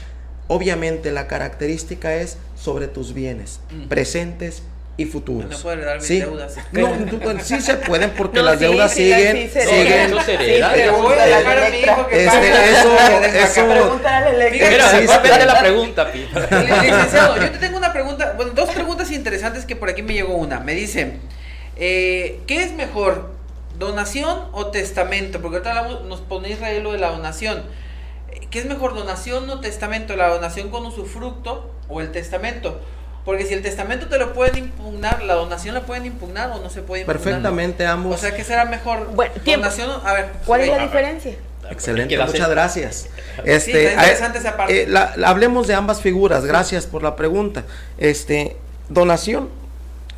Obviamente 0.49 1.13
la 1.13 1.27
característica 1.27 2.15
es 2.17 2.39
sobre 2.55 2.89
tus 2.89 3.13
bienes, 3.13 3.61
presentes 3.91 4.63
y 4.99 5.05
futuros. 5.05 5.51
No 5.51 5.59
puedo 5.59 5.77
heredar 5.77 5.97
mis 5.99 6.07
sí. 6.07 6.21
deudas. 6.21 6.57
No, 6.73 6.91
pues, 7.21 7.45
sí 7.47 7.61
se 7.61 7.75
pueden 7.75 8.11
porque 8.11 8.39
No, 8.41 8.45
las 8.47 8.59
sí, 8.59 8.65
deudas 8.65 8.91
sí, 8.93 8.97
siguen, 9.13 9.51
siguen. 9.51 9.93
Eso 10.07 10.21
se 10.21 10.25
Sí, 10.39 10.43
hereda. 10.43 10.73
Pero 10.75 10.93
voy 10.97 11.15
a 11.15 11.17
pregúntale 11.25 11.37
dejar 11.37 11.59
a 11.59 11.71
mi 11.71 11.77
hijo 11.79 12.07
que 12.07 12.25
Este, 12.25 12.39
pague. 12.39 12.73
eso- 12.73 12.91
Deja 12.97 13.17
acá. 13.29 13.45
eso- 13.45 13.69
Pregúntale 13.69 14.27
al 14.29 14.35
Electra. 14.35 15.21
Mira, 15.23 15.45
la 15.47 15.61
pregunta, 15.61 16.13
Pi. 16.13 16.19
Licenciado, 16.21 17.37
yo 17.37 17.51
te 17.51 17.59
tengo 17.59 17.77
una 17.79 17.93
pregunta, 17.93 18.33
bueno, 18.37 18.53
dos 18.55 18.71
preguntas 18.71 19.11
interesantes 19.11 19.65
que 19.67 19.77
por 19.77 19.89
aquí 19.91 20.03
me 20.03 20.15
llegó 20.15 20.35
una. 20.35 20.61
Me 20.61 20.75
dicen, 20.75 21.21
eh, 21.77 22.41
¿qué 22.47 22.63
es 22.63 22.73
mejor, 22.73 23.31
donación 23.79 24.49
o 24.53 24.69
testamento? 24.71 25.41
Porque 25.43 25.59
ahorita 25.59 25.71
hablamos- 25.79 26.05
nos 26.05 26.21
pone 26.23 26.49
Israel 26.51 26.83
lo 26.83 26.93
de 26.93 26.99
la 26.99 27.11
donación. 27.11 27.65
¿Qué 28.51 28.61
es 28.61 28.65
mejor, 28.67 28.95
donación 28.95 29.49
o 29.51 29.61
testamento? 29.61 30.17
¿La 30.17 30.29
donación 30.29 30.71
con 30.71 30.87
usufructo 30.87 31.71
o 31.89 32.01
el 32.01 32.13
testamento? 32.13 32.81
Porque 33.27 33.45
si 33.45 33.53
el 33.53 33.61
testamento 33.63 34.07
te 34.07 34.19
lo 34.19 34.33
pueden 34.33 34.57
impugnar, 34.57 35.23
la 35.25 35.35
donación 35.35 35.75
la 35.75 35.83
pueden 35.85 36.07
impugnar 36.07 36.51
o 36.53 36.61
no 36.63 36.71
se 36.71 36.81
puede 36.81 37.03
impugnar. 37.03 37.23
Perfectamente 37.23 37.85
ambos. 37.87 38.15
O 38.15 38.19
sea, 38.19 38.35
¿qué 38.35 38.43
será 38.45 38.65
mejor? 38.65 39.11
Bueno, 39.15 39.35
tiempo. 39.45 39.65
donación 39.67 39.91
a 40.05 40.13
ver. 40.15 40.29
¿Cuál 40.47 40.63
es 40.63 40.69
la 40.69 40.79
diferencia? 40.79 41.35
Excelente, 41.69 42.17
muchas 42.17 42.35
hacer- 42.35 42.49
gracias. 42.51 42.97
Sí, 42.97 43.09
Este, 43.45 43.87
está 43.89 44.03
interesante 44.03 44.39
esa 44.39 44.57
parte. 44.57 44.83
eh, 44.85 44.87
la- 44.89 45.13
la- 45.17 45.29
hablemos 45.29 45.67
de 45.67 45.75
ambas 45.75 46.01
figuras, 46.01 46.45
gracias 46.47 46.87
por 46.87 47.03
la 47.03 47.17
pregunta. 47.17 47.65
Este, 47.99 48.57
donación 48.89 49.49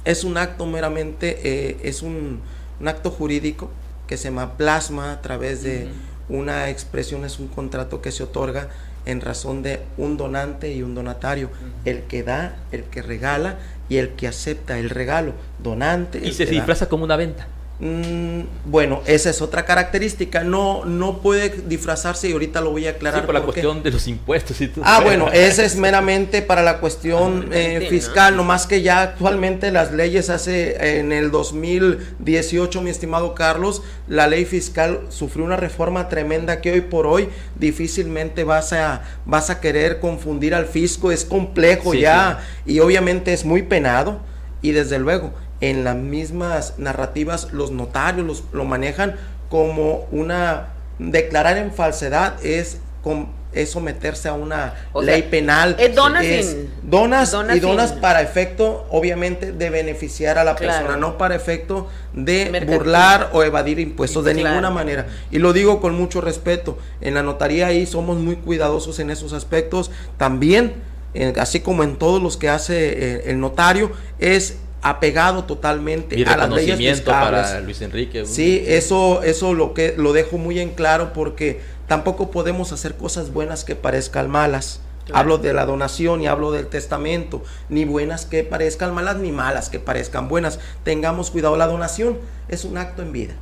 es 0.04 0.24
un 0.24 0.36
acto 0.36 0.66
meramente, 0.66 1.38
eh, 1.42 1.78
es 1.82 2.02
un, 2.02 2.42
un 2.78 2.88
acto 2.88 3.10
jurídico 3.10 3.70
que 4.06 4.18
se 4.18 4.30
ma- 4.30 4.58
plasma 4.58 5.12
a 5.12 5.22
través 5.22 5.62
de 5.62 5.88
una 6.28 6.68
expresión, 6.68 7.24
es 7.24 7.38
un 7.38 7.48
contrato 7.48 8.02
que 8.02 8.12
se 8.12 8.22
otorga 8.24 8.68
en 9.06 9.20
razón 9.20 9.62
de 9.62 9.80
un 9.96 10.16
donante 10.16 10.72
y 10.72 10.82
un 10.82 10.94
donatario, 10.94 11.50
el 11.84 12.02
que 12.02 12.22
da, 12.22 12.56
el 12.72 12.84
que 12.84 13.02
regala 13.02 13.58
y 13.88 13.96
el 13.96 14.10
que 14.10 14.28
acepta 14.28 14.78
el 14.78 14.90
regalo, 14.90 15.32
donante. 15.62 16.26
Y 16.26 16.32
se 16.32 16.44
da. 16.44 16.50
disfraza 16.50 16.88
como 16.88 17.04
una 17.04 17.16
venta. 17.16 17.46
Mm, 17.80 18.40
bueno, 18.64 19.02
esa 19.06 19.30
es 19.30 19.40
otra 19.40 19.64
característica. 19.64 20.42
No, 20.42 20.84
no 20.84 21.18
puede 21.18 21.50
disfrazarse 21.68 22.28
y 22.28 22.32
ahorita 22.32 22.60
lo 22.60 22.70
voy 22.70 22.88
a 22.88 22.90
aclarar. 22.90 23.20
Sí, 23.20 23.26
por 23.26 23.34
la 23.34 23.42
cuestión 23.42 23.82
de 23.84 23.92
los 23.92 24.08
impuestos 24.08 24.60
y 24.60 24.66
todo. 24.66 24.84
Ah, 24.84 25.00
bueno, 25.00 25.28
ese 25.32 25.64
es 25.64 25.76
meramente 25.76 26.42
para 26.42 26.62
la 26.62 26.78
cuestión 26.78 27.50
eh, 27.52 27.76
Sí, 27.78 27.84
¿no? 27.84 27.90
fiscal, 27.90 28.36
no 28.36 28.42
más 28.42 28.66
que 28.66 28.82
ya 28.82 29.02
actualmente 29.02 29.70
las 29.70 29.92
leyes 29.92 30.28
hace 30.28 30.98
en 30.98 31.12
el 31.12 31.30
2018, 31.30 32.82
mi 32.82 32.90
estimado 32.90 33.34
Carlos, 33.34 33.82
la 34.08 34.26
ley 34.26 34.44
fiscal 34.44 35.00
sufrió 35.08 35.44
una 35.44 35.56
reforma 35.56 36.08
tremenda 36.08 36.60
que 36.60 36.72
hoy 36.72 36.80
por 36.80 37.06
hoy 37.06 37.28
difícilmente 37.58 38.42
vas 38.42 38.72
a 38.72 39.02
vas 39.24 39.50
a 39.50 39.60
querer 39.60 40.00
confundir 40.00 40.54
al 40.54 40.66
fisco, 40.66 41.12
es 41.12 41.24
complejo 41.24 41.92
Sí, 41.92 42.00
ya 42.00 42.40
y 42.66 42.80
obviamente 42.80 43.32
es 43.32 43.44
muy 43.44 43.62
penado 43.62 44.20
y 44.62 44.72
desde 44.72 44.98
luego 44.98 45.32
en 45.60 45.84
las 45.84 45.96
mismas 45.96 46.74
narrativas 46.78 47.52
los 47.52 47.70
notarios 47.70 48.26
los, 48.26 48.44
lo 48.52 48.64
manejan 48.64 49.16
como 49.50 50.06
una 50.12 50.68
declarar 50.98 51.56
en 51.56 51.72
falsedad 51.72 52.34
es 52.44 52.78
com- 53.02 53.26
es 53.50 53.70
someterse 53.70 54.28
a 54.28 54.34
una 54.34 54.74
O 54.92 55.02
sea, 55.02 55.12
ley 55.14 55.22
penal 55.22 55.74
es 55.78 55.94
donas 55.94 56.22
es 56.24 56.56
donas 56.82 57.32
donas 57.32 57.56
y 57.56 57.60
donas 57.60 57.90
sin- 57.90 58.00
para 58.00 58.20
efecto 58.20 58.86
obviamente 58.90 59.52
de 59.52 59.70
beneficiar 59.70 60.36
a 60.38 60.44
la 60.44 60.54
Claro. 60.54 60.74
persona 60.80 60.98
no 60.98 61.16
para 61.16 61.34
efecto 61.34 61.88
de 62.12 62.50
Mercantil. 62.50 62.76
burlar 62.78 63.30
o 63.32 63.42
evadir 63.42 63.78
impuestos 63.80 64.22
de 64.26 64.32
Claro. 64.34 64.48
ninguna 64.50 64.70
manera 64.70 65.06
y 65.30 65.38
lo 65.38 65.54
digo 65.54 65.80
con 65.80 65.94
mucho 65.94 66.20
respeto 66.20 66.76
en 67.00 67.14
la 67.14 67.22
notaría 67.22 67.68
ahí 67.68 67.86
somos 67.86 68.18
muy 68.18 68.36
cuidadosos 68.36 68.98
en 68.98 69.08
esos 69.10 69.32
aspectos 69.32 69.90
también 70.18 70.74
eh, 71.14 71.32
así 71.38 71.60
como 71.60 71.84
en 71.84 71.96
todos 71.96 72.22
los 72.22 72.36
que 72.36 72.50
hace 72.50 72.76
eh, 72.76 73.22
el 73.30 73.40
notario 73.40 73.90
es 74.18 74.58
apegado 74.82 75.44
totalmente 75.44 76.18
Y 76.18 76.24
a 76.24 76.36
las 76.36 76.50
leyes 76.50 77.00
para 77.00 77.60
Luis 77.60 77.80
Enrique. 77.82 78.24
Sí, 78.26 78.62
eso, 78.66 79.22
eso 79.22 79.54
lo 79.54 79.74
que 79.74 79.94
lo 79.96 80.12
dejo 80.12 80.38
muy 80.38 80.60
en 80.60 80.70
claro 80.70 81.12
porque 81.12 81.60
tampoco 81.86 82.30
podemos 82.30 82.72
hacer 82.72 82.96
cosas 82.96 83.32
buenas 83.32 83.64
que 83.64 83.76
parezcan 83.76 84.30
malas. 84.30 84.80
Hablo 85.10 85.38
de 85.38 85.54
la 85.54 85.64
donación 85.64 86.20
y 86.20 86.26
hablo 86.26 86.52
del 86.52 86.66
testamento, 86.66 87.42
ni 87.70 87.86
buenas 87.86 88.26
que 88.26 88.44
parezcan 88.44 88.94
malas, 88.94 89.16
ni 89.16 89.32
malas 89.32 89.70
que 89.70 89.80
parezcan 89.80 90.28
buenas. 90.28 90.60
Tengamos 90.84 91.30
cuidado, 91.30 91.56
la 91.56 91.66
donación 91.66 92.18
es 92.48 92.66
un 92.66 92.76
acto 92.76 93.00
en 93.00 93.12
vida. 93.12 93.34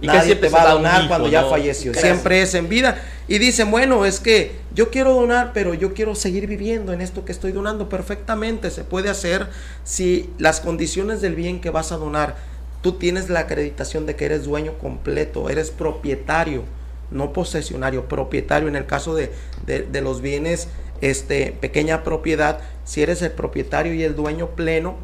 Y 0.00 0.06
Nadie 0.08 0.34
te 0.36 0.48
va 0.50 0.62
a 0.70 0.72
donar 0.74 1.00
hijo, 1.00 1.08
cuando 1.08 1.28
ya 1.28 1.44
falleció, 1.44 1.92
Gracias. 1.92 2.12
siempre 2.12 2.42
es 2.42 2.54
en 2.54 2.68
vida. 2.68 3.00
Y 3.28 3.38
dicen, 3.38 3.70
bueno, 3.70 4.04
es 4.04 4.20
que 4.20 4.52
yo 4.74 4.90
quiero 4.90 5.14
donar, 5.14 5.52
pero 5.54 5.72
yo 5.74 5.94
quiero 5.94 6.14
seguir 6.14 6.46
viviendo 6.46 6.92
en 6.92 7.00
esto 7.00 7.24
que 7.24 7.32
estoy 7.32 7.52
donando. 7.52 7.88
Perfectamente 7.88 8.70
se 8.70 8.84
puede 8.84 9.08
hacer 9.08 9.48
si 9.84 10.30
las 10.38 10.60
condiciones 10.60 11.22
del 11.22 11.34
bien 11.34 11.60
que 11.60 11.70
vas 11.70 11.92
a 11.92 11.96
donar, 11.96 12.36
tú 12.82 12.92
tienes 12.92 13.30
la 13.30 13.40
acreditación 13.40 14.04
de 14.06 14.16
que 14.16 14.26
eres 14.26 14.44
dueño 14.44 14.74
completo, 14.78 15.48
eres 15.48 15.70
propietario, 15.70 16.62
no 17.10 17.32
posesionario, 17.32 18.06
propietario 18.06 18.68
en 18.68 18.76
el 18.76 18.84
caso 18.86 19.14
de, 19.14 19.32
de- 19.64 19.82
de 19.82 20.00
los 20.02 20.20
bienes, 20.20 20.68
este, 21.00 21.52
pequeña 21.58 22.04
propiedad, 22.04 22.60
si 22.84 23.02
eres 23.02 23.22
el 23.22 23.32
propietario 23.32 23.94
y 23.94 24.02
el 24.02 24.14
dueño 24.14 24.48
pleno 24.50 24.96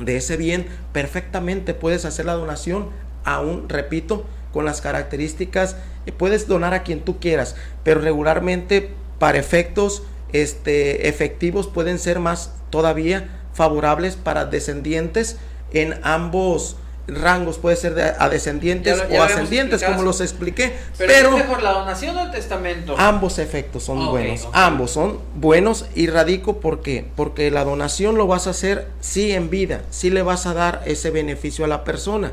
de 0.00 0.16
ese 0.16 0.36
bien, 0.38 0.66
perfectamente 0.92 1.74
puedes 1.74 2.04
hacer 2.06 2.24
la 2.26 2.32
donación, 2.34 2.88
aún, 3.24 3.68
repito, 3.68 4.24
con 4.52 4.64
las 4.64 4.80
características, 4.80 5.76
eh, 6.06 6.12
puedes 6.12 6.46
donar 6.48 6.74
a 6.74 6.82
quien 6.82 7.00
tú 7.00 7.18
quieras, 7.20 7.54
pero 7.84 8.00
regularmente 8.00 8.90
para 9.18 9.38
efectos 9.38 10.02
este, 10.32 11.08
efectivos 11.08 11.66
pueden 11.68 11.98
ser 11.98 12.18
más 12.18 12.52
todavía 12.70 13.28
favorables 13.54 14.16
para 14.16 14.46
descendientes 14.46 15.36
en 15.72 15.98
ambos 16.02 16.76
rangos, 17.06 17.58
puede 17.58 17.76
ser 17.76 17.94
de, 17.94 18.12
a 18.18 18.28
descendientes 18.28 18.96
Ya 18.96 19.04
lo- 19.04 19.10
ya 19.10 19.20
o 19.20 19.22
ascendientes, 19.24 19.82
como 19.82 20.02
los 20.02 20.20
expliqué, 20.20 20.72
Pero, 20.96 21.12
pero, 21.12 21.30
¿qué 21.30 21.36
es 21.40 21.44
mejor, 21.48 21.62
la 21.62 21.72
donación 21.72 22.16
o 22.16 22.22
el 22.24 22.30
testamento? 22.30 22.94
Ambos 22.96 23.38
efectos 23.38 23.82
son 23.84 24.08
buenos, 24.08 24.48
ambos 24.52 24.92
son 24.92 25.18
buenos 25.34 25.86
y 25.94 26.06
radico 26.06 26.60
porque 26.60 27.06
porque 27.16 27.50
la 27.50 27.64
donación 27.64 28.16
lo 28.16 28.26
vas 28.28 28.46
a 28.46 28.50
hacer 28.50 28.86
sí 29.00 29.32
en 29.32 29.50
vida, 29.50 29.82
sí 29.90 30.10
le 30.10 30.22
vas 30.22 30.46
a 30.46 30.54
dar 30.54 30.82
ese 30.86 31.10
beneficio 31.10 31.64
a 31.64 31.68
la 31.68 31.82
persona, 31.84 32.32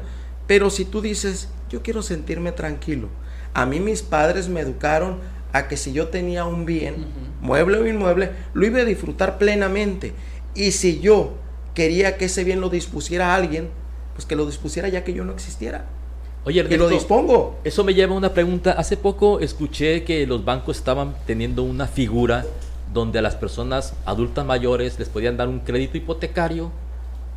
pero 0.50 0.72
si 0.72 0.84
tú 0.84 1.00
dices, 1.00 1.48
yo 1.70 1.84
quiero 1.84 2.02
sentirme 2.02 2.52
tranquilo. 2.52 3.08
A 3.54 3.68
mí 3.68 3.80
mis 3.80 4.02
padres 4.02 4.50
me 4.50 4.62
educaron 4.62 5.20
a 5.54 5.68
que 5.68 5.78
si 5.78 5.94
yo 5.94 6.08
tenía 6.08 6.46
un 6.46 6.66
bien, 6.66 7.06
mueble 7.40 7.78
o 7.78 7.86
inmueble, 7.86 8.32
lo 8.56 8.66
iba 8.66 8.80
a 8.80 8.84
disfrutar 8.84 9.38
plenamente. 9.38 10.12
Y 10.56 10.72
si 10.72 11.02
yo 11.02 11.34
quería 11.76 12.18
que 12.18 12.26
ese 12.26 12.44
bien 12.44 12.62
lo 12.62 12.72
dispusiera 12.72 13.36
alguien, 13.36 13.70
pues 14.16 14.26
que 14.26 14.36
lo 14.36 14.48
dispusiera 14.48 14.90
ya 14.90 15.04
que 15.04 15.14
yo 15.14 15.24
no 15.24 15.34
existiera. 15.34 15.86
Oye, 16.46 16.62
Y 16.62 16.64
lo 16.64 16.86
Ernesto, 16.86 16.90
dispongo. 16.90 17.60
Eso 17.64 17.84
me 17.84 17.94
lleva 17.94 18.16
a 18.16 18.18
una 18.18 18.34
pregunta. 18.34 18.72
Hace 18.72 18.98
poco 18.98 19.40
escuché 19.42 20.04
que 20.04 20.26
los 20.26 20.44
bancos 20.44 20.78
estaban 20.78 21.14
teniendo 21.28 21.62
una 21.62 21.86
figura 21.86 22.44
donde 22.92 23.20
a 23.20 23.22
las 23.22 23.36
personas 23.36 23.94
adultas 24.04 24.48
mayores 24.48 24.98
les 24.98 25.10
podían 25.10 25.38
dar 25.38 25.48
un 25.48 25.60
crédito 25.60 25.96
hipotecario 25.96 26.72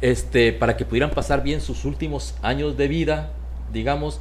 este, 0.03 0.53
para 0.53 0.77
que 0.77 0.85
pudieran 0.85 1.11
pasar 1.11 1.43
bien 1.43 1.61
sus 1.63 1.85
últimos 1.87 2.35
años 2.43 2.77
de 2.77 2.89
vida, 2.89 3.31
digamos, 3.73 4.21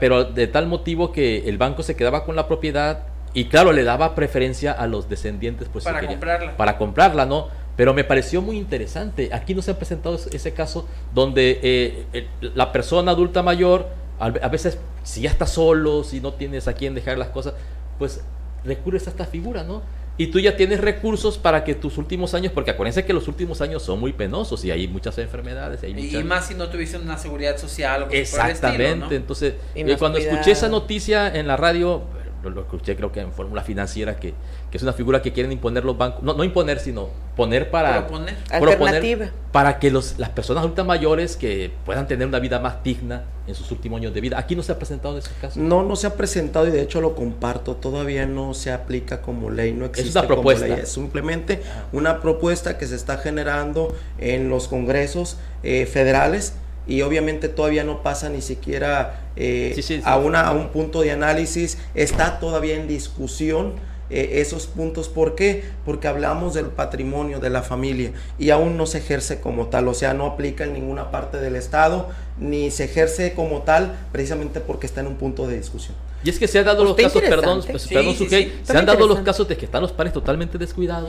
pero 0.00 0.24
de 0.24 0.46
tal 0.46 0.66
motivo 0.66 1.12
que 1.12 1.48
el 1.48 1.58
banco 1.58 1.82
se 1.82 1.96
quedaba 1.96 2.24
con 2.24 2.36
la 2.36 2.46
propiedad 2.48 3.04
y 3.34 3.46
claro, 3.46 3.72
le 3.72 3.84
daba 3.84 4.14
preferencia 4.14 4.72
a 4.72 4.86
los 4.86 5.08
descendientes 5.08 5.68
pues, 5.70 5.84
si 5.84 5.88
Para 5.88 6.00
querían- 6.00 6.18
comprarla. 6.18 6.56
Para 6.56 6.78
comprarla, 6.78 7.26
¿no? 7.26 7.48
Pero 7.76 7.92
me 7.92 8.04
pareció 8.04 8.40
muy 8.40 8.56
interesante. 8.56 9.28
Aquí 9.34 9.54
no 9.54 9.60
se 9.60 9.70
ha 9.72 9.76
presentado 9.78 10.14
ese- 10.32 10.52
caso 10.54 10.88
donde 11.14 11.60
eh, 11.62 12.26
la 12.54 12.72
persona 12.72 13.12
adulta 13.12 13.42
mayor, 13.42 13.88
a 14.18 14.26
a 14.26 14.48
veces 14.48 14.78
si 15.04 15.20
ya 15.20 15.30
está 15.30 15.46
solo, 15.46 16.02
si 16.02 16.20
no 16.22 16.32
tienes 16.32 16.68
a 16.68 16.72
quién 16.72 16.94
dejar 16.94 17.18
las 17.18 17.28
cosas, 17.28 17.52
pues 17.98 18.22
recurres 18.64 19.06
a 19.06 19.10
esta 19.10 19.26
figura, 19.26 19.62
¿no? 19.62 19.82
Y 20.18 20.28
tú 20.28 20.40
ya 20.40 20.56
tienes 20.56 20.80
recursos 20.80 21.36
para 21.36 21.62
que 21.62 21.74
tus 21.74 21.98
últimos 21.98 22.32
años, 22.32 22.50
porque 22.52 22.70
acuérdense 22.70 23.04
que 23.04 23.12
los 23.12 23.28
últimos 23.28 23.60
años 23.60 23.82
son 23.82 24.00
muy 24.00 24.12
penosos 24.14 24.64
y 24.64 24.70
hay 24.70 24.88
muchas 24.88 25.18
enfermedades. 25.18 25.82
Hay 25.82 25.90
Y, 25.90 25.94
muchas- 25.94 26.20
y 26.20 26.24
más 26.24 26.46
si 26.48 26.54
no 26.54 26.68
tuviste 26.70 26.96
una 26.96 27.18
seguridad 27.18 27.58
social 27.58 28.04
o 28.04 28.06
cosas 28.06 28.08
por 28.08 28.14
el 28.16 28.20
Exactamente, 28.50 28.84
estilo, 28.88 29.06
¿no? 29.06 29.12
entonces 29.12 29.54
Y 29.74 29.80
eh, 29.82 29.96
cuando 29.98 30.18
cuidado. 30.18 30.36
escuché 30.38 30.52
esa 30.52 30.68
noticia 30.68 31.28
en 31.34 31.46
la 31.46 31.56
radio, 31.58 32.02
lo, 32.48 32.54
lo 32.54 32.62
escuché 32.62 32.96
creo 32.96 33.12
que 33.12 33.20
en 33.20 33.32
Fórmula 33.32 33.62
Financiera, 33.62 34.16
que, 34.16 34.34
que 34.70 34.76
es 34.76 34.82
una 34.82 34.92
figura 34.92 35.22
que 35.22 35.32
quieren 35.32 35.52
imponer 35.52 35.84
los 35.84 35.96
bancos, 35.98 36.22
no, 36.22 36.34
no 36.34 36.44
imponer, 36.44 36.78
sino 36.78 37.08
poner 37.36 37.70
para... 37.70 38.06
Proponer. 38.06 39.32
Para 39.52 39.78
que 39.78 39.90
los, 39.90 40.18
las 40.18 40.30
personas 40.30 40.62
adultas 40.62 40.86
mayores 40.86 41.36
que 41.36 41.70
puedan 41.84 42.06
tener 42.06 42.26
una 42.26 42.38
vida 42.38 42.58
más 42.58 42.82
digna 42.82 43.24
en 43.46 43.54
sus 43.54 43.70
últimos 43.70 44.00
años 44.00 44.12
de 44.12 44.20
vida. 44.20 44.38
Aquí 44.38 44.56
no 44.56 44.62
se 44.62 44.72
ha 44.72 44.78
presentado 44.78 45.16
ese 45.16 45.30
caso. 45.40 45.58
No, 45.60 45.82
no 45.82 45.96
se 45.96 46.06
ha 46.06 46.14
presentado 46.14 46.66
y 46.66 46.70
de 46.70 46.82
hecho 46.82 47.00
lo 47.00 47.14
comparto. 47.14 47.76
Todavía 47.76 48.26
no 48.26 48.54
se 48.54 48.72
aplica 48.72 49.22
como 49.22 49.50
ley, 49.50 49.72
no 49.72 49.86
existe 49.86 50.18
una 50.18 50.28
como 50.28 50.42
propuesta. 50.42 50.66
ley. 50.66 50.80
Es 50.80 50.90
simplemente 50.90 51.62
una 51.92 52.20
propuesta 52.20 52.76
que 52.78 52.86
se 52.86 52.96
está 52.96 53.18
generando 53.18 53.94
en 54.18 54.48
los 54.48 54.68
congresos 54.68 55.38
eh, 55.62 55.86
federales 55.86 56.54
y 56.86 57.02
obviamente 57.02 57.48
todavía 57.48 57.84
no 57.84 58.02
pasa 58.02 58.28
ni 58.28 58.42
siquiera 58.42 59.25
eh, 59.36 60.02
A, 60.04 60.18
una, 60.18 60.42
a 60.42 60.52
un 60.52 60.68
punto 60.68 61.02
de 61.02 61.12
análisis, 61.12 61.78
está 61.94 62.40
todavía 62.40 62.74
en 62.74 62.88
discusión. 62.88 63.74
Eh, 64.08 64.40
esos 64.40 64.68
puntos. 64.68 65.08
¿Por 65.08 65.34
qué? 65.34 65.64
Porque 65.84 66.06
hablamos 66.06 66.54
del 66.54 66.66
patrimonio 66.66 67.40
de 67.40 67.50
la 67.50 67.62
familia 67.62 68.12
y 68.38 68.50
aún 68.50 68.76
no 68.76 68.86
se 68.86 68.98
ejerce 68.98 69.40
como 69.40 69.66
tal, 69.66 69.88
o 69.88 69.94
sea, 69.94 70.14
no 70.14 70.26
aplica 70.26 70.62
en 70.62 70.74
ninguna 70.74 71.10
parte 71.10 71.38
del 71.38 71.56
Estado, 71.56 72.08
ni 72.38 72.70
se 72.70 72.84
ejerce 72.84 73.34
como 73.34 73.62
tal 73.62 73.96
precisamente 74.12 74.60
porque 74.60 74.86
está 74.86 75.00
en 75.00 75.08
un 75.08 75.16
punto 75.16 75.48
de 75.48 75.56
discusión. 75.56 75.96
Y 76.26 76.28
es 76.28 76.40
que 76.40 76.48
se 76.48 76.58
han 76.58 76.64
dado 76.64 76.82
los 76.82 76.96
casos, 76.96 77.22
perdón, 77.22 77.62
pues, 77.70 77.86
perdón 77.86 78.16
se 78.16 78.76
han 78.76 78.84
dado 78.84 79.06
los 79.06 79.20
casos 79.20 79.46
de 79.46 79.56
que 79.56 79.64
están 79.64 79.80
los 79.80 79.92
padres 79.92 80.12
totalmente 80.12 80.58
descuidados 80.58 81.08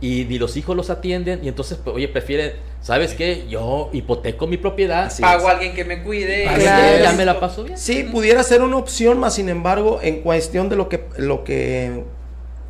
y 0.00 0.24
ni 0.24 0.38
los 0.38 0.56
hijos 0.56 0.74
los 0.74 0.88
atienden 0.88 1.44
y 1.44 1.48
entonces, 1.48 1.78
pues, 1.84 1.94
oye, 1.94 2.08
prefieren, 2.08 2.54
¿sabes 2.80 3.12
qué? 3.12 3.44
Yo 3.46 3.90
hipoteco 3.92 4.46
mi 4.46 4.56
propiedad. 4.56 5.12
Pago 5.20 5.48
a 5.48 5.50
alguien 5.50 5.74
que 5.74 5.84
me 5.84 6.02
cuide. 6.02 6.44
ya 6.44 7.12
me 7.14 7.26
la 7.26 7.38
paso 7.38 7.64
bien. 7.64 7.76
Sí, 7.76 8.04
pudiera 8.04 8.42
ser 8.42 8.62
una 8.62 8.78
opción, 8.78 9.20
más 9.20 9.34
sin 9.34 9.50
embargo, 9.50 10.00
en 10.02 10.22
cuestión 10.22 10.70
de 10.70 10.76
lo 10.76 10.88
que, 10.88 11.04
lo 11.18 11.44
que 11.44 12.02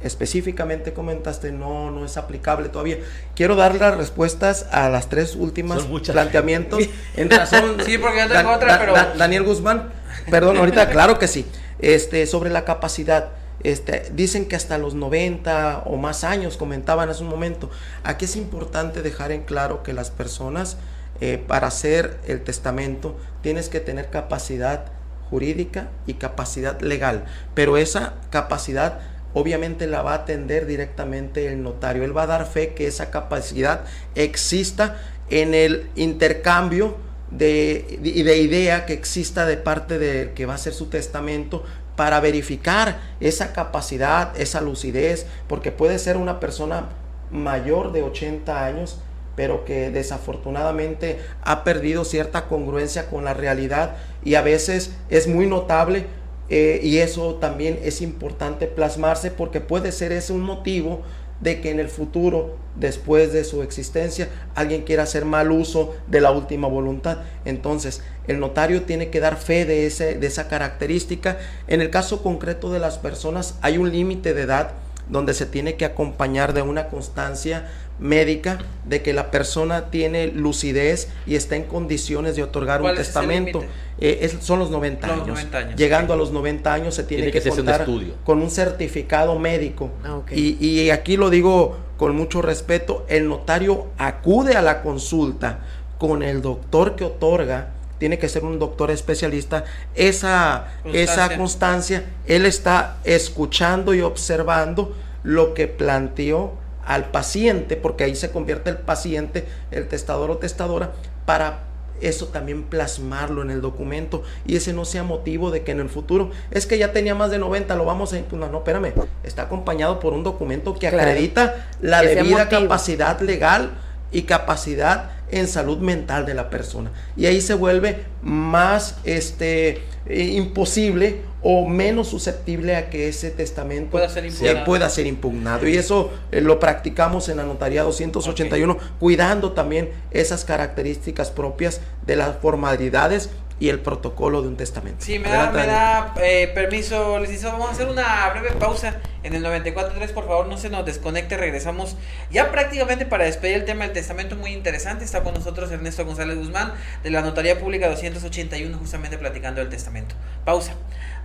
específicamente 0.03 0.93
comentaste 0.93 1.53
no, 1.53 1.93
no 1.93 2.05
es 2.05 2.17
aplicable 2.17 2.71
todavía. 2.71 2.99
Quiero 3.37 3.55
dar 3.55 3.77
las 3.77 3.97
respuestas 3.97 4.67
a 4.73 4.89
las 4.89 5.09
tres 5.09 5.37
últimas 5.37 5.85
planteamientos. 6.11 6.83
En 7.17 7.31
razón, 7.31 7.77
sí, 7.87 7.99
porque 7.99 8.19
yo 8.19 8.29
tengo 8.29 8.51
otra, 8.51 8.81
pero... 8.81 8.95
Daniel 9.17 9.45
Guzmán, 9.45 9.93
perdón, 10.29 10.57
ahorita, 10.57 10.91
claro 10.91 11.21
que 11.21 11.29
sí. 11.29 11.47
Este, 11.79 12.27
sobre 12.27 12.51
la 12.51 12.65
capacidad. 12.65 13.31
Este, 13.63 14.11
dicen 14.13 14.47
que 14.47 14.57
hasta 14.57 14.79
los 14.79 14.95
90 14.95 15.85
o 15.87 15.97
más 15.97 16.25
años, 16.25 16.57
comentaban 16.57 17.09
hace 17.09 17.23
un 17.23 17.29
momento. 17.29 17.71
Aquí 18.03 18.25
es 18.25 18.37
importante 18.37 19.03
dejar 19.03 19.33
en 19.33 19.43
claro 19.43 19.83
que 19.83 19.93
las 19.93 20.11
personas, 20.11 20.77
eh, 21.21 21.43
para 21.47 21.69
hacer 21.69 22.19
el 22.27 22.43
testamento, 22.43 23.17
tienes 23.43 23.69
que 23.69 23.81
tener 23.81 24.11
capacidad 24.11 24.87
jurídica 25.31 25.89
y 26.07 26.15
capacidad 26.15 26.81
legal. 26.81 27.25
Pero 27.55 27.77
esa 27.77 28.15
capacidad 28.31 29.01
obviamente 29.33 29.87
la 29.87 30.03
va 30.03 30.13
a 30.13 30.19
atender 30.19 30.67
directamente 30.67 31.49
el 31.49 31.63
notario. 31.63 32.05
Él 32.05 32.17
va 32.17 32.23
a 32.23 32.27
dar 32.27 32.47
fe 32.47 32.75
que 32.75 32.87
esa 32.87 33.11
capacidad 33.11 33.85
exista 34.15 34.97
en 35.31 35.55
el 35.55 35.91
intercambio 35.97 36.97
de, 37.31 37.99
de 38.03 38.39
idea 38.39 38.87
que 38.87 38.93
exista 38.93 39.47
de 39.47 39.57
parte 39.57 39.99
de 39.99 40.33
que 40.35 40.47
va 40.47 40.55
a 40.55 40.59
ser 40.59 40.73
su 40.73 40.87
testamento 40.87 41.65
para 41.97 42.21
verificar 42.21 43.01
esa 43.21 43.53
capacidad, 43.53 44.39
esa 44.41 44.61
lucidez, 44.61 45.27
porque 45.49 45.73
puede 45.73 45.99
ser 45.99 46.17
una 46.17 46.41
persona 46.41 46.89
mayor 47.31 47.93
de 47.93 48.03
80 48.03 48.65
años, 48.65 48.99
pero 49.37 49.65
que 49.65 49.91
desafortunadamente 49.91 51.19
ha 51.43 51.65
perdido 51.65 52.05
cierta 52.05 52.47
congruencia 52.47 53.09
con 53.09 53.25
la 53.25 53.35
realidad 53.35 53.97
y 54.25 54.37
a 54.37 54.43
veces 54.43 54.93
es 55.09 55.27
muy 55.27 55.47
notable 55.47 56.07
eh, 56.49 56.81
y 56.83 56.99
eso 56.99 57.37
también 57.37 57.81
es 57.83 58.01
importante 58.01 58.67
plasmarse 58.67 59.31
porque 59.31 59.61
puede 59.61 59.93
ser 59.93 60.13
ese 60.13 60.33
un 60.33 60.43
motivo 60.43 61.03
de 61.41 61.61
que 61.61 61.71
en 61.71 61.81
el 61.81 61.89
futuro, 61.89 62.57
después 62.77 63.33
de 63.33 63.45
su 63.45 63.63
existencia, 63.63 64.29
alguien 64.55 64.83
quiera 64.83 65.03
hacer 65.03 65.25
mal 65.25 65.51
uso 65.51 65.95
de 66.07 66.21
la 66.21 66.31
última 66.31 66.69
voluntad. 66.69 67.19
Entonces, 67.45 68.03
el 68.27 68.41
notario 68.41 68.83
tiene 68.83 69.11
que 69.11 69.21
dar 69.21 69.37
fe 69.37 69.65
de, 69.65 69.87
ese, 69.87 70.15
de 70.15 70.27
esa 70.27 70.49
característica. 70.49 71.39
En 71.67 71.81
el 71.81 71.91
caso 71.91 72.23
concreto 72.23 72.73
de 72.73 72.79
las 72.79 72.99
personas, 72.99 73.59
hay 73.61 73.79
un 73.79 73.91
límite 73.91 74.35
de 74.35 74.43
edad 74.43 74.73
donde 75.09 75.35
se 75.35 75.47
tiene 75.47 75.75
que 75.75 75.85
acompañar 75.85 76.55
de 76.55 76.63
una 76.63 76.89
constancia 76.89 77.69
médica 77.99 78.59
de 78.85 79.03
que 79.03 79.13
la 79.13 79.31
persona 79.31 79.91
tiene 79.91 80.29
lucidez 80.29 81.09
y 81.27 81.37
está 81.37 81.57
en 81.57 81.65
condiciones 81.65 82.37
de 82.37 82.43
otorgar 82.43 82.83
un 82.83 82.95
testamento. 82.95 83.65
Eh, 84.01 84.37
son 84.41 84.59
los 84.59 84.71
90, 84.71 85.07
años. 85.07 85.47
Llegando 85.77 86.13
a 86.13 86.17
los 86.17 86.33
90 86.33 86.73
años 86.73 86.95
se 86.95 87.05
tiene, 87.05 87.31
que, 87.31 87.41
contar 87.41 87.87
con 88.25 88.43
un 88.43 88.51
certificado 88.51 89.39
médico. 89.39 89.91
Ah, 90.05 90.21
y, 90.33 90.57
y 90.65 90.91
aquí 90.91 91.17
lo 91.17 91.31
digo 91.31 91.77
con 91.97 92.17
mucho 92.17 92.43
respeto, 92.43 93.07
el 93.09 93.29
notario 93.29 93.87
acude 93.99 94.57
a 94.57 94.63
la 94.63 94.83
consulta 94.83 95.61
con 95.99 96.23
el 96.23 96.43
doctor 96.43 96.97
que 96.97 97.05
otorga 97.05 97.69
tiene 98.05 98.19
que 98.19 98.29
ser 98.29 98.45
un 98.45 98.59
doctor 98.59 98.91
especialista, 98.91 99.65
esa 99.95 100.67
esa 100.93 101.39
constancia, 101.39 102.05
él 102.27 102.45
está 102.45 102.99
escuchando 103.05 103.95
y 103.95 104.03
observando 104.03 104.95
lo 105.23 105.55
que 105.55 105.69
planteó 105.69 106.53
al 106.85 107.07
paciente, 107.07 107.79
porque 107.79 108.05
ahí 108.05 108.15
se 108.15 108.31
convierte 108.31 108.69
el 108.69 108.77
paciente, 108.77 109.47
el 109.71 109.89
testador 109.89 110.31
o 110.31 110.37
testadora, 110.37 110.93
para 111.25 111.61
eso 112.03 112.27
también 112.27 112.65
plasmarlo 112.65 113.41
en 113.41 113.51
el 113.51 113.63
documento. 113.63 114.23
Y 114.47 114.57
ese 114.57 114.75
no 114.75 114.85
sea 114.85 115.03
motivo 115.03 115.51
de 115.51 115.63
que 115.63 115.73
en 115.73 115.81
el 115.81 115.89
futuro 115.89 116.31
es 116.51 116.67
que 116.67 116.77
ya 116.77 116.93
tenía 116.93 117.15
más 117.15 117.31
de 117.31 117.39
90, 117.39 117.75
lo 117.75 117.87
vamos 117.87 118.13
a 118.13 118.19
impugnar. 118.19 118.51
No, 118.51 118.59
espérame, 118.59 118.93
está 119.23 119.45
acompañado 119.45 119.99
por 119.99 120.13
un 120.13 120.25
documento 120.25 120.75
que 120.75 120.89
acredita 120.89 121.69
la 121.81 122.03
debida 122.03 122.51
capacidad 122.51 123.19
legal 123.23 123.71
y 124.13 124.25
capacidad 124.25 125.11
en 125.31 125.49
salud 125.49 125.79
mental 125.79 126.27
de 126.27 126.35
la 126.35 126.51
persona. 126.51 126.91
Y 127.17 127.27
ahí 127.27 127.41
se 127.41 127.55
vuelve 127.55 128.05
más 128.23 128.99
este, 129.05 129.83
eh, 130.07 130.23
imposible 130.23 131.23
o 131.43 131.67
menos 131.67 132.09
susceptible 132.09 132.75
a 132.75 132.89
que 132.89 133.09
ese 133.09 133.31
testamento 133.31 133.91
pueda 133.91 134.09
ser 134.09 134.25
impugnado. 134.25 134.65
pueda 134.65 134.89
ser 134.89 135.07
impugnado. 135.07 135.69
Y 135.69 135.77
eso 135.77 136.11
eh, 136.33 136.41
lo 136.41 136.59
practicamos 136.59 137.29
en 137.29 137.37
la 137.37 137.45
notaría 137.45 137.83
281, 137.83 138.79
cuidando 138.99 139.53
también 139.53 139.91
esas 140.11 140.45
características 140.45 141.31
propias 141.31 141.81
de 142.07 142.17
las 142.17 142.37
formalidades 142.39 143.31
y 143.61 143.69
el 143.69 143.81
protocolo 143.81 144.43
de 144.43 144.49
un 144.49 144.57
testamento. 144.57 145.05
Sí, 145.05 145.19
me 145.19 145.29
da, 145.29 145.51
me 145.51 145.67
da 145.67 146.15
eh, 146.23 146.51
permiso, 146.55 147.19
licenciado. 147.19 147.55
Vamos 147.55 147.71
a 147.71 147.73
hacer 147.73 147.89
una 147.89 148.31
breve 148.31 148.53
pausa 148.59 149.01
en 149.25 149.35
el 149.35 149.45
94.3. 149.45 150.13
Por 150.13 150.27
favor, 150.27 150.47
no 150.47 150.57
se 150.57 150.71
nos 150.71 150.87
desconecte. 150.87 151.37
Regresamos 151.37 151.97
ya 152.31 152.53
prácticamente 152.53 153.07
para 153.07 153.25
despedir 153.25 153.57
el 153.57 153.65
tema 153.65 153.85
del 153.85 153.93
testamento. 153.93 154.37
Muy 154.37 154.53
interesante. 154.53 155.05
Está 155.05 155.25
con 155.25 155.35
nosotros 155.35 155.73
Ernesto 155.73 156.05
González 156.05 156.39
Guzmán 156.39 156.73
de 157.03 157.11
la 157.11 157.23
Notaría 157.23 157.59
Pública 157.59 157.89
281, 157.89 158.79
justamente 158.79 159.19
platicando 159.19 159.61
del 159.61 159.71
testamento. 159.71 160.15
Pausa. 160.45 160.75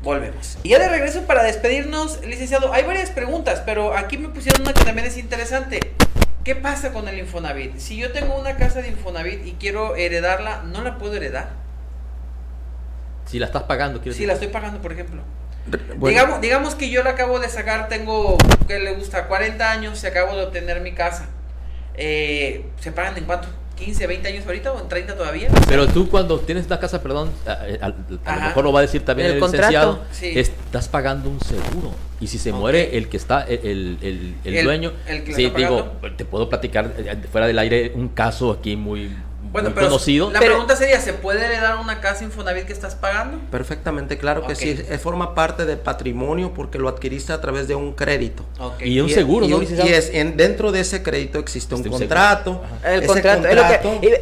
Volvemos. 0.02 0.58
Y 0.64 0.70
ya 0.70 0.80
de 0.80 0.90
regreso 0.90 1.24
para 1.24 1.44
despedirnos, 1.44 2.26
licenciado. 2.26 2.74
Hay 2.74 2.84
varias 2.84 3.12
preguntas, 3.12 3.62
pero 3.66 3.96
aquí 3.96 4.18
me 4.18 4.30
pusieron 4.30 4.62
una 4.62 4.74
que 4.74 4.84
también 4.84 5.06
es 5.06 5.18
interesante. 5.18 5.94
¿Qué 6.44 6.56
pasa 6.56 6.94
con 6.94 7.08
el 7.08 7.20
Infonavit? 7.20 7.78
Si 7.78 7.98
yo 7.98 8.12
tengo 8.14 8.40
una 8.40 8.56
casa 8.56 8.82
de 8.82 8.88
Infonavit 8.88 9.46
y 9.46 9.52
quiero 9.54 9.96
heredarla, 9.98 10.64
¿no 10.64 10.82
la 10.82 10.98
puedo 10.98 11.16
heredar? 11.16 11.50
Si 13.26 13.38
la 13.38 13.48
estás 13.48 13.64
pagando, 13.64 14.02
quiero 14.02 14.18
Si 14.18 14.26
la 14.26 14.34
estoy 14.34 14.48
pagando, 14.48 14.82
por 14.82 14.94
ejemplo. 14.94 15.22
Digamos, 16.02 16.42
digamos 16.42 16.76
que 16.76 16.90
yo 16.90 17.04
la 17.04 17.12
acabo 17.12 17.40
de 17.40 17.50
sacar, 17.50 17.90
tengo, 17.90 18.38
¿qué 18.68 18.80
le 18.80 18.94
gusta? 18.94 19.28
40 19.28 19.72
años, 19.72 20.00
se 20.00 20.08
acabo 20.08 20.36
de 20.36 20.44
obtener 20.44 20.82
mi 20.82 20.94
casa. 20.94 21.28
Eh, 21.96 22.66
¿Se 22.80 22.92
pagan 22.92 23.18
en 23.18 23.26
cuánto? 23.26 23.48
15, 23.80 24.08
20 24.08 24.28
años 24.28 24.46
ahorita 24.46 24.74
o 24.74 24.82
en 24.82 24.90
30 24.90 25.16
todavía. 25.16 25.50
Pero 25.68 25.88
tú 25.88 26.10
cuando 26.10 26.40
tienes 26.40 26.66
una 26.66 26.80
casa, 26.80 27.02
perdón, 27.02 27.32
a, 27.46 27.90
lo 27.90 28.42
mejor 28.42 28.64
lo 28.66 28.74
va 28.74 28.80
a 28.80 28.82
decir 28.82 29.06
también 29.06 29.30
el, 29.32 29.40
licenciado, 29.40 30.04
estás 30.22 30.88
pagando 30.90 31.30
un 31.30 31.40
seguro. 31.40 31.94
Y 32.20 32.28
si 32.28 32.38
se 32.38 32.52
muere 32.52 32.98
el 32.98 33.08
que 33.08 33.16
está, 33.16 33.44
el, 33.44 33.98
el, 34.02 34.36
el 34.44 34.64
dueño, 34.66 34.92
sí, 35.34 35.50
digo, 35.56 35.94
te 36.18 36.26
puedo 36.26 36.50
platicar 36.50 36.94
eh, 36.98 37.16
fuera 37.32 37.48
del 37.48 37.58
aire 37.58 37.94
un 37.96 38.10
caso 38.10 38.52
aquí 38.52 38.76
muy 38.76 39.16
bueno, 39.52 39.72
pero 39.74 39.88
conocido. 39.88 40.32
La 40.32 40.40
pregunta 40.40 40.76
sería, 40.76 41.00
¿se 41.02 41.14
puede 41.14 41.44
heredar 41.44 41.78
una 41.78 42.02
casa 42.02 42.24
Infonavit 42.24 42.66
que 42.66 42.74
estás 42.74 42.96
pagando? 42.96 43.40
Perfectamente, 43.50 44.18
claro 44.18 44.46
que 44.46 44.56
sí. 44.56 44.76
forma 45.02 45.34
parte 45.34 45.66
del 45.66 45.80
patrimonio 45.80 46.54
porque 46.54 46.78
lo 46.78 46.88
adquiriste 46.88 47.34
a 47.34 47.42
través 47.42 47.68
de 47.68 47.76
un 47.76 47.94
crédito. 47.94 48.46
Y 48.80 49.00
un 49.00 49.10
seguro, 49.10 49.48
¿no? 49.48 49.62
Y 49.62 49.90
es, 49.90 50.12
en, 50.14 50.38
dentro 50.38 50.72
de 50.72 50.82
ese 50.82 51.02
crédito 51.02 51.40
existe 51.40 51.74
un 51.76 51.84
contrato. 51.84 52.62
El 52.86 53.06
contrato, 53.06 53.48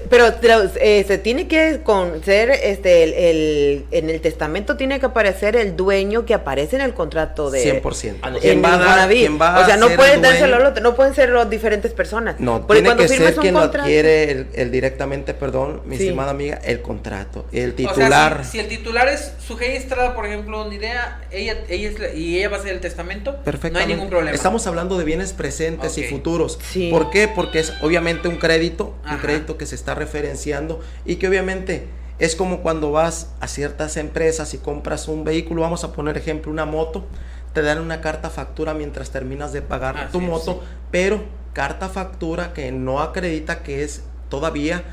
pero, 0.09 0.69
eh, 0.79 1.03
se 1.07 1.17
tiene 1.17 1.47
que 1.47 1.81
con 1.83 2.23
ser, 2.23 2.49
este, 2.51 3.03
el, 3.29 3.85
en 3.91 4.09
el 4.09 4.21
testamento 4.21 4.77
tiene 4.77 4.99
que 4.99 5.07
aparecer 5.07 5.55
el 5.55 5.75
dueño 5.75 6.25
que 6.25 6.33
aparece 6.33 6.75
en 6.75 6.81
el 6.81 6.93
contrato 6.93 7.51
de... 7.51 7.81
100%. 7.81 8.17
Ah, 8.21 8.31
¿Quién 8.39 8.63
va, 8.63 8.73
a 8.75 8.77
dar, 8.77 9.09
o 9.09 9.65
sea, 9.65 9.77
no 9.77 9.89
pueden 9.89 10.21
dárselo, 10.21 10.71
no 10.81 10.95
pueden 10.95 11.13
ser 11.13 11.29
los 11.29 11.49
diferentes 11.49 11.91
personas. 11.91 12.39
No, 12.39 12.61
tiene 12.61 12.95
que 12.95 13.07
ser 13.07 13.35
quien 13.35 13.53
lo 13.53 13.61
adquiere 13.61 14.47
el 14.53 14.71
directamente 14.71 15.16
perdón, 15.23 15.81
mi 15.85 15.95
estimada 15.95 16.31
amiga, 16.31 16.59
el 16.63 16.81
contrato, 16.81 17.45
el 17.51 17.73
titular. 17.73 18.45
si, 18.45 18.59
el 18.59 18.67
titular 18.67 19.07
es 19.07 19.33
su 19.45 19.57
Estrada, 19.57 20.15
por 20.15 20.25
ejemplo, 20.25 20.67
ni 20.69 20.75
idea, 20.75 21.21
ella, 21.31 21.57
ella 21.67 22.13
y 22.13 22.37
ella 22.37 22.49
va 22.49 22.57
a 22.57 22.59
hacer 22.59 22.73
el 22.73 22.79
testamento, 22.79 23.37
no 23.71 23.79
hay 23.79 23.87
ningún 23.87 24.09
problema. 24.09 24.35
Estamos 24.35 24.65
hablando 24.67 24.97
de 24.97 25.03
bienes 25.03 25.33
presentes 25.33 25.97
y 25.97 26.03
futuros. 26.03 26.59
¿Por 26.89 27.09
qué? 27.09 27.27
Porque 27.27 27.59
es 27.59 27.73
obviamente 27.81 28.27
un 28.27 28.37
crédito, 28.37 28.95
un 29.09 29.17
crédito 29.17 29.57
que 29.57 29.65
se 29.65 29.75
está 29.75 29.95
referenciando 29.95 30.81
y 31.05 31.15
que 31.15 31.27
obviamente 31.27 31.87
es 32.19 32.35
como 32.35 32.61
cuando 32.61 32.91
vas 32.91 33.31
a 33.39 33.47
ciertas 33.47 33.97
empresas 33.97 34.53
y 34.53 34.57
compras 34.57 35.07
un 35.07 35.23
vehículo, 35.23 35.61
vamos 35.61 35.83
a 35.83 35.93
poner 35.93 36.17
ejemplo, 36.17 36.51
una 36.51 36.65
moto, 36.65 37.05
te 37.53 37.61
dan 37.61 37.79
una 37.79 38.01
carta 38.01 38.29
factura 38.29 38.73
mientras 38.73 39.11
terminas 39.11 39.53
de 39.53 39.61
pagar 39.61 40.11
tu 40.11 40.21
moto, 40.21 40.63
pero 40.91 41.23
carta 41.53 41.89
factura 41.89 42.53
que 42.53 42.71
no 42.71 43.01
acredita 43.01 43.63
que 43.63 43.83
es 43.83 44.03
todavía 44.29 44.83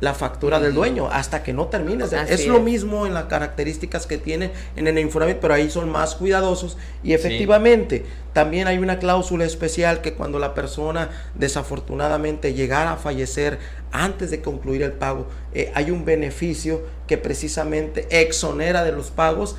la 0.00 0.14
factura 0.14 0.60
del 0.60 0.74
dueño 0.74 1.08
hasta 1.10 1.42
que 1.42 1.52
no 1.52 1.66
termines. 1.66 2.10
Así 2.12 2.32
es, 2.34 2.46
lo 2.52 2.60
mismo 2.60 3.06
en 3.06 3.14
las 3.14 3.24
características 3.24 4.06
que 4.06 4.16
tiene 4.18 4.52
en 4.76 4.86
el 4.86 4.98
Infonavit, 4.98 5.38
pero 5.38 5.54
ahí 5.54 5.70
son 5.70 5.90
más 5.90 6.14
cuidadosos. 6.14 6.76
Y 7.02 7.14
efectivamente 7.14 8.04
también 8.32 8.68
hay 8.68 8.78
una 8.78 9.00
cláusula 9.00 9.44
especial 9.44 10.00
que 10.00 10.14
cuando 10.14 10.38
la 10.38 10.54
persona 10.54 11.08
desafortunadamente 11.34 12.54
llegara 12.54 12.92
a 12.92 12.96
fallecer 12.96 13.58
antes 13.92 14.30
de 14.30 14.40
concluir 14.40 14.82
el 14.82 14.92
pago, 14.92 15.26
eh, 15.52 15.72
hay 15.74 15.90
un 15.90 16.04
beneficio 16.04 16.82
que 17.06 17.18
precisamente 17.18 18.06
exonera 18.10 18.84
de 18.84 18.92
los 18.92 19.10
pagos 19.10 19.56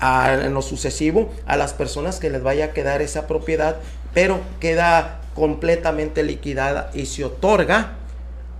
a- 0.00 0.34
en 0.34 0.54
lo 0.54 0.62
sucesivo 0.62 1.30
a 1.46 1.56
las 1.56 1.74
personas 1.74 2.18
que 2.18 2.30
les 2.30 2.42
vaya 2.42 2.66
a 2.66 2.70
quedar 2.72 3.02
esa 3.02 3.26
propiedad, 3.26 3.76
pero 4.14 4.40
queda 4.58 5.20
completamente 5.34 6.22
liquidada 6.22 6.90
y 6.94 7.06
se 7.06 7.24
otorga 7.24 7.92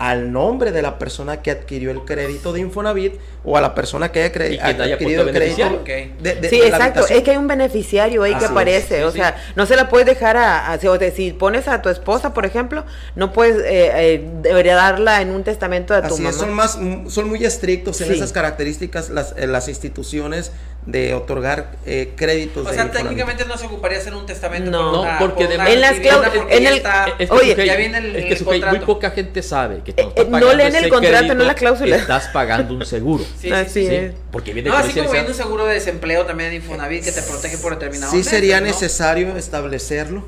al 0.02 0.32
nombre 0.32 0.72
de 0.72 0.82
la 0.82 0.98
persona 0.98 1.42
que 1.42 1.52
adquirió 1.52 1.92
el 1.92 2.00
crédito 2.00 2.52
de 2.52 2.58
Infonavit 2.58 3.14
o 3.44 3.56
a 3.56 3.60
la 3.60 3.72
persona 3.72 4.10
que 4.10 4.20
haya, 4.24 4.66
haya 4.66 4.94
adquirido 4.96 5.22
el 5.22 5.32
crédito 5.32 5.80
de, 5.84 6.34
de- 6.40 6.48
Sí, 6.50 6.58
de 6.58 6.66
exacto. 6.66 7.06
Es 7.06 7.22
que 7.22 7.30
hay 7.30 7.36
un 7.36 7.46
beneficiario 7.46 8.24
ahí 8.24 8.32
Así 8.32 8.40
que 8.46 8.50
aparece. 8.50 8.96
sí, 8.98 9.02
o 9.04 9.12
sí. 9.12 9.18
sea, 9.18 9.36
no 9.54 9.64
se 9.64 9.76
la 9.76 9.88
puedes 9.88 10.06
dejar 10.08 10.36
a, 10.36 10.72
a- 10.72 10.78
si, 10.80 10.88
o 10.88 10.98
sea, 10.98 11.10
si 11.12 11.30
pones 11.32 11.68
a 11.68 11.82
tu 11.82 11.88
esposa, 11.88 12.34
por 12.34 12.44
ejemplo, 12.46 12.84
no 13.14 13.32
puedes 13.32 13.58
eh, 13.58 13.92
eh, 14.14 14.28
debería 14.42 14.74
darla 14.74 15.22
en 15.22 15.30
un 15.30 15.44
testamento 15.44 15.94
de 15.94 16.00
tu 16.02 16.14
Así 16.14 16.22
mamá. 16.22 16.30
es, 16.30 16.36
son 16.36 16.52
más, 16.52 16.78
son 17.14 17.28
muy 17.28 17.44
estrictos 17.44 18.00
en 18.00 18.08
Sí. 18.08 18.14
esas 18.14 18.32
características 18.32 19.08
las, 19.08 19.34
eh, 19.38 19.46
las 19.46 19.68
instituciones 19.68 20.50
de 20.84 21.14
otorgar 21.14 21.76
eh, 21.86 22.12
créditos. 22.16 22.66
O 22.66 22.68
de 22.68 22.74
sea, 22.74 22.86
Infonavit. 22.86 23.06
técnicamente 23.10 23.44
no 23.44 23.56
se 23.56 23.66
ocuparía 23.66 23.98
hacer 23.98 24.14
un 24.16 24.26
testamento 24.26 24.68
No. 24.68 24.78
por 24.82 24.92
No, 24.94 25.02
una, 25.02 25.18
porque 25.20 25.44
por 25.44 25.54
una 25.54 25.64
de- 25.66 25.72
En 25.74 25.80
las 25.80 25.92
en 25.92 26.66
el- 26.66 26.74
está- 26.74 27.06
Es 27.20 27.30
que, 27.30 27.36
Oye, 27.36 27.66
ya 27.66 27.76
viene 27.76 27.98
el- 27.98 28.16
es 28.16 28.24
que 28.24 28.34
el 28.34 28.44
muy 28.44 28.60
contrato. 28.60 28.86
poca 28.86 29.10
gente 29.12 29.42
sabe 29.42 29.82
que 29.84 29.91
Eh, 29.96 30.12
eh, 30.16 30.26
no 30.28 30.54
leen 30.54 30.74
el 30.74 30.88
contrato, 30.88 31.16
crédito, 31.16 31.34
no 31.34 31.44
la 31.44 31.54
cláusula. 31.54 31.96
Estás 31.96 32.28
pagando 32.28 32.74
un 32.74 32.86
seguro. 32.86 33.24
Sí, 33.24 33.48
sí, 33.48 33.52
Así 33.52 33.86
sí. 33.86 33.94
es. 33.94 34.14
Porque 34.30 34.52
viene 34.52 34.70
No, 34.70 34.76
así 34.76 34.92
como 34.92 35.10
viene 35.12 35.28
un 35.28 35.34
seguro 35.34 35.66
de 35.66 35.74
desempleo 35.74 36.24
también 36.24 36.50
de 36.50 36.56
Infonavit 36.56 37.04
que 37.04 37.12
te 37.12 37.22
protege 37.22 37.58
por 37.58 37.74
determinado 37.74 38.12
Sí 38.12 38.22
sería 38.22 38.60
necesario 38.60 39.36
establecerlo, 39.36 40.26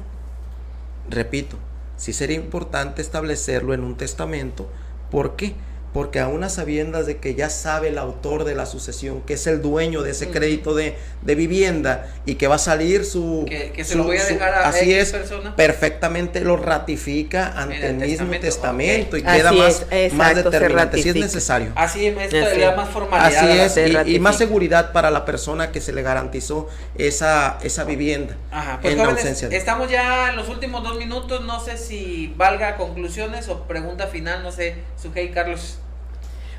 repito, 1.09 1.57
sí 1.97 2.13
sería 2.13 2.37
importante 2.37 3.03
establecerlo 3.03 3.75
en 3.75 3.83
un 3.85 3.97
testamento. 3.97 4.71
¿Por 5.11 5.37
qué? 5.37 5.49
Porque 5.49 5.74
a 5.95 6.27
unas 6.27 6.55
sabiendas 6.55 7.07
de 7.07 7.19
que 7.19 7.37
ya 7.37 7.49
sabe 7.49 7.87
el 7.89 7.99
autor 7.99 8.43
de 8.45 8.57
la 8.57 8.67
sucesión, 8.67 9.21
que 9.23 9.35
es 9.35 9.47
el 9.47 9.63
dueño 9.63 10.03
de 10.03 10.11
ese 10.11 10.25
Ujú. 10.25 10.35
crédito 10.35 10.75
de, 10.75 10.97
de 11.23 11.35
vivienda 11.37 12.09
y 12.27 12.35
que 12.35 12.49
va 12.49 12.57
a 12.57 12.59
salir 12.59 13.05
su... 13.05 13.45
Que- 13.49 13.71
que 13.71 13.85
se 13.85 13.93
su- 13.93 13.99
lo 13.99 14.05
voy 14.05 14.17
a 14.17 14.23
su- 14.27 14.35
dejar 14.35 14.55
a 14.55 14.69
Así 14.69 14.91
X 14.93 14.97
es, 14.97 15.13
persona. 15.13 15.55
perfectamente 15.55 16.41
lo 16.41 16.57
ratifica 16.57 17.53
ante 17.57 17.77
el, 17.77 18.03
el 18.03 18.09
mismo 18.11 18.29
testamento, 18.41 18.41
testamento 18.41 19.17
y 19.19 19.23
queda 19.23 19.53
más, 19.53 19.87
es, 19.93 20.13
más 20.15 20.31
exacto, 20.31 20.51
determinante, 20.51 21.01
si 21.01 21.09
es 21.11 21.15
necesario. 21.15 21.71
Así 21.77 22.07
es, 22.07 22.17
esto 22.19 22.37
Así 22.45 22.57
le 22.59 22.65
da 22.65 22.71
es. 22.73 22.77
más 22.77 22.89
formalidad. 22.89 23.61
Así 23.65 23.81
es, 23.85 24.09
y- 24.09 24.19
más 24.19 24.37
seguridad 24.37 24.91
para 24.91 25.13
la 25.13 25.25
persona 25.25 25.71
que 25.71 25.81
se 25.81 25.93
le 25.93 26.03
garantizó 26.03 26.69
esa, 26.97 27.59
esa 27.63 27.85
vivienda 27.85 28.37
Ajá, 28.51 28.81
pues 28.81 28.93
en 28.93 28.99
la 28.99 29.05
jóvenes, 29.05 29.23
ausencia 29.23 29.49
de... 29.49 29.57
estamos 29.57 29.89
ya 29.91 30.31
en 30.31 30.37
los 30.37 30.49
últimos 30.49 30.83
dos 30.83 30.97
minutos, 30.99 31.45
no 31.45 31.61
sé 31.65 31.77
si 31.79 32.35
valga 32.37 32.77
conclusiones 32.77 33.49
o 33.49 33.63
pregunta 33.63 34.09
final, 34.09 34.43
no 34.43 34.51
sé, 34.51 34.75
Sujei 35.01 35.31
Carlos. 35.31 35.79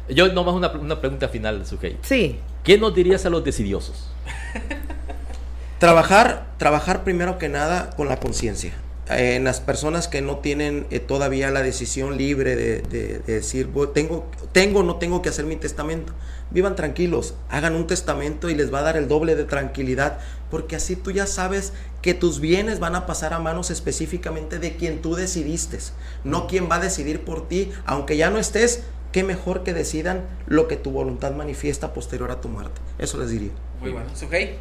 Yo 0.09 0.31
nomás 0.31 0.53
una, 0.55 0.69
una 0.71 0.99
pregunta 1.01 1.27
final, 1.29 1.65
Sujei. 1.65 1.97
Sí. 2.03 2.39
¿Qué 2.63 2.77
nos 2.77 2.93
dirías 2.95 3.25
a 3.25 3.29
los 3.29 3.43
decidiosos? 3.43 4.07
Trabajar, 5.79 6.47
trabajar 6.57 7.03
primero 7.03 7.37
que 7.37 7.49
nada 7.49 7.89
con 7.91 8.07
la 8.07 8.19
conciencia. 8.19 8.73
Eh, 9.09 9.35
en 9.35 9.43
las 9.43 9.59
personas 9.59 10.07
que 10.07 10.21
no 10.21 10.37
tienen 10.37 10.87
eh, 10.89 10.99
todavía 10.99 11.51
la 11.51 11.61
decisión 11.61 12.17
libre 12.17 12.55
de, 12.55 12.81
de- 12.81 13.19
de 13.19 13.33
decir, 13.35 13.67
"Voy- 13.67 13.89
tengo, 13.93 14.25
tengo 14.51 14.79
o 14.79 14.83
no 14.83 14.95
tengo 14.95 15.21
que 15.21 15.29
hacer 15.29 15.45
mi 15.45 15.57
testamento. 15.57 16.13
Vivan 16.49 16.75
tranquilos, 16.75 17.33
hagan 17.49 17.75
un 17.75 17.87
testamento 17.87 18.49
y 18.49 18.55
les 18.55 18.73
va 18.73 18.79
a 18.79 18.83
dar 18.83 18.97
el 18.97 19.07
doble 19.07 19.35
de 19.35 19.43
tranquilidad, 19.43 20.19
porque 20.49 20.75
así 20.75 20.95
tú 20.95 21.11
ya 21.11 21.27
sabes 21.27 21.73
que 22.01 22.13
tus 22.13 22.39
bienes 22.39 22.79
van 22.79 22.95
a 22.95 23.05
pasar 23.05 23.33
a 23.33 23.39
manos 23.39 23.69
específicamente 23.69 24.59
de 24.59 24.75
quien 24.75 25.01
tú 25.01 25.15
decidiste, 25.15 25.79
no 26.23 26.47
quien 26.47 26.69
va 26.69 26.75
a 26.75 26.79
decidir 26.79 27.21
por 27.25 27.47
ti, 27.47 27.71
aunque 27.85 28.15
ya 28.15 28.29
no 28.29 28.37
estés, 28.39 28.83
qué 29.15 29.23
mejor 29.23 29.63
que 29.63 29.73
decidan 29.73 30.25
lo 30.45 30.67
que 30.67 30.75
tu 30.75 30.91
voluntad 30.91 31.31
manifiesta 31.31 31.93
posterior 31.93 32.31
a 32.31 32.41
tu 32.41 32.49
muerte. 32.49 32.81
Eso 32.99 33.17
les 33.17 33.29
diría. 33.29 33.51
Muy 33.79 33.91
bueno, 33.91 34.09
Sujei. 34.13 34.57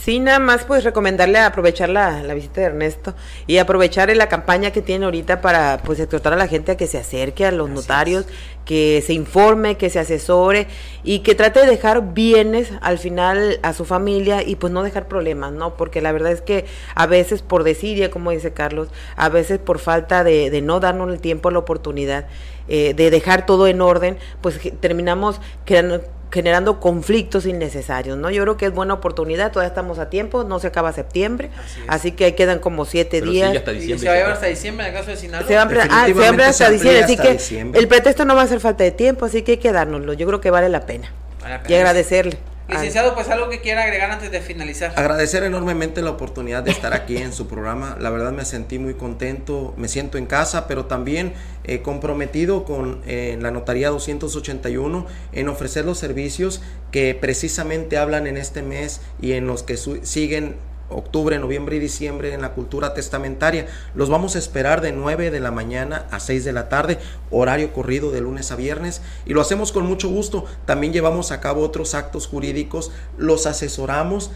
Sí, 0.00 0.20
nada 0.20 0.38
más 0.38 0.64
pues 0.64 0.84
recomendarle 0.84 1.40
aprovechar 1.40 1.88
la, 1.88 2.22
la 2.22 2.34
visita 2.34 2.60
de 2.60 2.68
Ernesto 2.68 3.14
y 3.48 3.58
aprovechar 3.58 4.14
la 4.14 4.28
campaña 4.28 4.70
que 4.70 4.80
tiene 4.80 5.06
ahorita 5.06 5.40
para 5.40 5.78
pues 5.84 5.98
exhortar 5.98 6.34
a 6.34 6.36
la 6.36 6.46
gente 6.46 6.70
a 6.70 6.76
que 6.76 6.86
se 6.86 6.98
acerque 6.98 7.46
a 7.46 7.50
los 7.50 7.68
Así 7.68 7.74
notarios, 7.74 8.26
que 8.64 9.02
se 9.04 9.12
informe, 9.12 9.76
que 9.76 9.90
se 9.90 9.98
asesore 9.98 10.68
y 11.02 11.20
que 11.20 11.34
trate 11.34 11.58
de 11.58 11.66
dejar 11.66 12.14
bienes 12.14 12.70
al 12.80 12.98
final 12.98 13.58
a 13.62 13.72
su 13.72 13.84
familia 13.84 14.42
y 14.42 14.54
pues 14.54 14.72
no 14.72 14.84
dejar 14.84 15.08
problemas, 15.08 15.52
¿no? 15.52 15.76
Porque 15.76 16.00
la 16.00 16.12
verdad 16.12 16.30
es 16.30 16.42
que 16.42 16.66
a 16.94 17.06
veces 17.06 17.42
por 17.42 17.64
desidia, 17.64 18.10
como 18.12 18.30
dice 18.30 18.52
Carlos, 18.52 18.88
a 19.16 19.28
veces 19.30 19.58
por 19.58 19.80
falta 19.80 20.22
de, 20.22 20.50
de 20.50 20.62
no 20.62 20.78
darnos 20.78 21.10
el 21.10 21.20
tiempo, 21.20 21.50
la 21.50 21.58
oportunidad 21.58 22.28
eh, 22.68 22.94
de 22.94 23.10
dejar 23.10 23.46
todo 23.46 23.66
en 23.66 23.80
orden, 23.80 24.18
pues 24.40 24.58
terminamos 24.80 25.40
creando 25.64 26.02
generando 26.32 26.80
conflictos 26.80 27.46
innecesarios, 27.46 28.18
¿no? 28.18 28.28
Yo 28.28 28.42
creo 28.42 28.56
que 28.56 28.66
es 28.66 28.72
buena 28.74 28.94
oportunidad, 28.94 29.52
todavía 29.52 29.68
estamos 29.68 30.00
a 30.00 30.10
tiempo, 30.10 30.42
no 30.42 30.58
se 30.58 30.66
acaba 30.66 30.92
septiembre, 30.92 31.50
Así 31.86 32.10
que 32.10 32.24
ahí 32.24 32.32
quedan 32.32 32.58
como 32.58 32.84
siete 32.86 33.20
Pero 33.20 33.30
días. 33.30 33.46
sigue 33.50 33.58
hasta 33.58 33.70
Y 33.72 33.74
diciembre. 33.76 34.00
se 34.00 34.06
va 34.08 34.12
a 34.14 34.16
llevar 34.16 34.32
hasta 34.32 34.46
diciembre 34.46 34.86
en 34.88 34.92
el 34.92 34.98
caso 34.98 35.10
de 35.12 35.16
Sinaloa. 35.16 35.46
Se 35.46 35.54
va 35.54 35.60
a 35.60 35.64
ampliar- 35.64 35.88
ah, 35.92 36.06
se 36.06 36.12
va 36.12 36.24
a 36.26 36.28
ampliar 36.30 36.32
Definitivamente 36.32 36.44
hasta 36.50 36.64
amplía 36.66 36.80
diciembre, 36.92 37.04
así 37.04 37.12
hasta 37.12 37.22
que 37.22 37.32
diciembre. 37.34 37.80
el 37.80 37.86
pretexto 37.86 38.24
no 38.24 38.34
va 38.34 38.42
a 38.42 38.46
ser 38.48 38.58
falta 38.58 38.82
de 38.82 38.90
tiempo, 38.90 39.24
así 39.26 39.42
que 39.42 39.52
hay 39.52 39.58
que 39.58 39.70
dárnoslo. 39.70 40.12
Yo 40.14 40.26
creo 40.26 40.40
que 40.40 40.50
vale 40.50 40.68
la 40.68 40.80
pena. 40.86 41.12
Vale 41.40 41.54
la 41.54 41.60
Y 41.60 41.64
pena. 41.68 41.78
agradecerle. 41.78 42.38
Licenciado, 42.68 43.14
pues 43.14 43.28
algo 43.28 43.50
que 43.50 43.60
quiera 43.60 43.82
agregar 43.82 44.10
antes 44.10 44.30
de 44.30 44.40
finalizar. 44.40 44.94
Agradecer 44.96 45.42
enormemente 45.42 46.00
la 46.00 46.10
oportunidad 46.10 46.62
de 46.62 46.70
estar 46.70 46.94
aquí 46.94 47.18
en 47.18 47.32
su 47.34 47.46
programa. 47.46 47.96
La 48.00 48.08
verdad 48.08 48.32
me 48.32 48.46
sentí 48.46 48.78
muy 48.78 48.94
contento, 48.94 49.74
me 49.76 49.86
siento 49.88 50.16
en 50.16 50.24
casa, 50.24 50.66
pero 50.66 50.86
también 50.86 51.34
eh, 51.64 51.82
comprometido 51.82 52.64
con 52.64 53.02
eh, 53.06 53.36
la 53.40 53.50
Notaría 53.50 53.90
281 53.90 55.06
en 55.32 55.48
ofrecer 55.48 55.84
los 55.84 55.98
servicios 55.98 56.62
que 56.90 57.14
precisamente 57.14 57.98
hablan 57.98 58.26
en 58.26 58.38
este 58.38 58.62
mes 58.62 59.02
y 59.20 59.32
en 59.32 59.46
los 59.46 59.62
que 59.62 59.76
siguen 59.76 60.56
octubre, 60.94 61.38
noviembre 61.38 61.76
y 61.76 61.80
diciembre 61.80 62.32
en 62.32 62.42
la 62.42 62.52
cultura 62.52 62.94
testamentaria. 62.94 63.66
Los 63.94 64.08
vamos 64.08 64.36
a 64.36 64.38
esperar 64.38 64.80
de 64.80 64.92
9 64.92 65.30
de 65.30 65.40
la 65.40 65.50
mañana 65.50 66.06
a 66.10 66.20
6 66.20 66.44
de 66.44 66.52
la 66.52 66.68
tarde, 66.68 66.98
horario 67.30 67.72
corrido 67.72 68.10
de 68.10 68.20
lunes 68.20 68.50
a 68.52 68.56
viernes 68.56 69.02
y 69.26 69.32
lo 69.32 69.40
hacemos 69.40 69.72
con 69.72 69.86
mucho 69.86 70.08
gusto. 70.08 70.44
También 70.66 70.92
llevamos 70.92 71.32
a 71.32 71.40
cabo 71.40 71.62
otros 71.62 71.94
actos 71.94 72.26
jurídicos, 72.26 72.92
los 73.18 73.46
asesoramos 73.46 74.30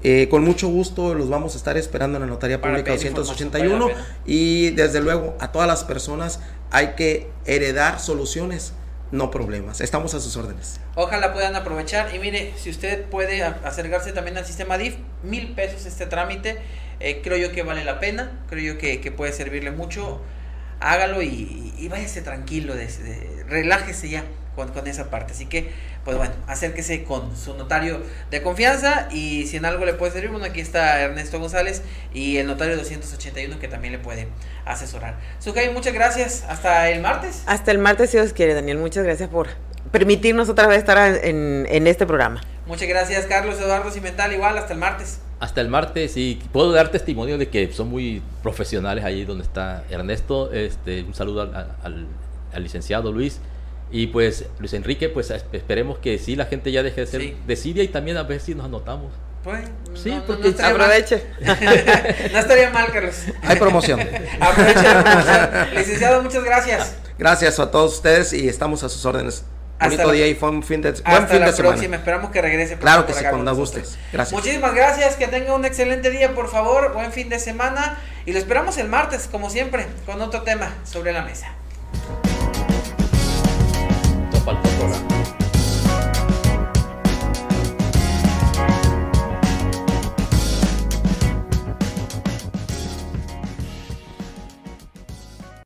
Eh, 0.05 0.29
con 0.31 0.45
mucho 0.45 0.69
gusto 0.69 1.13
los 1.15 1.29
vamos 1.29 1.55
a 1.55 1.57
estar 1.59 1.77
esperando 1.77 2.19
en 2.19 2.23
la 2.23 2.29
Notaría 2.29 2.61
Para 2.61 2.75
Pública 2.75 2.93
pedir 2.97 3.13
281 3.13 3.75
información, 3.75 3.99
vale 3.99 4.09
la 4.09 4.33
y 4.33 4.71
desde 4.71 5.01
luego 5.01 5.37
a 5.41 5.51
todas 5.51 5.67
las 5.67 5.83
personas 5.85 6.39
hay 6.71 6.89
que 6.95 7.29
heredar 7.47 7.99
soluciones, 7.99 8.75
no 9.11 9.31
problemas. 9.31 9.81
Estamos 9.81 10.15
a 10.15 10.21
sus 10.21 10.37
órdenes. 10.37 10.79
Ojalá 10.95 11.33
puedan 11.33 11.57
aprovechar. 11.57 12.15
Y 12.15 12.19
mire, 12.19 12.53
si 12.57 12.71
usted 12.71 13.07
puede 13.07 13.43
acercarse 13.43 14.13
también 14.13 14.37
al 14.37 14.45
sistema 14.47 14.77
DIF, 14.79 14.97
mil 15.23 15.53
pesos 15.55 15.87
este 15.87 16.07
trámite, 16.07 16.59
eh, 17.01 17.21
creo 17.25 17.39
yo 17.39 17.51
que 17.53 17.63
vale 17.63 17.85
la 17.85 17.99
pena, 18.01 18.31
creo 18.51 18.75
yo 18.75 18.79
que, 18.79 19.01
que 19.01 19.11
puede 19.11 19.33
servirle 19.33 19.71
mucho. 19.71 20.21
Hágalo 20.81 21.23
y, 21.23 21.73
y 21.77 21.89
váyase 21.89 22.23
tranquilo, 22.23 22.75
de- 22.77 23.45
relájese 23.49 24.11
ya 24.11 24.25
con, 24.59 24.73
con, 24.73 24.89
esa 24.89 25.09
parte. 25.09 25.33
Así 25.33 25.47
que, 25.47 25.71
pues 26.05 26.17
bueno, 26.17 26.35
acérquese 26.49 27.05
con 27.05 27.37
su 27.37 27.55
notario 27.55 28.03
de 28.31 28.43
confianza 28.43 29.09
y 29.13 29.47
si 29.47 29.57
en 29.57 29.65
algo 29.65 29.85
le 29.85 29.95
puede 29.95 30.11
servir, 30.11 30.31
bueno, 30.31 30.47
aquí 30.47 30.61
está 30.61 31.01
Ernesto 31.01 31.39
González 31.39 31.83
y 32.13 32.39
el 32.39 32.49
notario 32.49 32.77
281 32.77 33.61
que 33.61 33.69
también 33.69 33.93
le 33.93 34.01
puede 34.01 34.27
asesorar. 34.65 35.15
Sujay, 35.39 35.73
muchas 35.73 35.95
gracias. 35.95 36.45
Hasta 36.49 36.91
el 36.91 37.01
martes. 37.01 37.45
Hasta 37.47 37.71
el 37.71 37.79
martes, 37.79 38.11
si 38.11 38.17
Dios 38.17 38.33
quiere, 38.33 38.55
Daniel. 38.55 38.79
Muchas 38.79 39.05
gracias 39.05 39.29
por 39.29 39.47
permitirnos 39.93 40.49
otra 40.49 40.67
vez 40.67 40.79
estar 40.79 41.25
en, 41.25 41.67
en 41.69 41.87
este 41.87 42.05
programa. 42.05 42.43
Muchas 42.67 42.89
gracias, 42.89 43.27
Carlos 43.27 43.61
Eduardo 43.61 43.91
Cimental. 43.93 44.33
Igual, 44.33 44.59
hasta 44.59 44.73
el 44.73 44.81
martes. 44.81 45.21
Hasta 45.39 45.61
el 45.61 45.69
martes 45.69 46.17
y 46.17 46.43
puedo 46.53 46.73
dar 46.73 46.89
testimonio 46.89 47.39
de 47.39 47.49
que 47.49 47.73
son 47.73 47.89
muy 47.89 48.21
profesionales 48.43 49.05
ahí 49.05 49.25
donde 49.25 49.45
está 49.45 49.85
Ernesto. 49.89 50.53
Este, 50.53 51.05
un 51.05 51.15
saludo 51.15 51.43
al, 51.43 51.55
al, 51.55 52.07
al 52.53 52.63
licenciado 52.63 53.13
Luis. 53.13 53.41
Y 53.91 54.09
pues 54.09 54.45
Luis 54.59 54.72
Enrique, 54.74 55.09
pues 55.09 55.30
esperemos 55.30 55.99
que 55.99 56.18
sí 56.18 56.36
la 56.36 56.47
gente 56.47 56.70
ya 56.70 56.82
deje 56.82 57.03
de 57.03 57.07
ser 57.07 57.20
sí. 57.20 57.36
desidia 57.47 57.82
y 57.82 57.89
también 57.89 58.16
a 58.16 58.22
ver 58.22 58.41
si 58.41 58.55
nos 58.55 58.66
anotamos. 58.66 59.12
Pues, 59.43 59.64
sí, 59.95 60.11
no, 60.11 60.24
porque 60.24 60.51
no 60.51 60.66
aproveche. 60.66 61.22
no 62.32 62.39
estaría 62.39 62.70
mal, 62.70 62.91
Carlos. 62.93 63.16
Hay 63.43 63.57
promoción. 63.57 64.01
Aproveche 64.41 64.82
la 64.82 65.05
promoción. 65.05 65.74
Licenciado, 65.74 66.22
muchas 66.22 66.45
gracias. 66.45 66.97
Gracias 67.18 67.59
a 67.59 67.70
todos 67.70 67.95
ustedes 67.95 68.32
y 68.32 68.49
estamos 68.49 68.82
a 68.82 68.89
sus 68.89 69.05
órdenes. 69.07 69.45
Bonito 69.80 70.07
la, 70.09 70.12
día 70.12 70.26
y 70.26 70.34
buen 70.34 70.62
fin 70.64 70.82
de, 70.82 70.89
hasta 70.89 71.09
buen 71.09 71.28
fin 71.28 71.41
la 71.41 71.47
de 71.47 71.53
semana. 71.53 71.74
próxima. 71.74 71.97
Esperamos 71.97 72.30
que 72.32 72.43
regrese. 72.43 72.76
Claro 72.78 73.07
que 73.07 73.14
sí, 73.14 73.24
cuando 73.30 73.55
guste. 73.55 73.84
Gracias. 74.12 74.32
Muchísimas 74.32 74.74
gracias. 74.74 75.16
Que 75.16 75.28
tenga 75.28 75.55
un 75.55 75.64
excelente 75.64 76.11
día, 76.11 76.34
por 76.34 76.51
favor. 76.51 76.93
Buen 76.93 77.12
fin 77.12 77.28
de 77.28 77.39
semana. 77.39 77.99
Y 78.26 78.32
lo 78.32 78.39
esperamos 78.39 78.76
el 78.76 78.89
martes, 78.89 79.28
como 79.30 79.51
siempre, 79.51 79.86
con 80.05 80.20
otro 80.20 80.43
tema 80.43 80.74
sobre 80.84 81.12
la 81.12 81.22
mesa. 81.22 81.55
Falta 84.49 84.67
Programa. 84.79 85.18